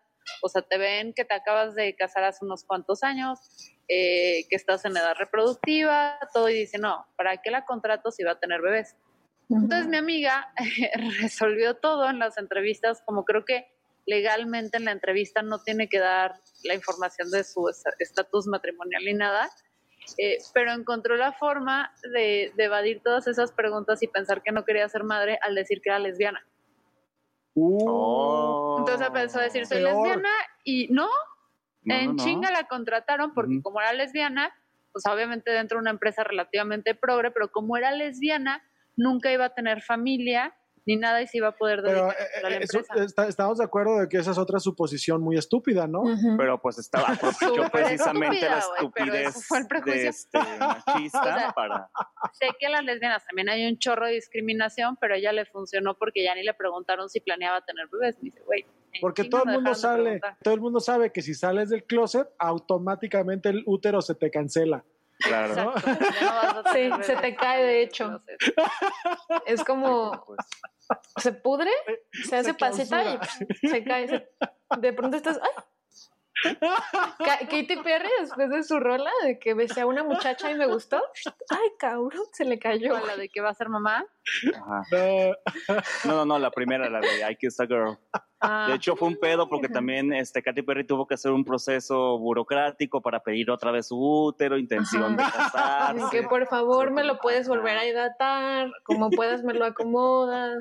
o 0.42 0.50
sea, 0.50 0.62
te 0.62 0.78
ven 0.78 1.14
que 1.14 1.26
te 1.26 1.34
acabas 1.34 1.76
de 1.76 1.96
casar 1.96 2.24
hace 2.24 2.44
unos 2.46 2.64
cuantos 2.64 3.04
años, 3.04 3.40
eh, 3.88 4.48
que 4.50 4.56
estás 4.56 4.84
en 4.86 4.98
edad 4.98 5.16
reproductiva, 5.18 6.18
todo, 6.34 6.50
y 6.50 6.56
dice, 6.56 6.78
no, 6.80 7.06
¿para 7.18 7.38
qué 7.38 7.52
la 7.52 7.66
contrato 7.66 8.12
si 8.12 8.24
va 8.24 8.32
a 8.32 8.40
tener 8.40 8.62
bebés? 8.62 8.96
Entonces 9.50 9.88
mi 9.88 9.98
amiga 9.98 10.52
resolvió 11.22 11.76
todo 11.78 12.10
en 12.10 12.18
las 12.20 12.38
entrevistas, 12.38 13.04
como 13.06 13.26
creo 13.26 13.46
que 13.46 13.68
legalmente 14.08 14.78
en 14.78 14.86
la 14.86 14.92
entrevista 14.92 15.42
no 15.42 15.62
tiene 15.64 15.88
que 15.90 16.00
dar 16.00 16.34
la 16.64 16.74
información 16.76 17.30
de 17.32 17.44
su 17.44 17.68
es- 17.70 17.84
estatus 18.00 18.48
matrimonial 18.48 19.04
ni 19.06 19.14
nada, 19.14 19.50
eh, 20.18 20.38
pero 20.54 20.72
encontró 20.72 21.16
la 21.18 21.32
forma 21.34 21.94
de, 22.14 22.52
de 22.56 22.64
evadir 22.64 23.02
todas 23.04 23.28
esas 23.28 23.52
preguntas 23.52 24.02
y 24.04 24.08
pensar 24.08 24.42
que 24.44 24.52
no 24.52 24.64
quería 24.66 24.88
ser 24.90 25.04
madre 25.04 25.38
al 25.42 25.56
decir 25.56 25.82
que 25.82 25.90
era 25.90 26.00
lesbiana. 26.00 26.46
Uh, 27.54 27.86
Oh. 27.88 28.76
Entonces 28.80 29.08
empezó 29.08 29.40
a 29.40 29.44
decir, 29.44 29.66
soy 29.66 29.78
Peor. 29.78 29.94
lesbiana 29.94 30.30
y 30.64 30.88
no, 30.92 31.08
No, 31.84 31.96
en 31.96 32.06
no, 32.08 32.14
no. 32.14 32.24
chinga 32.24 32.52
la 32.52 32.66
contrataron 32.68 33.34
porque 33.34 33.62
como 33.62 33.80
era 33.80 33.94
lesbiana, 33.94 34.54
pues 34.92 35.06
obviamente 35.08 35.52
dentro 35.52 35.78
de 35.78 35.82
una 35.82 35.92
empresa 35.92 36.24
relativamente 36.24 36.96
progre, 36.96 37.32
pero 37.32 37.52
como 37.52 37.78
era 37.78 37.92
lesbiana, 37.92 38.62
nunca 38.98 39.32
iba 39.32 39.46
a 39.46 39.54
tener 39.54 39.82
familia 39.82 40.54
ni 40.86 40.98
nada 40.98 41.22
y 41.22 41.28
se 41.28 41.38
iba 41.38 41.48
a 41.50 41.52
poder 41.56 41.82
Pero 41.84 42.06
dedicar 42.08 42.16
eh, 42.22 42.38
a 42.46 42.50
la 42.50 42.56
eh, 42.56 42.60
eso- 42.64 42.78
empresa. 42.80 43.04
está- 43.04 43.28
estamos 43.28 43.58
de 43.58 43.64
acuerdo 43.66 44.00
de 44.00 44.08
que 44.10 44.18
esa 44.18 44.32
es 44.32 44.38
otra 44.38 44.60
suposición 44.60 45.22
muy 45.22 45.38
estúpida, 45.38 45.88
¿no? 45.88 46.04
Pero 46.38 46.62
pues 46.62 46.78
estaba 46.78 47.08
aprovechó 47.10 47.38
Súper 47.56 47.72
precisamente 47.72 48.42
la 48.50 48.60
estúpida, 48.60 49.06
estupidez 49.06 49.46
fue 49.48 49.60
el 49.60 49.68
prejuicio. 49.68 50.02
de 50.02 50.08
este 50.10 50.40
machista 50.60 51.20
O 51.22 51.24
sea, 51.40 51.52
para 51.56 51.90
Sé 52.34 52.48
que 52.60 52.68
a 52.68 52.70
las 52.70 52.84
lesbianas 52.84 53.26
también 53.26 53.50
hay 53.50 53.66
un 53.68 53.78
chorro 53.78 54.06
de 54.08 54.14
discriminación, 54.14 54.98
pero 55.00 55.16
a 55.16 55.18
ella 55.18 55.32
le 55.34 55.46
funcionó 55.46 55.96
porque 55.98 56.24
ya 56.24 56.36
ni 56.36 56.44
le 56.44 56.54
preguntaron 56.54 57.10
si 57.10 57.20
planeaba 57.20 57.62
tener 57.62 57.88
bebés. 57.92 58.16
Me 58.18 58.26
dice, 58.30 58.42
güey, 58.46 58.66
Porque 59.02 59.24
todo 59.26 59.44
el 59.46 59.52
mundo 59.52 59.74
sale, 59.76 60.22
todo 60.44 60.54
el 60.54 60.62
mundo 60.62 60.80
sabe 60.80 61.12
que 61.12 61.22
si 61.22 61.34
sales 61.34 61.70
del 61.70 61.84
closet, 61.84 62.28
automáticamente 62.40 63.50
el 63.50 63.64
útero 63.66 64.02
se 64.02 64.16
te 64.16 64.30
cancela. 64.32 64.84
Claro. 65.20 65.74
No 65.76 66.64
Sí, 66.74 66.90
se 67.02 67.16
te 67.18 67.36
cae, 67.36 67.64
de 67.64 67.82
hecho. 67.84 68.22
Es 69.46 69.64
como 69.64 70.24
Pues, 70.26 70.40
se 71.18 71.32
pudre, 71.34 71.72
se 72.28 72.36
hace 72.38 72.54
pasita 72.54 73.20
y 73.64 73.68
se 73.68 73.84
cae. 73.84 74.08
se- 74.08 74.30
de 74.80 74.94
pronto 74.94 75.18
estás. 75.18 75.40
¡ay! 75.42 75.64
Ka- 76.60 77.40
Katy 77.40 77.78
Perry, 77.84 78.10
después 78.20 78.50
de 78.50 78.64
su 78.64 78.80
rola 78.80 79.10
de 79.24 79.40
que 79.40 79.54
besé 79.54 79.82
a 79.82 79.86
una 79.86 80.04
muchacha 80.04 80.52
y 80.52 80.56
me 80.56 80.68
gustó, 80.68 81.02
ay, 81.50 81.70
cabrón, 81.80 82.24
se 82.34 82.46
le 82.46 82.60
cayó. 82.60 82.90
¿cuál, 82.92 83.08
la 83.08 83.18
de 83.18 83.30
que 83.30 83.42
va 83.42 83.50
a 83.50 83.54
ser 83.54 83.70
mamá. 83.70 84.06
ajá. 84.56 84.84
No, 86.06 86.16
No, 86.16 86.26
no, 86.26 86.40
la 86.40 86.52
primera, 86.52 86.90
la 86.90 87.00
de 87.00 87.32
I 87.32 87.36
Kissed 87.36 87.64
a 87.64 87.68
Girl. 87.68 87.98
Ah, 88.42 88.68
De 88.70 88.76
hecho, 88.76 88.96
fue 88.96 89.08
un 89.08 89.18
pedo 89.18 89.48
porque 89.50 89.70
también 89.70 90.14
este, 90.14 90.44
Katy 90.44 90.62
Perry 90.62 90.86
tuvo 90.86 91.08
que 91.08 91.16
hacer 91.16 91.32
un 91.32 91.44
proceso 91.46 92.20
burocrático 92.20 93.02
para 93.02 93.22
pedir 93.22 93.50
otra 93.50 93.72
vez 93.72 93.88
su 93.88 93.98
útero, 93.98 94.58
intención 94.58 95.16
de 95.16 95.24
casarse. 95.24 96.04
Que 96.12 96.24
por 96.24 96.46
favor 96.48 96.92
me 96.92 97.04
lo 97.04 97.18
puedes 97.20 97.48
volver 97.48 97.78
a 97.78 97.86
hidratar, 97.86 98.70
como 98.84 99.10
puedas 99.10 99.44
me 99.44 99.54
lo 99.54 99.66
acomodas. 99.66 100.58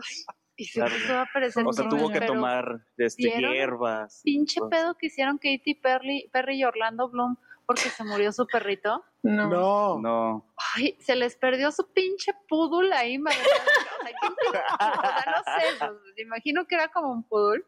Y 0.57 0.65
se 0.67 0.81
claro. 0.81 0.95
puso 0.95 1.15
a 1.15 1.23
aparecer 1.23 1.67
O 1.67 1.73
sea, 1.73 1.89
tuvo 1.89 2.11
que 2.11 2.21
tomar 2.21 2.81
este, 2.97 3.31
hierbas. 3.31 4.21
Pinche 4.23 4.61
pedo 4.71 4.95
que 4.95 5.07
hicieron 5.07 5.39
Katy 5.39 5.75
Perry, 5.75 6.29
Perry 6.33 6.61
y 6.61 6.65
Orlando 6.65 7.09
Bloom 7.09 7.37
porque 7.67 7.89
se 7.89 8.05
murió 8.05 8.33
su 8.33 8.47
perrito. 8.47 9.05
No. 9.23 9.49
no. 9.49 9.99
No, 9.99 10.55
Ay, 10.75 10.97
se 11.01 11.17
les 11.17 11.37
perdió 11.37 11.73
su 11.73 11.91
pinche 11.93 12.33
pudul 12.49 12.93
ahí, 12.93 13.19
madre. 13.19 13.39
O 13.41 14.53
sea. 14.53 14.65
O 14.75 15.03
sea, 15.03 15.25
no 15.27 15.43
sé, 15.45 15.79
pues, 15.79 15.91
me 16.17 16.23
imagino 16.23 16.67
que 16.67 16.75
era 16.75 16.89
como 16.89 17.11
un 17.11 17.23
pudul. 17.25 17.65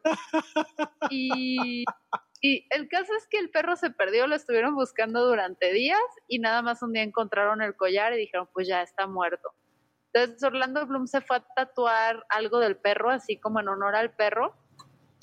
Y, 1.11 1.85
y 2.43 2.67
el 2.71 2.89
caso 2.89 3.13
es 3.17 3.27
que 3.29 3.39
el 3.39 3.51
perro 3.51 3.77
se 3.77 3.91
perdió, 3.91 4.27
lo 4.27 4.35
estuvieron 4.35 4.75
buscando 4.75 5.27
durante 5.27 5.73
días 5.73 5.99
y 6.29 6.39
nada 6.39 6.63
más 6.63 6.83
un 6.83 6.93
día 6.93 7.03
encontraron 7.03 7.63
el 7.63 7.75
collar 7.75 8.13
y 8.13 8.19
dijeron, 8.19 8.49
pues 8.53 8.69
ya 8.69 8.83
está 8.83 9.07
muerto. 9.07 9.55
Entonces 10.17 10.43
Orlando 10.43 10.87
Bloom 10.87 11.07
se 11.07 11.21
fue 11.21 11.37
a 11.37 11.41
tatuar 11.41 12.25
algo 12.29 12.59
del 12.59 12.77
perro, 12.77 13.11
así 13.11 13.37
como 13.39 13.61
en 13.61 13.69
honor 13.69 13.95
al 13.97 14.11
perro, 14.15 14.55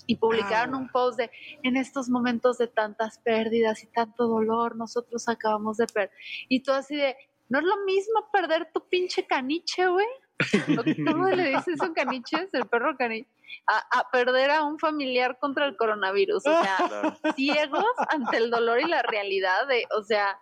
y 0.05 0.17
publicaron 0.17 0.75
Ah. 0.75 0.77
un 0.77 0.89
post 0.89 1.17
de, 1.17 1.31
en 1.63 1.77
estos 1.77 2.09
momentos 2.09 2.57
de 2.57 2.67
tantas 2.67 3.17
pérdidas 3.19 3.83
y 3.83 3.87
tanto 3.87 4.27
dolor, 4.27 4.75
nosotros 4.75 5.27
acabamos 5.29 5.77
de 5.77 5.87
perder. 5.87 6.11
Y 6.49 6.61
tú 6.61 6.71
así 6.73 6.95
de, 6.95 7.15
no 7.49 7.59
es 7.59 7.65
lo 7.65 7.77
mismo 7.85 8.29
perder 8.31 8.69
tu 8.73 8.87
pinche 8.87 9.25
caniche, 9.25 9.87
güey. 9.87 10.07
¿O 10.77 10.83
¿Cómo 11.11 11.27
le 11.29 11.49
dices 11.49 11.75
eso 11.81 11.93
caniches? 11.93 12.49
El 12.53 12.67
perro 12.67 12.97
caniche. 12.97 13.29
A, 13.67 13.99
a 13.99 14.09
perder 14.11 14.49
a 14.51 14.63
un 14.63 14.77
familiar 14.79 15.37
contra 15.39 15.65
el 15.65 15.77
coronavirus. 15.77 16.45
O 16.45 16.51
sea, 16.51 16.75
claro. 16.89 17.17
ciegos 17.35 17.85
ante 18.09 18.37
el 18.37 18.49
dolor 18.49 18.81
y 18.81 18.85
la 18.87 19.03
realidad 19.03 19.67
de, 19.67 19.85
o 19.97 20.03
sea, 20.03 20.37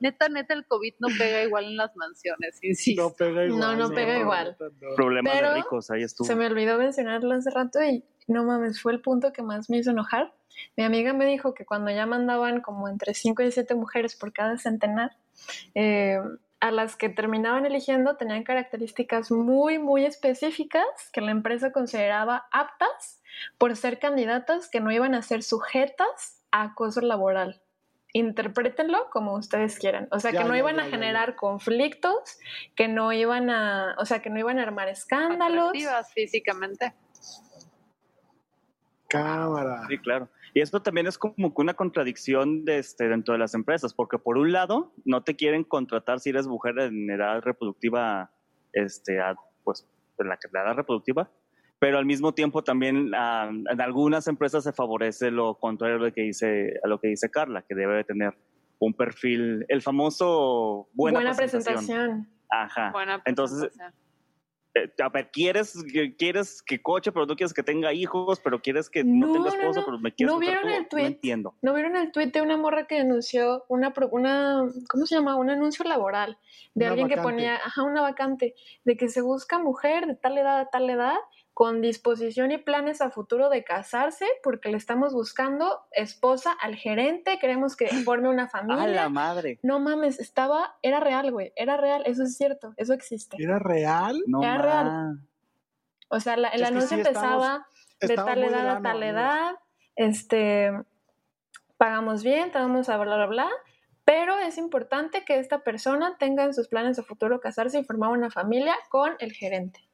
neta, 0.00 0.28
neta, 0.28 0.54
el 0.54 0.66
COVID 0.66 0.94
no 0.98 1.08
pega 1.18 1.42
igual 1.42 1.64
en 1.64 1.76
las 1.76 1.94
mansiones, 1.96 2.58
insisto. 2.62 3.02
No 3.02 3.10
pega 3.10 3.44
igual. 3.44 3.60
No, 3.60 3.76
no 3.76 3.94
pega 3.94 4.18
igual. 4.18 4.56
no. 4.60 4.94
Problemas 4.96 5.32
Pero 5.32 5.50
de 5.50 5.54
ricos, 5.56 5.90
ahí 5.90 6.02
estuvo. 6.02 6.26
Se 6.26 6.36
me 6.36 6.46
olvidó 6.46 6.78
mencionarlo 6.78 7.34
hace 7.34 7.50
rato 7.50 7.82
y 7.82 8.04
no 8.26 8.44
mames, 8.44 8.80
fue 8.80 8.92
el 8.92 9.00
punto 9.00 9.32
que 9.32 9.42
más 9.42 9.70
me 9.70 9.78
hizo 9.78 9.90
enojar. 9.90 10.32
Mi 10.76 10.84
amiga 10.84 11.12
me 11.12 11.26
dijo 11.26 11.54
que 11.54 11.64
cuando 11.64 11.90
ya 11.90 12.06
mandaban 12.06 12.60
como 12.60 12.88
entre 12.88 13.14
5 13.14 13.42
y 13.42 13.52
7 13.52 13.74
mujeres 13.74 14.16
por 14.16 14.32
cada 14.32 14.58
centenar, 14.58 15.16
eh, 15.74 16.18
a 16.60 16.70
las 16.70 16.96
que 16.96 17.08
terminaban 17.08 17.64
eligiendo 17.64 18.16
tenían 18.16 18.44
características 18.44 19.30
muy, 19.30 19.78
muy 19.78 20.04
específicas 20.04 20.84
que 21.12 21.22
la 21.22 21.30
empresa 21.30 21.72
consideraba 21.72 22.46
aptas 22.52 23.22
por 23.56 23.74
ser 23.76 23.98
candidatas 23.98 24.68
que 24.68 24.80
no 24.80 24.92
iban 24.92 25.14
a 25.14 25.22
ser 25.22 25.42
sujetas 25.42 26.42
a 26.50 26.64
acoso 26.64 27.00
laboral. 27.00 27.62
Interprétenlo 28.12 29.08
como 29.10 29.34
ustedes 29.34 29.78
quieran. 29.78 30.08
O 30.10 30.18
sea, 30.18 30.32
Ya, 30.32 30.42
que 30.42 30.48
no 30.48 30.54
ya, 30.54 30.58
iban 30.60 30.76
ya, 30.76 30.82
a 30.82 30.84
ya, 30.86 30.90
generar 30.90 31.36
conflictos, 31.36 32.38
que 32.74 32.88
no 32.88 33.12
iban 33.12 33.50
a, 33.50 33.94
o 33.98 34.04
sea, 34.04 34.20
que 34.20 34.30
no 34.30 34.38
iban 34.38 34.58
a 34.58 34.62
armar 34.62 34.88
escándalos. 34.88 35.68
Atractivas 35.68 36.12
físicamente. 36.12 36.92
Cámara. 39.08 39.82
Sí, 39.88 39.98
claro. 39.98 40.28
Y 40.54 40.60
esto 40.60 40.82
también 40.82 41.06
es 41.06 41.18
como 41.18 41.54
que 41.54 41.62
una 41.62 41.74
contradicción 41.74 42.64
de 42.64 42.78
este, 42.78 43.08
dentro 43.08 43.32
de 43.32 43.38
las 43.38 43.54
empresas, 43.54 43.92
porque 43.94 44.18
por 44.18 44.38
un 44.38 44.52
lado 44.52 44.92
no 45.04 45.22
te 45.22 45.36
quieren 45.36 45.64
contratar 45.64 46.20
si 46.20 46.30
eres 46.30 46.46
mujer 46.46 46.78
en 46.78 47.10
edad 47.10 47.40
reproductiva, 47.42 48.30
este, 48.72 49.20
a- 49.20 49.36
pues 49.64 49.86
en 50.18 50.28
la, 50.28 50.38
la 50.52 50.62
edad 50.62 50.74
reproductiva, 50.74 51.30
pero 51.80 51.98
al 51.98 52.06
mismo 52.06 52.32
tiempo 52.34 52.62
también 52.62 53.10
ah, 53.16 53.50
en 53.50 53.80
algunas 53.80 54.28
empresas 54.28 54.62
se 54.62 54.72
favorece 54.72 55.32
lo 55.32 55.56
contrario 55.58 55.96
a 55.96 55.98
lo 55.98 56.12
que 56.12 56.22
dice, 56.22 56.78
a 56.84 56.86
lo 56.86 57.00
que 57.00 57.08
dice 57.08 57.28
Carla, 57.30 57.62
que 57.68 57.74
debe 57.74 57.96
de 57.96 58.04
tener 58.04 58.38
un 58.78 58.94
perfil, 58.94 59.64
el 59.68 59.82
famoso 59.82 60.88
buena, 60.94 61.18
Buena, 61.18 61.34
presentación. 61.34 61.76
presentación. 61.76 62.28
Ajá. 62.50 62.90
Buena 62.92 63.22
Entonces, 63.24 63.58
presentación. 63.60 64.00
Eh, 64.72 64.88
a 65.02 65.08
ver, 65.08 65.30
quieres 65.32 65.82
que, 65.92 66.14
quieres 66.14 66.62
que 66.62 66.80
coche, 66.80 67.10
pero 67.10 67.26
no 67.26 67.34
quieres 67.34 67.52
que 67.52 67.64
tenga 67.64 67.92
hijos, 67.92 68.38
pero 68.38 68.60
quieres 68.62 68.88
que 68.88 69.02
No, 69.02 69.26
no, 69.26 69.32
tenga 69.32 69.48
no, 69.50 69.54
esposo, 69.56 69.80
no. 69.80 69.86
pero 69.86 69.98
me 69.98 70.12
quieres 70.14 70.32
¿No 70.32 70.38
vieron 70.38 70.68
el 70.68 70.86
tweet? 70.86 71.02
No 71.02 71.08
entiendo. 71.08 71.54
¿No 71.60 71.74
vieron 71.74 71.96
el 71.96 72.12
tuit 72.12 72.32
de 72.32 72.40
una 72.40 72.56
morra 72.56 72.86
que 72.86 72.94
denunció 72.98 73.64
una, 73.68 73.92
pro- 73.92 74.08
una 74.12 74.62
¿cómo 74.88 75.06
se 75.06 75.16
llama? 75.16 75.34
Un 75.34 75.50
anuncio 75.50 75.84
laboral 75.84 76.38
de 76.74 76.84
Una 76.84 76.92
alguien 76.92 77.08
que 77.08 77.16
ponía, 77.16 77.56
ajá, 77.56 77.82
una 77.82 78.00
vacante, 78.00 78.54
de 78.84 78.96
que 78.96 79.08
se 79.08 79.22
busca 79.22 79.58
mujer 79.58 80.06
de 80.06 80.14
tal 80.14 80.38
edad 80.38 80.60
a 80.60 80.66
tal 80.70 80.88
edad 80.88 81.16
con 81.60 81.82
disposición 81.82 82.52
y 82.52 82.56
planes 82.56 83.02
a 83.02 83.10
futuro 83.10 83.50
de 83.50 83.64
casarse 83.64 84.24
porque 84.42 84.70
le 84.70 84.78
estamos 84.78 85.12
buscando 85.12 85.80
esposa 85.92 86.52
al 86.52 86.74
gerente, 86.74 87.38
queremos 87.38 87.76
que 87.76 87.86
forme 88.10 88.30
una 88.30 88.44
¡A 88.44 88.48
familia. 88.48 88.86
la 88.86 89.08
madre! 89.10 89.58
No 89.62 89.78
mames, 89.78 90.18
estaba, 90.20 90.78
era 90.80 91.00
real, 91.00 91.30
güey, 91.30 91.52
era 91.56 91.76
real, 91.76 92.02
eso 92.06 92.22
es 92.22 92.34
cierto, 92.34 92.72
eso 92.78 92.94
existe. 92.94 93.36
¿Era 93.38 93.58
real? 93.58 94.22
No 94.26 94.42
Era 94.42 94.56
ma. 94.56 94.62
real. 94.62 95.18
O 96.08 96.18
sea, 96.18 96.38
la- 96.38 96.48
el 96.48 96.64
anuncio 96.64 96.96
sí, 96.96 97.02
estamos- 97.02 97.18
empezaba 97.24 97.66
de 98.00 98.14
tal 98.14 98.42
edad 98.42 98.68
a 98.76 98.80
tal 98.80 98.96
amigos. 98.96 99.04
edad, 99.10 99.52
este, 99.96 100.72
pagamos 101.76 102.22
bien, 102.22 102.50
te 102.52 102.58
vamos 102.58 102.88
a 102.88 102.96
bla, 102.96 103.16
bla, 103.16 103.26
bla, 103.26 103.48
pero 104.06 104.38
es 104.38 104.56
importante 104.56 105.26
que 105.26 105.38
esta 105.38 105.58
persona 105.58 106.16
tenga 106.18 106.44
en 106.44 106.54
sus 106.54 106.68
planes 106.68 106.96
de 106.96 107.02
futuro 107.02 107.38
casarse 107.38 107.80
y 107.80 107.84
formar 107.84 108.12
una 108.12 108.30
familia 108.30 108.74
con 108.88 109.12
el 109.18 109.32
gerente. 109.34 109.86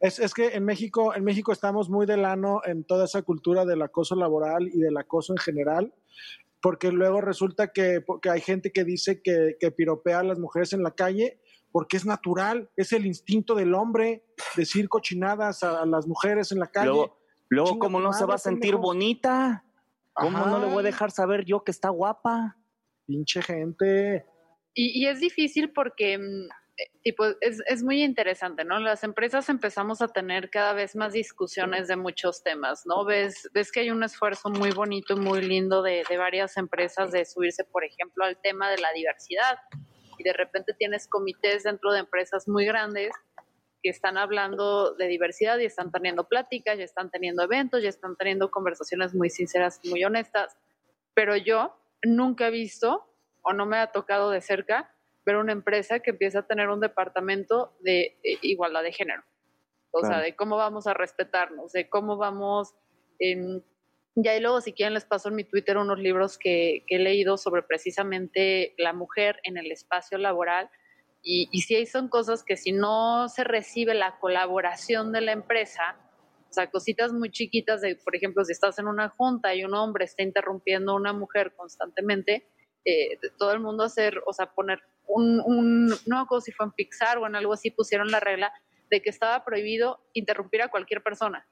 Es, 0.00 0.18
es 0.18 0.34
que 0.34 0.48
en 0.48 0.64
México, 0.64 1.14
en 1.14 1.24
México 1.24 1.52
estamos 1.52 1.88
muy 1.88 2.06
del 2.06 2.24
ano 2.24 2.60
en 2.64 2.84
toda 2.84 3.04
esa 3.04 3.22
cultura 3.22 3.64
del 3.64 3.82
acoso 3.82 4.14
laboral 4.14 4.68
y 4.68 4.78
del 4.78 4.96
acoso 4.96 5.32
en 5.32 5.38
general, 5.38 5.94
porque 6.60 6.92
luego 6.92 7.20
resulta 7.20 7.72
que, 7.72 8.04
que 8.20 8.30
hay 8.30 8.40
gente 8.40 8.72
que 8.72 8.84
dice 8.84 9.22
que, 9.22 9.56
que 9.58 9.70
piropea 9.70 10.20
a 10.20 10.24
las 10.24 10.38
mujeres 10.38 10.72
en 10.72 10.82
la 10.82 10.92
calle 10.92 11.40
porque 11.72 11.96
es 11.96 12.04
natural, 12.04 12.70
es 12.76 12.92
el 12.92 13.06
instinto 13.06 13.54
del 13.54 13.74
hombre 13.74 14.24
decir 14.56 14.88
cochinadas 14.88 15.62
a, 15.62 15.82
a 15.82 15.86
las 15.86 16.06
mujeres 16.06 16.52
en 16.52 16.58
la 16.60 16.66
calle. 16.66 16.88
Luego, 16.88 17.18
luego 17.48 17.68
Chinga 17.70 17.80
¿cómo 17.80 17.98
tu 17.98 18.04
no 18.04 18.12
se 18.12 18.26
va 18.26 18.34
a 18.34 18.38
sentir 18.38 18.76
bonita? 18.76 19.64
¿Cómo 20.12 20.38
Ajá. 20.38 20.50
no 20.50 20.58
le 20.60 20.66
voy 20.66 20.80
a 20.80 20.82
dejar 20.82 21.10
saber 21.10 21.44
yo 21.46 21.64
que 21.64 21.70
está 21.70 21.88
guapa? 21.88 22.58
Pinche 23.06 23.42
gente. 23.42 24.26
Y, 24.74 25.02
y 25.02 25.06
es 25.06 25.20
difícil 25.20 25.72
porque, 25.72 26.18
mm, 26.18 26.48
tipo, 27.02 27.24
es, 27.40 27.60
es 27.66 27.82
muy 27.82 28.02
interesante, 28.02 28.64
¿no? 28.64 28.78
Las 28.78 29.04
empresas 29.04 29.48
empezamos 29.48 30.02
a 30.02 30.08
tener 30.08 30.50
cada 30.50 30.72
vez 30.72 30.96
más 30.96 31.12
discusiones 31.12 31.88
de 31.88 31.96
muchos 31.96 32.42
temas, 32.42 32.86
¿no? 32.86 33.04
Ves, 33.04 33.50
ves 33.52 33.72
que 33.72 33.80
hay 33.80 33.90
un 33.90 34.02
esfuerzo 34.02 34.50
muy 34.50 34.70
bonito 34.70 35.14
y 35.14 35.20
muy 35.20 35.42
lindo 35.42 35.82
de, 35.82 36.04
de 36.08 36.16
varias 36.16 36.56
empresas 36.56 37.12
de 37.12 37.24
subirse, 37.24 37.64
por 37.64 37.84
ejemplo, 37.84 38.24
al 38.24 38.40
tema 38.40 38.70
de 38.70 38.78
la 38.78 38.92
diversidad. 38.92 39.58
Y 40.18 40.22
de 40.22 40.32
repente 40.32 40.74
tienes 40.74 41.08
comités 41.08 41.64
dentro 41.64 41.92
de 41.92 42.00
empresas 42.00 42.48
muy 42.48 42.64
grandes 42.64 43.12
que 43.82 43.90
están 43.90 44.16
hablando 44.16 44.94
de 44.94 45.08
diversidad 45.08 45.58
y 45.58 45.64
están 45.64 45.90
teniendo 45.90 46.28
pláticas, 46.28 46.78
ya 46.78 46.84
están 46.84 47.10
teniendo 47.10 47.42
eventos, 47.42 47.82
ya 47.82 47.88
están 47.88 48.16
teniendo 48.16 48.50
conversaciones 48.50 49.14
muy 49.14 49.28
sinceras, 49.28 49.80
muy 49.84 50.04
honestas. 50.04 50.56
Pero 51.14 51.36
yo 51.36 51.76
nunca 52.02 52.46
he 52.46 52.50
visto 52.50 53.04
o 53.42 53.52
no 53.52 53.66
me 53.66 53.78
ha 53.78 53.88
tocado 53.88 54.30
de 54.30 54.40
cerca 54.40 54.94
ver 55.24 55.36
una 55.36 55.52
empresa 55.52 56.00
que 56.00 56.10
empieza 56.10 56.40
a 56.40 56.46
tener 56.46 56.68
un 56.68 56.80
departamento 56.80 57.76
de 57.80 58.18
eh, 58.22 58.38
igualdad 58.42 58.82
de 58.82 58.92
género. 58.92 59.22
O 59.92 60.00
sea, 60.00 60.20
de 60.20 60.34
cómo 60.34 60.56
vamos 60.56 60.86
a 60.86 60.94
respetarnos, 60.94 61.72
de 61.72 61.88
cómo 61.88 62.16
vamos... 62.16 62.74
em, 63.18 63.62
ya 64.14 64.36
y 64.36 64.40
luego, 64.40 64.60
si 64.60 64.72
quieren, 64.72 64.94
les 64.94 65.04
paso 65.04 65.28
en 65.28 65.36
mi 65.36 65.44
Twitter 65.44 65.76
unos 65.78 65.98
libros 65.98 66.38
que, 66.38 66.84
que 66.86 66.96
he 66.96 66.98
leído 66.98 67.36
sobre 67.36 67.62
precisamente 67.62 68.74
la 68.78 68.92
mujer 68.92 69.38
en 69.44 69.56
el 69.56 69.70
espacio 69.70 70.18
laboral. 70.18 70.70
Y, 71.22 71.48
y 71.52 71.62
sí, 71.62 71.76
ahí 71.76 71.86
son 71.86 72.08
cosas 72.08 72.42
que 72.42 72.56
si 72.56 72.72
no 72.72 73.28
se 73.28 73.44
recibe 73.44 73.94
la 73.94 74.18
colaboración 74.18 75.12
de 75.12 75.20
la 75.20 75.32
empresa, 75.32 75.96
o 76.50 76.52
sea, 76.52 76.70
cositas 76.70 77.12
muy 77.12 77.30
chiquitas 77.30 77.80
de, 77.80 77.96
por 77.96 78.14
ejemplo, 78.14 78.44
si 78.44 78.52
estás 78.52 78.78
en 78.78 78.86
una 78.86 79.08
junta 79.08 79.54
y 79.54 79.64
un 79.64 79.72
hombre 79.74 80.04
está 80.04 80.22
interrumpiendo 80.22 80.92
a 80.92 80.96
una 80.96 81.14
mujer 81.14 81.54
constantemente, 81.54 82.46
eh, 82.84 83.18
todo 83.38 83.52
el 83.52 83.60
mundo 83.60 83.84
hacer, 83.84 84.20
o 84.26 84.34
sea, 84.34 84.52
poner 84.52 84.82
un, 85.06 85.40
un, 85.40 85.88
no 85.88 86.16
me 86.16 86.22
acuerdo 86.22 86.40
si 86.40 86.52
fue 86.52 86.66
en 86.66 86.72
Pixar 86.72 87.18
o 87.18 87.26
en 87.26 87.34
algo 87.34 87.52
así, 87.52 87.70
pusieron 87.70 88.10
la 88.10 88.20
regla 88.20 88.52
de 88.90 89.00
que 89.02 89.10
estaba 89.10 89.44
prohibido 89.44 90.00
interrumpir 90.12 90.62
a 90.62 90.68
cualquier 90.68 91.02
persona. 91.02 91.46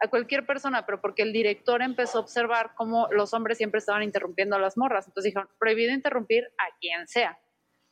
A 0.00 0.08
cualquier 0.08 0.46
persona, 0.46 0.86
pero 0.86 1.00
porque 1.00 1.22
el 1.22 1.32
director 1.32 1.82
empezó 1.82 2.18
a 2.18 2.20
observar 2.20 2.72
cómo 2.76 3.08
los 3.10 3.34
hombres 3.34 3.58
siempre 3.58 3.78
estaban 3.78 4.02
interrumpiendo 4.02 4.56
a 4.56 4.58
las 4.60 4.78
morras. 4.78 5.06
Entonces 5.06 5.30
dijeron, 5.30 5.48
prohibido 5.58 5.92
interrumpir 5.92 6.44
a 6.58 6.78
quien 6.80 7.08
sea. 7.08 7.38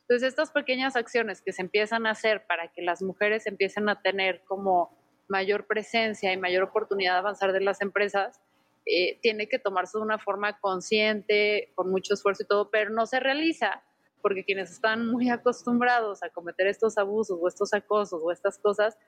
Entonces, 0.03 0.29
estas 0.29 0.53
pequeñas 0.53 0.95
acciones 0.95 1.43
que 1.43 1.53
se 1.53 1.63
empiezan 1.63 2.07
a 2.07 2.13
hacer 2.13 2.47
para 2.47 2.69
que 2.69 2.81
las 2.81 3.03
mujeres 3.03 3.47
empiecen 3.49 3.89
a 3.89 4.01
tener 4.03 4.43
como 4.45 4.97
mayor 5.29 5.67
presencia 5.67 6.33
y 6.33 6.37
mayor 6.37 6.63
oportunidad 6.63 7.15
de 7.15 7.19
avanzar 7.19 7.53
de 7.53 7.61
las 7.61 7.81
empresas, 7.81 8.41
eh, 8.87 9.19
tiene 9.21 9.49
que 9.49 9.59
tomarse 9.59 9.99
de 9.99 10.05
una 10.05 10.19
forma 10.19 10.61
consciente, 10.61 11.73
con 11.75 11.91
mucho 11.91 12.15
esfuerzo 12.15 12.45
y 12.45 12.47
todo, 12.47 12.71
pero 12.71 12.91
no 12.91 13.05
se 13.07 13.19
realiza 13.19 13.83
porque 14.27 14.45
quienes 14.45 14.73
están 14.73 15.07
muy 15.07 15.31
acostumbrados 15.31 16.21
a 16.25 16.31
cometer 16.31 16.67
estos 16.67 16.99
abusos 16.99 17.39
o 17.41 17.47
estos 17.47 17.73
acosos 17.73 18.21
o 18.21 18.33
estas 18.33 18.59
cosas 18.59 18.99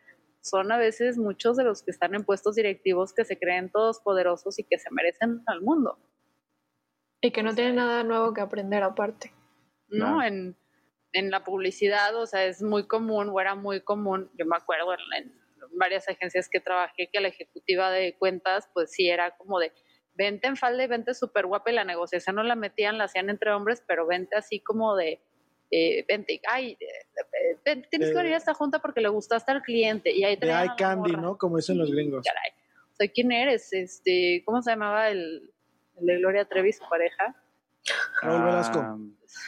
son 0.41 0.71
a 0.71 0.79
veces 0.79 1.19
muchos 1.19 1.57
de 1.57 1.65
los 1.65 1.83
que 1.83 1.91
están 1.91 2.15
en 2.15 2.23
puestos 2.23 2.55
directivos 2.55 3.13
que 3.13 3.25
se 3.25 3.37
creen 3.37 3.69
todos 3.69 3.99
poderosos 3.99 4.61
y 4.61 4.63
que 4.63 4.79
se 4.79 4.93
merecen 4.93 5.43
al 5.47 5.61
mundo. 5.61 5.99
Y 7.21 7.33
que 7.33 7.43
no 7.43 7.53
tienen 7.53 7.75
nada 7.75 8.05
nuevo 8.05 8.33
que 8.33 8.41
aprender 8.43 8.85
aparte. 8.85 9.33
¿no? 9.89 10.23
En, 10.23 10.57
en 11.13 11.31
la 11.33 11.43
publicidad, 11.43 12.15
o 12.15 12.25
sea, 12.25 12.45
es 12.45 12.63
muy 12.63 12.87
común, 12.87 13.29
o 13.33 13.41
era 13.41 13.57
muy 13.57 13.81
común, 13.81 14.31
yo 14.39 14.47
me 14.47 14.57
acuerdo 14.57 14.95
en, 14.95 15.01
en 15.17 15.79
varias 15.81 16.09
agencias 16.09 16.49
que 16.49 16.61
trabajé, 16.61 17.11
que 17.13 17.21
la 17.21 17.27
ejecutiva 17.27 17.91
de 17.91 18.17
cuentas, 18.17 18.71
pues 18.73 18.93
sí 18.93 19.09
era 19.09 19.37
como 19.37 19.59
de, 19.59 19.73
vente 20.19 20.49
en 20.49 20.57
falda 20.57 20.83
y 20.83 20.89
vente 20.89 21.15
súper 21.15 21.47
guapa, 21.47 21.71
y 21.71 21.75
la 21.75 21.85
negociación 21.85 22.37
no 22.37 22.43
la 22.43 22.57
metían, 22.57 22.99
la 22.99 23.05
hacían 23.05 23.31
entre 23.31 23.53
hombres, 23.53 23.83
pero 23.87 24.07
vente 24.07 24.37
así 24.37 24.59
como 24.61 24.97
de, 24.97 25.23
eh, 25.71 26.05
vente, 26.09 26.41
ay, 26.49 26.77
eh, 26.81 27.65
eh, 27.65 27.83
tienes 27.89 28.11
que 28.11 28.17
venir 28.17 28.35
a 28.35 28.39
esta 28.39 28.53
junta 28.53 28.81
porque 28.81 29.01
le 29.01 29.09
gustaste 29.09 29.53
al 29.53 29.63
cliente, 29.63 30.11
y 30.13 30.25
ahí 30.25 30.35
De 30.35 30.41
traían 30.41 30.59
a 30.59 30.63
eye 30.63 30.69
la 30.71 30.77
candy, 30.77 31.13
morra. 31.13 31.23
¿no? 31.23 31.39
Como 31.39 31.57
dicen 31.57 31.79
los 31.79 31.91
gringos. 31.91 32.27
Caray. 32.27 32.51
O 32.93 32.97
sea, 32.99 33.09
¿quién 33.09 33.31
eres? 33.31 33.73
Este, 33.73 34.43
¿cómo 34.45 34.61
se 34.61 34.73
llamaba 34.73 35.09
el, 35.09 35.53
el 36.01 36.07
de 36.07 36.19
Gloria 36.19 36.45
Trevi, 36.45 36.73
su 36.73 36.87
pareja? 36.89 37.35
Raúl 38.21 38.45
Velasco. 38.45 38.81
Ah, 38.81 38.99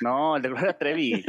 no, 0.02 0.36
el 0.36 0.42
de 0.42 0.48
Gloria 0.50 0.78
Trevi. 0.78 1.24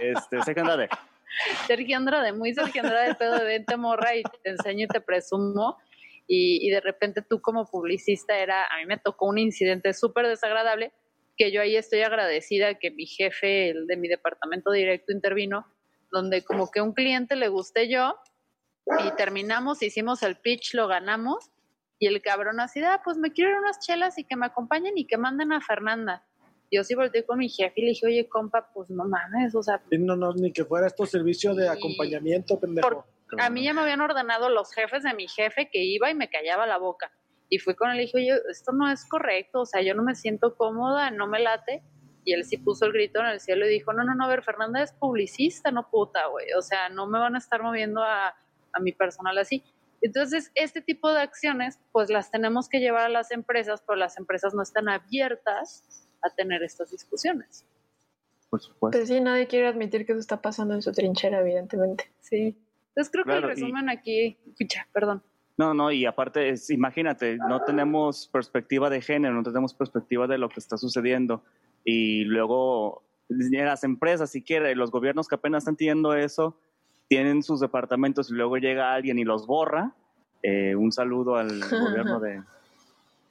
este, 0.00 0.42
Sergio 0.42 0.62
Andrade. 0.62 0.88
Sergio 1.66 1.96
Andrade, 1.96 2.32
muy 2.34 2.52
Sergio 2.52 2.82
Andrade, 2.82 3.14
pedo 3.14 3.38
de 3.38 3.44
vente 3.44 3.74
morra 3.78 4.14
y 4.14 4.22
te 4.42 4.50
enseño 4.50 4.84
y 4.84 4.88
te 4.88 5.00
presumo. 5.00 5.78
Y, 6.26 6.66
y 6.66 6.70
de 6.70 6.80
repente 6.80 7.22
tú 7.28 7.40
como 7.40 7.66
publicista 7.66 8.38
era, 8.38 8.64
a 8.64 8.78
mí 8.78 8.86
me 8.86 8.98
tocó 8.98 9.26
un 9.26 9.38
incidente 9.38 9.92
súper 9.92 10.28
desagradable, 10.28 10.92
que 11.36 11.50
yo 11.50 11.60
ahí 11.62 11.76
estoy 11.76 12.00
agradecida 12.02 12.78
que 12.78 12.90
mi 12.90 13.06
jefe, 13.06 13.70
el 13.70 13.86
de 13.86 13.96
mi 13.96 14.08
departamento 14.08 14.70
directo, 14.70 15.12
intervino, 15.12 15.66
donde 16.10 16.42
como 16.44 16.70
que 16.70 16.80
un 16.80 16.92
cliente 16.92 17.36
le 17.36 17.48
gusté 17.48 17.88
yo 17.88 18.16
y 19.04 19.10
terminamos, 19.16 19.82
hicimos 19.82 20.22
el 20.22 20.36
pitch, 20.36 20.74
lo 20.74 20.88
ganamos 20.88 21.50
y 21.98 22.06
el 22.06 22.20
cabrón 22.20 22.60
así, 22.60 22.82
ah, 22.82 23.00
pues 23.04 23.16
me 23.16 23.32
quiero 23.32 23.50
ir 23.52 23.56
unas 23.58 23.78
chelas 23.80 24.18
y 24.18 24.24
que 24.24 24.36
me 24.36 24.46
acompañen 24.46 24.96
y 24.98 25.06
que 25.06 25.16
manden 25.16 25.52
a 25.52 25.60
Fernanda. 25.60 26.24
Yo 26.70 26.84
sí 26.84 26.94
volteé 26.94 27.24
con 27.24 27.38
mi 27.38 27.48
jefe 27.48 27.74
y 27.76 27.82
le 27.82 27.88
dije, 27.90 28.06
oye, 28.06 28.28
compa, 28.28 28.70
pues 28.72 28.88
no 28.90 29.04
mames, 29.04 29.54
o 29.54 29.62
sea, 29.62 29.82
No, 29.90 30.16
no, 30.16 30.32
ni 30.34 30.52
que 30.52 30.64
fuera 30.64 30.86
esto 30.86 31.06
servicio 31.06 31.54
de 31.54 31.68
acompañamiento, 31.68 32.58
pendejo. 32.58 32.88
Por- 32.88 33.11
a 33.38 33.50
mí 33.50 33.64
ya 33.64 33.72
me 33.72 33.82
habían 33.82 34.00
ordenado 34.00 34.48
los 34.48 34.72
jefes 34.72 35.02
de 35.02 35.14
mi 35.14 35.28
jefe 35.28 35.68
que 35.70 35.82
iba 35.82 36.10
y 36.10 36.14
me 36.14 36.28
callaba 36.28 36.66
la 36.66 36.78
boca. 36.78 37.12
Y 37.48 37.58
fui 37.58 37.74
con 37.74 37.90
él 37.90 37.98
y 37.98 38.00
dije, 38.02 38.18
oye, 38.18 38.40
esto 38.50 38.72
no 38.72 38.90
es 38.90 39.06
correcto, 39.08 39.60
o 39.60 39.66
sea, 39.66 39.82
yo 39.82 39.94
no 39.94 40.02
me 40.02 40.14
siento 40.14 40.56
cómoda, 40.56 41.10
no 41.10 41.26
me 41.26 41.40
late. 41.40 41.82
Y 42.24 42.34
él 42.34 42.44
sí 42.44 42.56
puso 42.56 42.86
el 42.86 42.92
grito 42.92 43.20
en 43.20 43.26
el 43.26 43.40
cielo 43.40 43.66
y 43.66 43.70
dijo, 43.70 43.92
no, 43.92 44.04
no, 44.04 44.14
no, 44.14 44.24
a 44.24 44.28
ver, 44.28 44.42
Fernanda 44.42 44.82
es 44.82 44.92
publicista, 44.92 45.70
no 45.70 45.90
puta, 45.90 46.26
güey. 46.26 46.46
O 46.56 46.62
sea, 46.62 46.88
no 46.88 47.06
me 47.06 47.18
van 47.18 47.34
a 47.34 47.38
estar 47.38 47.62
moviendo 47.62 48.02
a, 48.02 48.28
a 48.72 48.80
mi 48.80 48.92
personal 48.92 49.36
así. 49.38 49.64
Entonces, 50.00 50.50
este 50.54 50.80
tipo 50.82 51.12
de 51.12 51.20
acciones, 51.20 51.78
pues 51.92 52.10
las 52.10 52.30
tenemos 52.30 52.68
que 52.68 52.80
llevar 52.80 53.06
a 53.06 53.08
las 53.08 53.30
empresas, 53.30 53.82
pero 53.86 53.96
las 53.96 54.18
empresas 54.18 54.54
no 54.54 54.62
están 54.62 54.88
abiertas 54.88 56.08
a 56.22 56.30
tener 56.30 56.62
estas 56.62 56.90
discusiones. 56.90 57.66
Por 58.50 58.60
supuesto. 58.60 58.98
Pues 58.98 59.08
sí, 59.08 59.20
nadie 59.20 59.46
quiere 59.46 59.66
admitir 59.66 60.04
que 60.04 60.12
eso 60.12 60.20
está 60.20 60.40
pasando 60.42 60.74
en 60.74 60.82
su 60.82 60.92
trinchera, 60.92 61.40
evidentemente. 61.40 62.12
Sí. 62.20 62.58
Entonces, 62.94 63.10
creo 63.12 63.24
que 63.24 63.32
el 63.36 63.44
y- 63.44 63.46
resumen 63.46 63.88
aquí, 63.88 64.36
escucha, 64.46 64.86
perdón. 64.92 65.22
No, 65.56 65.74
no, 65.74 65.90
y 65.90 66.06
aparte, 66.06 66.48
es- 66.50 66.70
imagínate, 66.70 67.36
no 67.36 67.62
tenemos 67.62 68.26
perspectiva 68.28 68.88
de 68.90 69.00
género, 69.00 69.34
no 69.34 69.42
tenemos 69.42 69.74
perspectiva 69.74 70.26
de 70.26 70.38
lo 70.38 70.48
que 70.48 70.60
está 70.60 70.76
sucediendo. 70.76 71.42
Y 71.84 72.24
luego, 72.24 73.02
las 73.28 73.84
empresas, 73.84 74.30
si 74.30 74.42
quiere, 74.42 74.74
los 74.74 74.90
gobiernos 74.90 75.28
que 75.28 75.34
apenas 75.36 75.62
están 75.62 75.76
teniendo 75.76 76.14
eso, 76.14 76.56
tienen 77.08 77.42
sus 77.42 77.60
departamentos 77.60 78.30
y 78.30 78.34
luego 78.34 78.56
llega 78.56 78.94
alguien 78.94 79.18
y 79.18 79.24
los 79.24 79.46
borra. 79.46 79.94
Eh, 80.42 80.74
un 80.74 80.90
saludo 80.92 81.36
al 81.36 81.48
gobierno 81.70 82.18
de... 82.20 82.42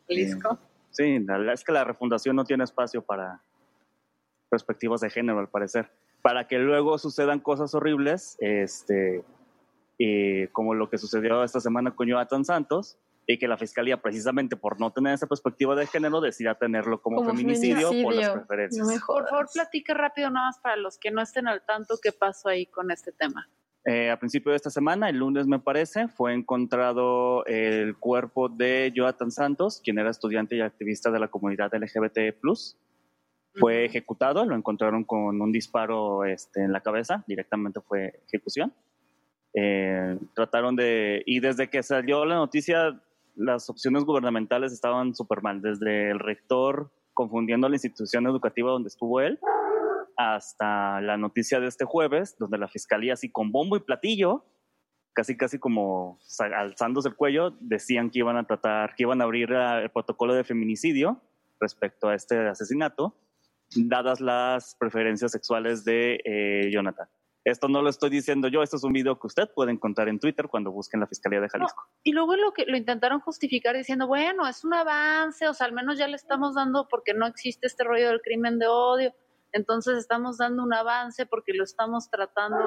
Jalisco. 0.07 0.57
Sí, 0.91 1.20
la 1.20 1.38
verdad 1.38 1.53
es 1.53 1.64
que 1.64 1.72
la 1.72 1.84
refundación 1.84 2.36
no 2.36 2.43
tiene 2.45 2.64
espacio 2.64 3.01
para 3.01 3.41
perspectivas 4.49 5.01
de 5.01 5.09
género, 5.09 5.39
al 5.39 5.49
parecer. 5.49 5.89
Para 6.22 6.47
que 6.47 6.59
luego 6.59 6.97
sucedan 6.97 7.39
cosas 7.39 7.74
horribles, 7.74 8.38
este, 8.39 9.24
eh, 10.04 10.49
como 10.52 10.74
lo 10.74 10.89
que 10.89 10.97
sucedió 10.97 11.43
esta 11.43 11.60
semana 11.60 11.95
con 11.95 12.08
Jonathan 12.08 12.45
Santos, 12.45 12.97
y 13.28 13.38
que 13.38 13.47
la 13.47 13.58
fiscalía, 13.58 14.02
precisamente 14.02 14.56
por 14.56 14.80
no 14.80 14.91
tener 14.91 15.14
esa 15.14 15.28
perspectiva 15.28 15.76
de 15.76 15.86
género, 15.86 16.22
decida 16.22 16.56
tenerlo 16.56 17.02
como, 17.02 17.18
Como 17.18 17.30
feminicidio, 17.30 17.76
por 17.76 17.86
las 17.86 17.93
feminicidio. 17.93 18.34
preferencias. 18.34 18.88
No 18.88 18.93
Por 19.06 19.30
favor, 19.30 19.47
platique 19.54 19.93
rápido 19.93 20.30
nada 20.32 20.47
más 20.47 20.60
para 20.60 20.76
los 20.76 20.97
que 20.97 21.12
no 21.12 21.22
estén 21.22 21.47
al 21.47 21.64
tanto 21.66 21.95
qué 22.02 22.12
pasó 22.12 22.49
ahí 22.49 22.66
con 22.66 22.91
este 22.91 23.12
tema. 23.12 23.47
Eh, 23.86 24.12
a 24.12 24.20
principio 24.20 24.52
de 24.52 24.58
esta 24.58 24.70
semana, 24.70 25.10
el 25.10 25.18
lunes 25.18 25.47
me 25.47 25.60
parece, 25.60 26.08
fue 26.08 26.34
encontrado 26.34 27.45
el 27.45 27.97
cuerpo 27.97 28.47
de 28.47 28.91
Jonathan 28.93 29.32
Santos, 29.32 29.82
quien 29.84 29.97
era 29.97 30.12
estudiante 30.12 30.56
y 30.56 30.62
activista 30.62 31.10
de 31.10 31.20
la 31.20 31.30
comunidad 31.30 31.74
LGBT+. 31.74 32.43
Fue 33.56 33.86
ejecutado, 33.86 34.45
lo 34.45 34.56
encontraron 34.56 35.04
con 35.04 35.41
un 35.41 35.52
disparo 35.52 36.24
este, 36.26 36.64
en 36.64 36.72
la 36.72 36.82
cabeza, 36.82 37.24
directamente 37.28 37.82
fue 37.82 38.22
ejecución. 38.28 38.74
Eh, 39.54 40.18
trataron 40.34 40.76
de, 40.76 41.24
y 41.26 41.39
desde 41.39 41.70
que 41.70 41.84
salió 41.84 42.26
la 42.26 42.36
noticia, 42.36 43.02
las 43.36 43.70
opciones 43.70 44.04
gubernamentales 44.04 44.72
estaban 44.72 45.16
súper 45.16 45.41
mal, 45.41 45.62
desde 45.62 46.12
el 46.12 46.20
rector 46.20 46.91
confundiendo 47.14 47.68
la 47.68 47.76
institución 47.76 48.26
educativa 48.28 48.72
donde 48.72 48.88
estuvo 48.88 49.20
él, 49.20 49.39
hasta 50.18 51.02
la 51.02 51.18
noticia 51.18 51.60
de 51.60 51.68
este 51.68 51.86
jueves, 51.86 52.36
donde 52.38 52.58
la 52.58 52.68
fiscalía, 52.68 53.14
así 53.14 53.30
con 53.30 53.52
bombo 53.52 53.76
y 53.76 53.82
platillo, 53.82 54.45
casi 55.14 55.36
casi 55.36 55.60
como 55.60 56.20
alzándose 56.56 57.10
el 57.10 57.16
cuello, 57.16 57.52
decían 57.60 58.10
que 58.10 58.20
iban 58.20 58.38
a 58.38 58.45
tratar, 58.45 58.95
que 58.95 59.04
iban 59.04 59.22
a 59.22 59.26
abrir 59.26 59.52
el 59.52 59.89
protocolo 59.89 60.34
de 60.34 60.43
feminicidio 60.43 61.22
respecto 61.60 62.08
a 62.08 62.16
este 62.16 62.47
asesinato, 62.47 63.16
dadas 63.76 64.20
las 64.22 64.76
preferencias 64.80 65.32
sexuales 65.32 65.84
de 65.84 66.22
eh, 66.24 66.70
Jonathan. 66.72 67.08
Esto 67.44 67.68
no 67.68 67.82
lo 67.82 67.89
estoy 67.89 68.10
diciendo 68.10 68.48
yo, 68.48 68.62
esto 68.62 68.78
es 68.78 68.84
un 68.84 68.94
video 68.94 69.20
que 69.20 69.28
usted 69.28 69.50
puede 69.56 69.72
encontrar 69.72 70.08
en 70.10 70.20
Twitter 70.20 70.48
cuando 70.48 70.72
busquen 70.72 71.00
la 71.00 71.08
Fiscalía 71.08 71.42
de 71.42 71.50
Jalisco. 71.50 71.84
Y 72.04 72.12
luego 72.12 72.36
lo 72.36 72.54
que 72.54 72.66
lo 72.68 72.78
intentaron 72.78 73.20
justificar 73.20 73.76
diciendo, 73.76 74.08
bueno, 74.08 74.48
es 74.48 74.64
un 74.64 74.74
avance, 74.74 75.48
o 75.48 75.54
sea, 75.54 75.66
al 75.66 75.74
menos 75.74 75.98
ya 75.98 76.08
le 76.08 76.16
estamos 76.16 76.54
dando 76.54 76.88
porque 76.88 77.14
no 77.14 77.26
existe 77.26 77.66
este 77.66 77.84
rollo 77.84 78.10
del 78.10 78.22
crimen 78.22 78.60
de 78.60 78.68
odio. 78.68 79.14
Entonces 79.54 79.98
estamos 79.98 80.38
dando 80.38 80.64
un 80.64 80.74
avance 80.74 81.26
porque 81.26 81.54
lo 81.54 81.64
estamos 81.64 82.10
tratando 82.10 82.60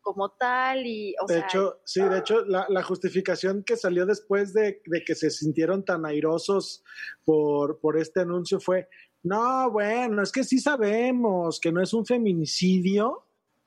como 0.00 0.30
tal 0.30 0.86
y, 0.86 1.14
o 1.20 1.26
De 1.26 1.34
sea, 1.34 1.44
hecho, 1.44 1.80
sí, 1.84 2.00
de 2.00 2.18
hecho, 2.18 2.44
la, 2.44 2.64
la 2.68 2.82
justificación 2.84 3.64
que 3.64 3.76
salió 3.76 4.06
después 4.06 4.54
de, 4.54 4.80
de 4.86 5.04
que 5.04 5.16
se 5.16 5.30
sintieron 5.30 5.84
tan 5.84 6.06
airosos 6.06 6.84
por, 7.24 7.80
por 7.80 7.98
este 7.98 8.20
anuncio 8.20 8.60
fue, 8.60 8.88
no, 9.24 9.68
bueno, 9.72 10.22
es 10.22 10.30
que 10.30 10.44
sí 10.44 10.60
sabemos 10.60 11.58
que 11.60 11.72
no 11.72 11.82
es 11.82 11.92
un 11.92 12.06
feminicidio, 12.06 13.25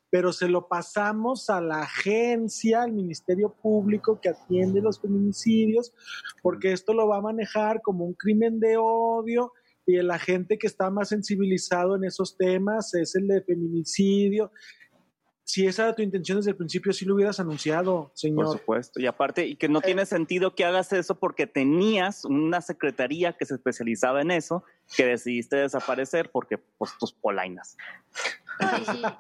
pero 0.10 0.34
se 0.34 0.48
lo 0.48 0.68
pasamos 0.68 1.50
a 1.50 1.62
la 1.62 1.82
agencia, 1.82 2.84
al 2.84 2.94
Ministerio 2.94 3.54
Público 3.62 4.20
que 4.22 4.30
atiende 4.30 4.82
los 4.82 5.00
feminicidios, 5.00 5.94
porque 6.42 6.72
esto 6.72 6.94
lo 6.94 7.08
va 7.08 7.18
a 7.18 7.22
manejar 7.22 7.82
como 7.82 8.06
un 8.06 8.14
crimen 8.14 8.60
de 8.60 8.78
odio 8.78 9.54
y 9.86 9.98
el 9.98 10.12
agente 10.12 10.58
que 10.58 10.68
está 10.68 10.90
más 10.90 11.10
sensibilizado 11.10 11.96
en 11.96 12.04
esos 12.04 12.38
temas 12.38 12.94
es 12.94 13.16
el 13.16 13.28
de 13.28 13.42
feminicidio 13.42 14.52
si 15.50 15.66
esa 15.66 15.86
era 15.86 15.96
tu 15.96 16.04
intención 16.04 16.38
desde 16.38 16.52
el 16.52 16.58
principio, 16.58 16.94
sí 16.94 17.06
lo 17.06 17.16
hubieras 17.16 17.40
anunciado, 17.40 18.10
Por 18.10 18.12
señor. 18.20 18.52
supuesto. 18.52 19.00
Y 19.00 19.08
aparte, 19.08 19.48
y 19.48 19.56
que 19.56 19.68
no 19.68 19.82
tiene 19.82 20.06
sentido 20.06 20.54
que 20.54 20.64
hagas 20.64 20.94
eso 20.94 21.18
porque 21.18 21.48
tenías 21.48 22.24
una 22.24 22.62
secretaría 22.62 23.34
que 23.34 23.48
se 23.48 23.56
especializaba 23.56 24.22
en 24.22 24.30
eso, 24.30 24.64
que 24.96 25.08
decidiste 25.08 25.56
desaparecer 25.56 26.30
porque, 26.30 26.60
pues, 26.60 26.92
tus 27.00 27.14
polainas. 27.14 27.78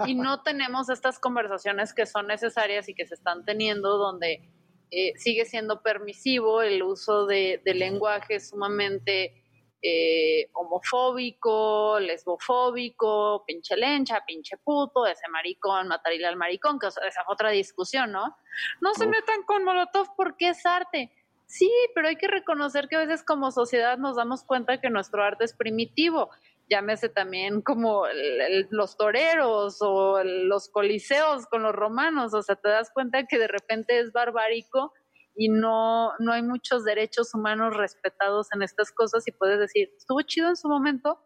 Y, 0.06 0.12
y 0.12 0.16
no 0.16 0.42
tenemos 0.44 0.90
estas 0.90 1.20
conversaciones 1.20 1.94
que 1.94 2.06
son 2.06 2.28
necesarias 2.28 2.90
y 2.90 2.94
que 2.94 3.06
se 3.06 3.16
están 3.16 3.46
teniendo 3.46 3.98
donde 3.98 4.50
eh, 4.92 5.14
sigue 5.18 5.46
siendo 5.46 5.82
permisivo 5.82 6.62
el 6.64 6.82
uso 6.82 7.28
de, 7.28 7.62
de 7.64 7.74
lenguaje 7.76 8.40
sumamente 8.40 9.44
eh, 9.82 10.50
homofóbico, 10.54 12.00
lesbofóbico, 12.00 13.44
pinche 13.46 13.78
lencha, 13.78 14.24
pinche 14.26 14.58
puto, 14.58 15.06
ese 15.06 15.28
maricón, 15.30 15.88
matarile 15.88 16.28
al 16.28 16.36
maricón, 16.36 16.80
que 16.80 16.88
o 16.88 16.92
sea, 16.92 17.08
esa 17.08 17.22
es 17.22 17.28
otra 17.30 17.50
discusión, 17.52 18.12
¿no? 18.12 18.36
No 18.82 18.94
se 18.96 19.08
metan 19.08 19.44
con 19.44 19.64
Molotov 19.64 20.08
porque 20.18 20.50
es 20.50 20.66
arte. 20.66 21.12
Sí, 21.46 21.72
pero 21.96 22.10
hay 22.10 22.16
que 22.16 22.28
reconocer 22.28 22.88
que 22.90 22.96
a 22.96 23.06
veces 23.06 23.24
como 23.24 23.52
sociedad 23.52 23.98
nos 23.98 24.18
damos 24.18 24.44
cuenta 24.44 24.82
que 24.82 24.90
nuestro 24.90 25.24
arte 25.24 25.46
es 25.46 25.54
primitivo. 25.54 26.30
Llámese 26.70 27.09
también 27.09 27.61
como 27.61 28.05
el- 28.07 28.41
el- 28.41 28.67
los 28.70 28.95
toreros 28.97 29.78
o 29.82 30.20
el- 30.20 30.47
los 30.47 30.70
coliseos 30.70 31.47
con 31.47 31.63
los 31.63 31.74
romanos. 31.74 32.34
O 32.34 32.41
sea, 32.41 32.55
te 32.55 32.70
das 32.70 32.91
cuenta 32.93 33.26
que 33.26 33.39
de 33.39 33.47
repente 33.47 33.99
es 33.99 34.11
barbárico 34.11 34.93
y 35.36 35.49
no, 35.49 36.11
no 36.20 36.32
hay 36.34 36.43
muchos 36.43 36.84
derechos 36.84 37.34
humanos 37.34 37.76
respetados 37.76 38.47
en 38.53 38.61
estas 38.61 38.91
cosas 38.91 39.28
y 39.28 39.32
puedes 39.32 39.59
decir, 39.59 39.89
estuvo 39.97 40.22
chido 40.22 40.49
en 40.49 40.55
su 40.57 40.67
momento, 40.67 41.20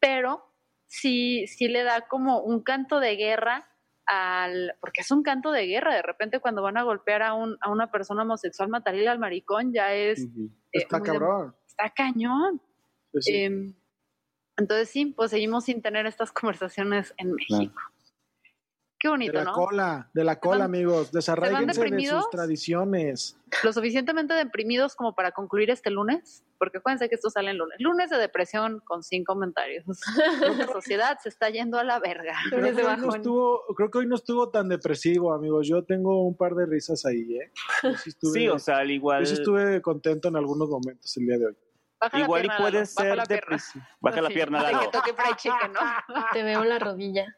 pero 0.00 0.42
sí, 0.86 1.46
sí 1.46 1.68
le 1.68 1.82
da 1.84 2.08
como 2.08 2.40
un 2.40 2.62
canto 2.62 2.98
de 2.98 3.14
guerra 3.16 3.68
al, 4.06 4.74
porque 4.80 5.02
es 5.02 5.10
un 5.10 5.22
canto 5.22 5.52
de 5.52 5.66
guerra, 5.66 5.94
de 5.94 6.00
repente 6.02 6.40
cuando 6.40 6.62
van 6.62 6.78
a 6.78 6.82
golpear 6.82 7.22
a, 7.22 7.34
un, 7.34 7.58
a 7.60 7.70
una 7.70 7.90
persona 7.90 8.22
homosexual, 8.22 8.70
matarle 8.70 9.06
al 9.06 9.18
maricón, 9.18 9.72
ya 9.74 9.92
es, 9.92 10.20
eh, 10.24 10.28
Está 10.72 10.98
de- 10.98 11.04
cabrón. 11.04 11.54
está 11.66 11.90
cañón. 11.90 12.62
Pues 13.12 13.26
sí. 13.26 13.34
Em, 13.36 13.74
entonces 14.58 14.90
sí, 14.90 15.06
pues 15.06 15.30
seguimos 15.30 15.64
sin 15.64 15.80
tener 15.80 16.06
estas 16.06 16.32
conversaciones 16.32 17.14
en 17.16 17.32
México. 17.32 17.80
Qué 19.00 19.06
de 19.06 19.10
bonito, 19.12 19.32
la 19.34 19.44
¿no? 19.44 19.52
cola, 19.52 20.10
de 20.12 20.24
la 20.24 20.40
cola, 20.40 20.58
van- 20.58 20.74
amigos. 20.74 21.12
Desarraíguense 21.12 21.80
de 21.84 22.06
sus 22.06 22.30
tradiciones. 22.30 23.38
Lo 23.62 23.72
suficientemente 23.72 24.34
deprimidos 24.34 24.96
como 24.96 25.14
para 25.14 25.30
concluir 25.30 25.70
este 25.70 25.90
lunes, 25.90 26.42
porque 26.58 26.78
acuérdense 26.78 27.08
que 27.08 27.14
esto 27.14 27.30
sale 27.30 27.52
el 27.52 27.58
lunes. 27.58 27.76
Lunes 27.78 28.10
de 28.10 28.18
depresión 28.18 28.80
con 28.84 29.04
cinco 29.04 29.34
comentarios. 29.34 29.84
La 30.58 30.66
sociedad 30.66 31.16
se 31.22 31.28
está 31.28 31.48
yendo 31.48 31.78
a 31.78 31.84
la 31.84 32.00
verga. 32.00 32.34
Creo 32.50 32.64
que, 32.64 32.72
de 32.72 32.84
hoy 32.84 32.96
no 32.96 33.14
estuvo, 33.14 33.62
creo 33.76 33.88
que 33.88 33.98
hoy 33.98 34.06
no 34.08 34.16
estuvo 34.16 34.50
tan 34.50 34.68
depresivo, 34.68 35.32
amigos. 35.32 35.68
Yo 35.68 35.84
tengo 35.84 36.26
un 36.26 36.36
par 36.36 36.56
de 36.56 36.66
risas 36.66 37.06
ahí, 37.06 37.36
¿eh? 37.36 37.52
Yo 37.84 37.94
sí, 37.94 38.10
estuve, 38.10 38.32
Sí, 38.32 38.48
o 38.48 38.58
sea, 38.58 38.78
al 38.78 38.90
igual, 38.90 39.20
yo 39.20 39.26
sí 39.26 39.34
estuve 39.34 39.80
contento 39.80 40.26
en 40.26 40.34
algunos 40.34 40.68
momentos 40.68 41.16
el 41.18 41.26
día 41.26 41.38
de 41.38 41.46
hoy. 41.46 41.56
Baja 42.00 42.18
igual 42.20 42.40
y 42.44 42.48
pierna, 42.48 42.56
puede 42.58 42.72
Lalo, 42.72 42.86
baja 42.94 43.02
ser 43.08 43.16
la 43.16 43.24
pierna. 43.26 43.34
depresivo. 43.46 43.84
Baja 44.00 44.20
la 44.22 44.28
Sí, 44.28 44.34
pierna, 44.34 44.58
de 44.64 44.72
Lalo. 44.72 44.90
Te 46.32 46.42
veo 46.42 46.64
la 46.64 46.78
rodilla. 46.78 47.36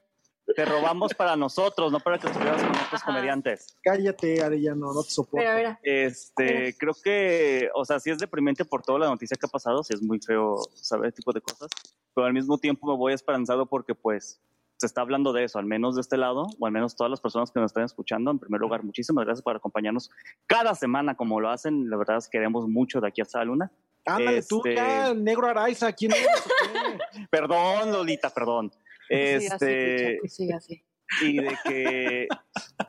Te 0.57 0.65
robamos 0.65 1.15
para 1.15 1.37
nosotros, 1.37 1.93
no 1.93 2.01
para 2.01 2.19
que 2.19 2.27
estuvieras 2.27 2.61
con 2.61 2.71
otros 2.73 2.95
Ajá. 2.95 3.07
comediantes. 3.07 3.79
Cállate, 3.85 4.43
Arellano, 4.43 4.93
no 4.93 5.03
te 5.05 5.11
soporto. 5.11 5.37
Mira, 5.39 5.55
mira. 5.55 5.81
Este, 5.85 6.75
creo 6.77 6.93
que, 7.05 7.71
o 7.73 7.85
sea, 7.85 8.01
sí 8.01 8.11
es 8.11 8.19
deprimente 8.19 8.65
por 8.65 8.83
toda 8.83 8.99
la 8.99 9.07
noticia 9.07 9.37
que 9.39 9.47
ha 9.47 9.49
pasado, 9.49 9.85
sí 9.85 9.95
es 9.95 10.03
muy 10.03 10.19
feo 10.19 10.57
saber 10.75 11.07
este 11.09 11.21
tipo 11.21 11.33
de 11.33 11.41
cosas, 11.41 11.71
pero 12.15 12.27
al 12.27 12.33
mismo 12.33 12.59
tiempo 12.59 12.89
me 12.91 12.97
voy 12.97 13.13
esperanzado 13.13 13.67
porque 13.67 13.95
pues 13.95 14.41
se 14.77 14.87
está 14.87 15.03
hablando 15.03 15.33
de 15.33 15.45
eso, 15.45 15.61
al 15.61 15.67
menos 15.67 15.95
de 15.95 16.01
este 16.01 16.17
lado, 16.17 16.47
o 16.59 16.67
al 16.67 16.73
menos 16.73 16.97
todas 16.97 17.11
las 17.11 17.21
personas 17.21 17.53
que 17.53 17.61
nos 17.61 17.71
están 17.71 17.85
escuchando. 17.85 18.33
En 18.33 18.41
primer 18.41 18.61
lugar, 18.61 18.83
muchísimas 18.83 19.25
gracias 19.27 19.43
por 19.45 19.55
acompañarnos 19.55 20.11
cada 20.49 20.75
semana 20.75 21.15
como 21.15 21.39
lo 21.39 21.49
hacen, 21.51 21.89
la 21.89 21.97
verdad 21.97 22.17
es 22.17 22.25
que 22.29 22.39
queremos 22.39 22.67
mucho 22.67 23.01
de 23.01 23.07
aquí 23.07 23.21
hasta 23.21 23.39
la 23.39 23.45
luna. 23.45 23.71
Ándale, 24.17 24.43
tú 24.43 24.59
Este- 24.59 24.75
ya, 24.75 25.09
el 25.09 25.23
negro 25.25 25.47
Araiza, 25.49 25.93
¿quién 25.93 26.13
eres? 26.13 26.27
Perdón, 27.31 27.93
Lolita, 27.93 28.31
perdón. 28.31 28.71
Este, 29.09 30.21
Sí, 30.29 30.53
así. 30.53 30.85
y 31.23 31.39
de 31.39 31.59
que 31.65 32.29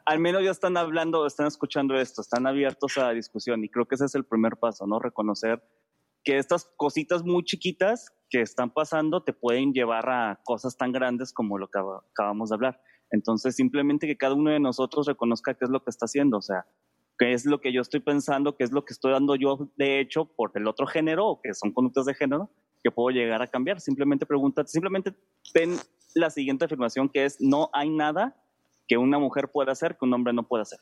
al 0.06 0.20
menos 0.20 0.44
ya 0.44 0.52
están 0.52 0.78
hablando, 0.78 1.26
están 1.26 1.48
escuchando 1.48 1.96
esto, 1.96 2.22
están 2.22 2.46
abiertos 2.46 2.98
a 2.98 3.06
la 3.08 3.14
discusión 3.14 3.64
y 3.64 3.70
creo 3.70 3.88
que 3.88 3.96
ese 3.96 4.06
es 4.06 4.16
el 4.16 4.26
primer 4.26 4.58
paso, 4.58 4.86
¿no? 4.86 5.00
Reconocer 5.00 5.64
que 6.24 6.38
estas 6.38 6.66
cositas 6.78 7.24
muy 7.24 7.44
chiquitas 7.44 8.12
que 8.30 8.42
están 8.42 8.70
pasando 8.72 9.24
te 9.24 9.34
pueden 9.34 9.74
llevar 9.74 10.08
a 10.10 10.40
cosas 10.44 10.78
tan 10.78 10.92
grandes 10.92 11.34
como 11.34 11.58
lo 11.58 11.68
que 11.68 11.80
acab- 11.80 12.04
acabamos 12.12 12.50
de 12.50 12.56
hablar. 12.56 12.82
Entonces, 13.10 13.56
simplemente 13.56 14.06
que 14.08 14.16
cada 14.18 14.36
uno 14.36 14.52
de 14.52 14.60
nosotros 14.60 15.08
reconozca 15.08 15.56
qué 15.56 15.66
es 15.66 15.72
lo 15.72 15.84
que 15.84 15.90
está 15.90 16.06
haciendo, 16.06 16.38
o 16.38 16.42
sea, 16.42 16.66
qué 17.22 17.34
es 17.34 17.46
lo 17.46 17.62
que 17.62 17.72
yo 17.72 17.82
estoy 17.82 18.00
pensando, 18.00 18.58
qué 18.58 18.64
es 18.64 18.72
lo 18.72 18.84
que 18.84 18.94
estoy 18.94 19.12
dando 19.12 19.36
yo 19.36 19.70
de 19.78 20.00
hecho 20.00 20.26
por 20.26 20.50
el 20.56 20.68
otro 20.68 20.88
género 20.88 21.28
o 21.28 21.40
que 21.40 21.54
son 21.54 21.72
conductas 21.72 22.06
de 22.06 22.16
género 22.16 22.50
que 22.84 22.90
puedo 22.90 23.12
llegar 23.16 23.44
a 23.44 23.48
cambiar. 23.48 23.80
Simplemente 23.80 24.26
pregúntate, 24.26 24.70
simplemente 24.70 25.14
ten 25.54 25.78
la 26.16 26.32
siguiente 26.32 26.66
afirmación 26.66 27.10
que 27.10 27.26
es 27.26 27.40
no 27.40 27.70
hay 27.74 27.92
nada 27.92 28.36
que 28.88 28.98
una 28.98 29.20
mujer 29.20 29.52
pueda 29.52 29.72
hacer 29.72 29.98
que 30.00 30.06
un 30.06 30.16
hombre 30.16 30.34
no 30.34 30.48
pueda 30.48 30.64
hacer. 30.64 30.80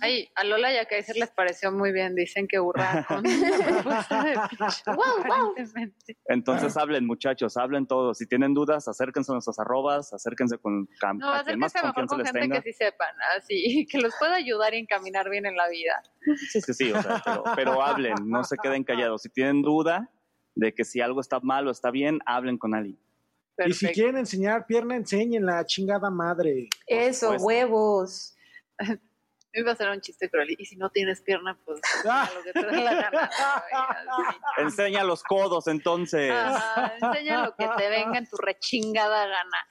Ay, 0.00 0.28
a 0.34 0.44
Lola 0.44 0.72
y 0.72 0.76
a 0.78 0.86
Kaiser 0.86 1.16
les 1.16 1.30
pareció 1.30 1.70
muy 1.72 1.92
bien. 1.92 2.14
Dicen 2.14 2.46
que 2.48 2.58
hurra 2.60 3.04
con 3.08 3.22
la 3.22 3.66
propuesta 3.66 4.24
de 4.24 4.32
Pitch. 4.50 4.82
Aparentemente. 4.86 6.16
Entonces 6.26 6.76
hablen 6.76 7.06
muchachos, 7.06 7.56
hablen 7.56 7.86
todos. 7.86 8.18
Si 8.18 8.26
tienen 8.26 8.54
dudas, 8.54 8.88
acérquense 8.88 9.32
a 9.32 9.34
nuestras 9.34 9.58
arrobas, 9.58 10.12
acérquense 10.12 10.58
con 10.58 10.86
cam- 11.00 11.18
No, 11.18 11.28
a 11.28 11.40
acérquense 11.40 11.78
mejor 11.78 11.94
confianza 11.94 12.16
con 12.16 12.24
gente 12.26 12.40
tenga. 12.40 12.60
que 12.62 12.72
sí 12.72 12.76
sepan, 12.78 13.14
así, 13.36 13.86
que 13.90 13.98
los 13.98 14.14
pueda 14.18 14.34
ayudar 14.36 14.74
y 14.74 14.78
encaminar 14.78 15.28
bien 15.30 15.46
en 15.46 15.56
la 15.56 15.68
vida. 15.68 16.02
Sí, 16.50 16.60
sí, 16.60 16.74
sí, 16.74 16.92
o 16.92 17.02
sea, 17.02 17.22
pero, 17.24 17.44
pero 17.56 17.82
hablen, 17.82 18.14
no 18.24 18.44
se 18.44 18.56
queden 18.56 18.84
callados. 18.84 19.22
Si 19.22 19.28
tienen 19.28 19.62
duda 19.62 20.10
de 20.54 20.74
que 20.74 20.84
si 20.84 21.00
algo 21.00 21.20
está 21.20 21.40
mal 21.40 21.66
o 21.68 21.70
está 21.70 21.90
bien, 21.90 22.18
hablen 22.26 22.58
con 22.58 22.74
alguien. 22.74 22.98
Y 23.66 23.72
si 23.74 23.80
Perfecto. 23.86 23.94
quieren 23.94 24.16
enseñar 24.18 24.66
pierna, 24.66 24.96
enseñen 24.96 25.44
la 25.44 25.64
chingada 25.66 26.08
madre. 26.10 26.68
Eso, 26.86 27.38
supuesto. 27.38 28.34
Huevos. 29.52 29.64
Iba 29.64 29.72
a 29.72 29.76
ser 29.76 29.90
un 29.90 30.00
chiste 30.00 30.30
cruel. 30.30 30.54
Y 30.58 30.64
si 30.64 30.76
no 30.76 30.90
tienes 30.90 31.20
pierna, 31.22 31.58
pues 31.64 31.80
a 32.08 32.30
lo 32.34 32.42
que 32.42 32.52
te 32.52 32.62
la 32.62 32.94
gana. 32.94 33.30
Enseña 34.58 35.04
los 35.04 35.22
codos 35.22 35.66
entonces. 35.66 36.30
Ajá, 36.30 36.94
enseña 37.00 37.44
lo 37.44 37.54
que 37.56 37.68
te 37.76 37.88
venga 37.88 38.18
en 38.18 38.28
tu 38.28 38.36
rechingada 38.36 39.26
gana. 39.26 39.66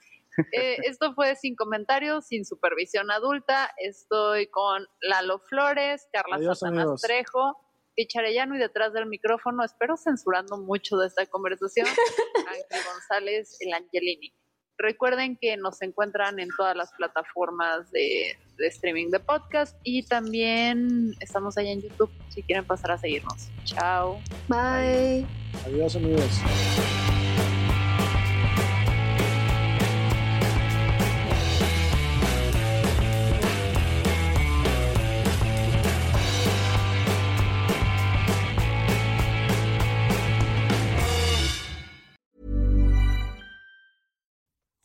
Eh, 0.52 0.78
esto 0.84 1.12
fue 1.14 1.36
sin 1.36 1.54
comentarios, 1.56 2.26
sin 2.26 2.44
supervisión 2.44 3.10
adulta. 3.10 3.70
Estoy 3.76 4.46
con 4.48 4.86
Lalo 5.00 5.40
Flores, 5.40 6.08
Carla 6.12 6.36
Adiós, 6.36 6.60
Satanás 6.60 6.82
amigos. 6.82 7.02
Trejo, 7.02 7.70
Picharellano 7.94 8.56
y 8.56 8.58
detrás 8.58 8.92
del 8.92 9.06
micrófono, 9.06 9.64
espero 9.64 9.96
censurando 9.96 10.56
mucho 10.56 10.96
de 10.96 11.08
esta 11.08 11.26
conversación, 11.26 11.86
Ángel 12.46 12.84
González, 12.92 13.56
el 13.60 13.74
Angelini. 13.74 14.32
Recuerden 14.78 15.36
que 15.36 15.56
nos 15.58 15.82
encuentran 15.82 16.38
en 16.38 16.48
todas 16.56 16.74
las 16.74 16.92
plataformas 16.92 17.90
de, 17.90 18.38
de 18.60 18.68
streaming 18.68 19.10
de 19.10 19.18
podcast 19.18 19.76
y 19.82 20.02
también 20.02 21.14
estamos 21.20 21.56
allá 21.58 21.72
en 21.72 21.82
YouTube 21.82 22.10
si 22.28 22.42
quieren 22.42 22.64
pasar 22.64 22.92
a 22.92 22.98
seguirnos. 22.98 23.48
Chao. 23.64 24.20
Bye. 24.48 25.26
Adiós, 25.66 25.96
amigos. 25.96 26.99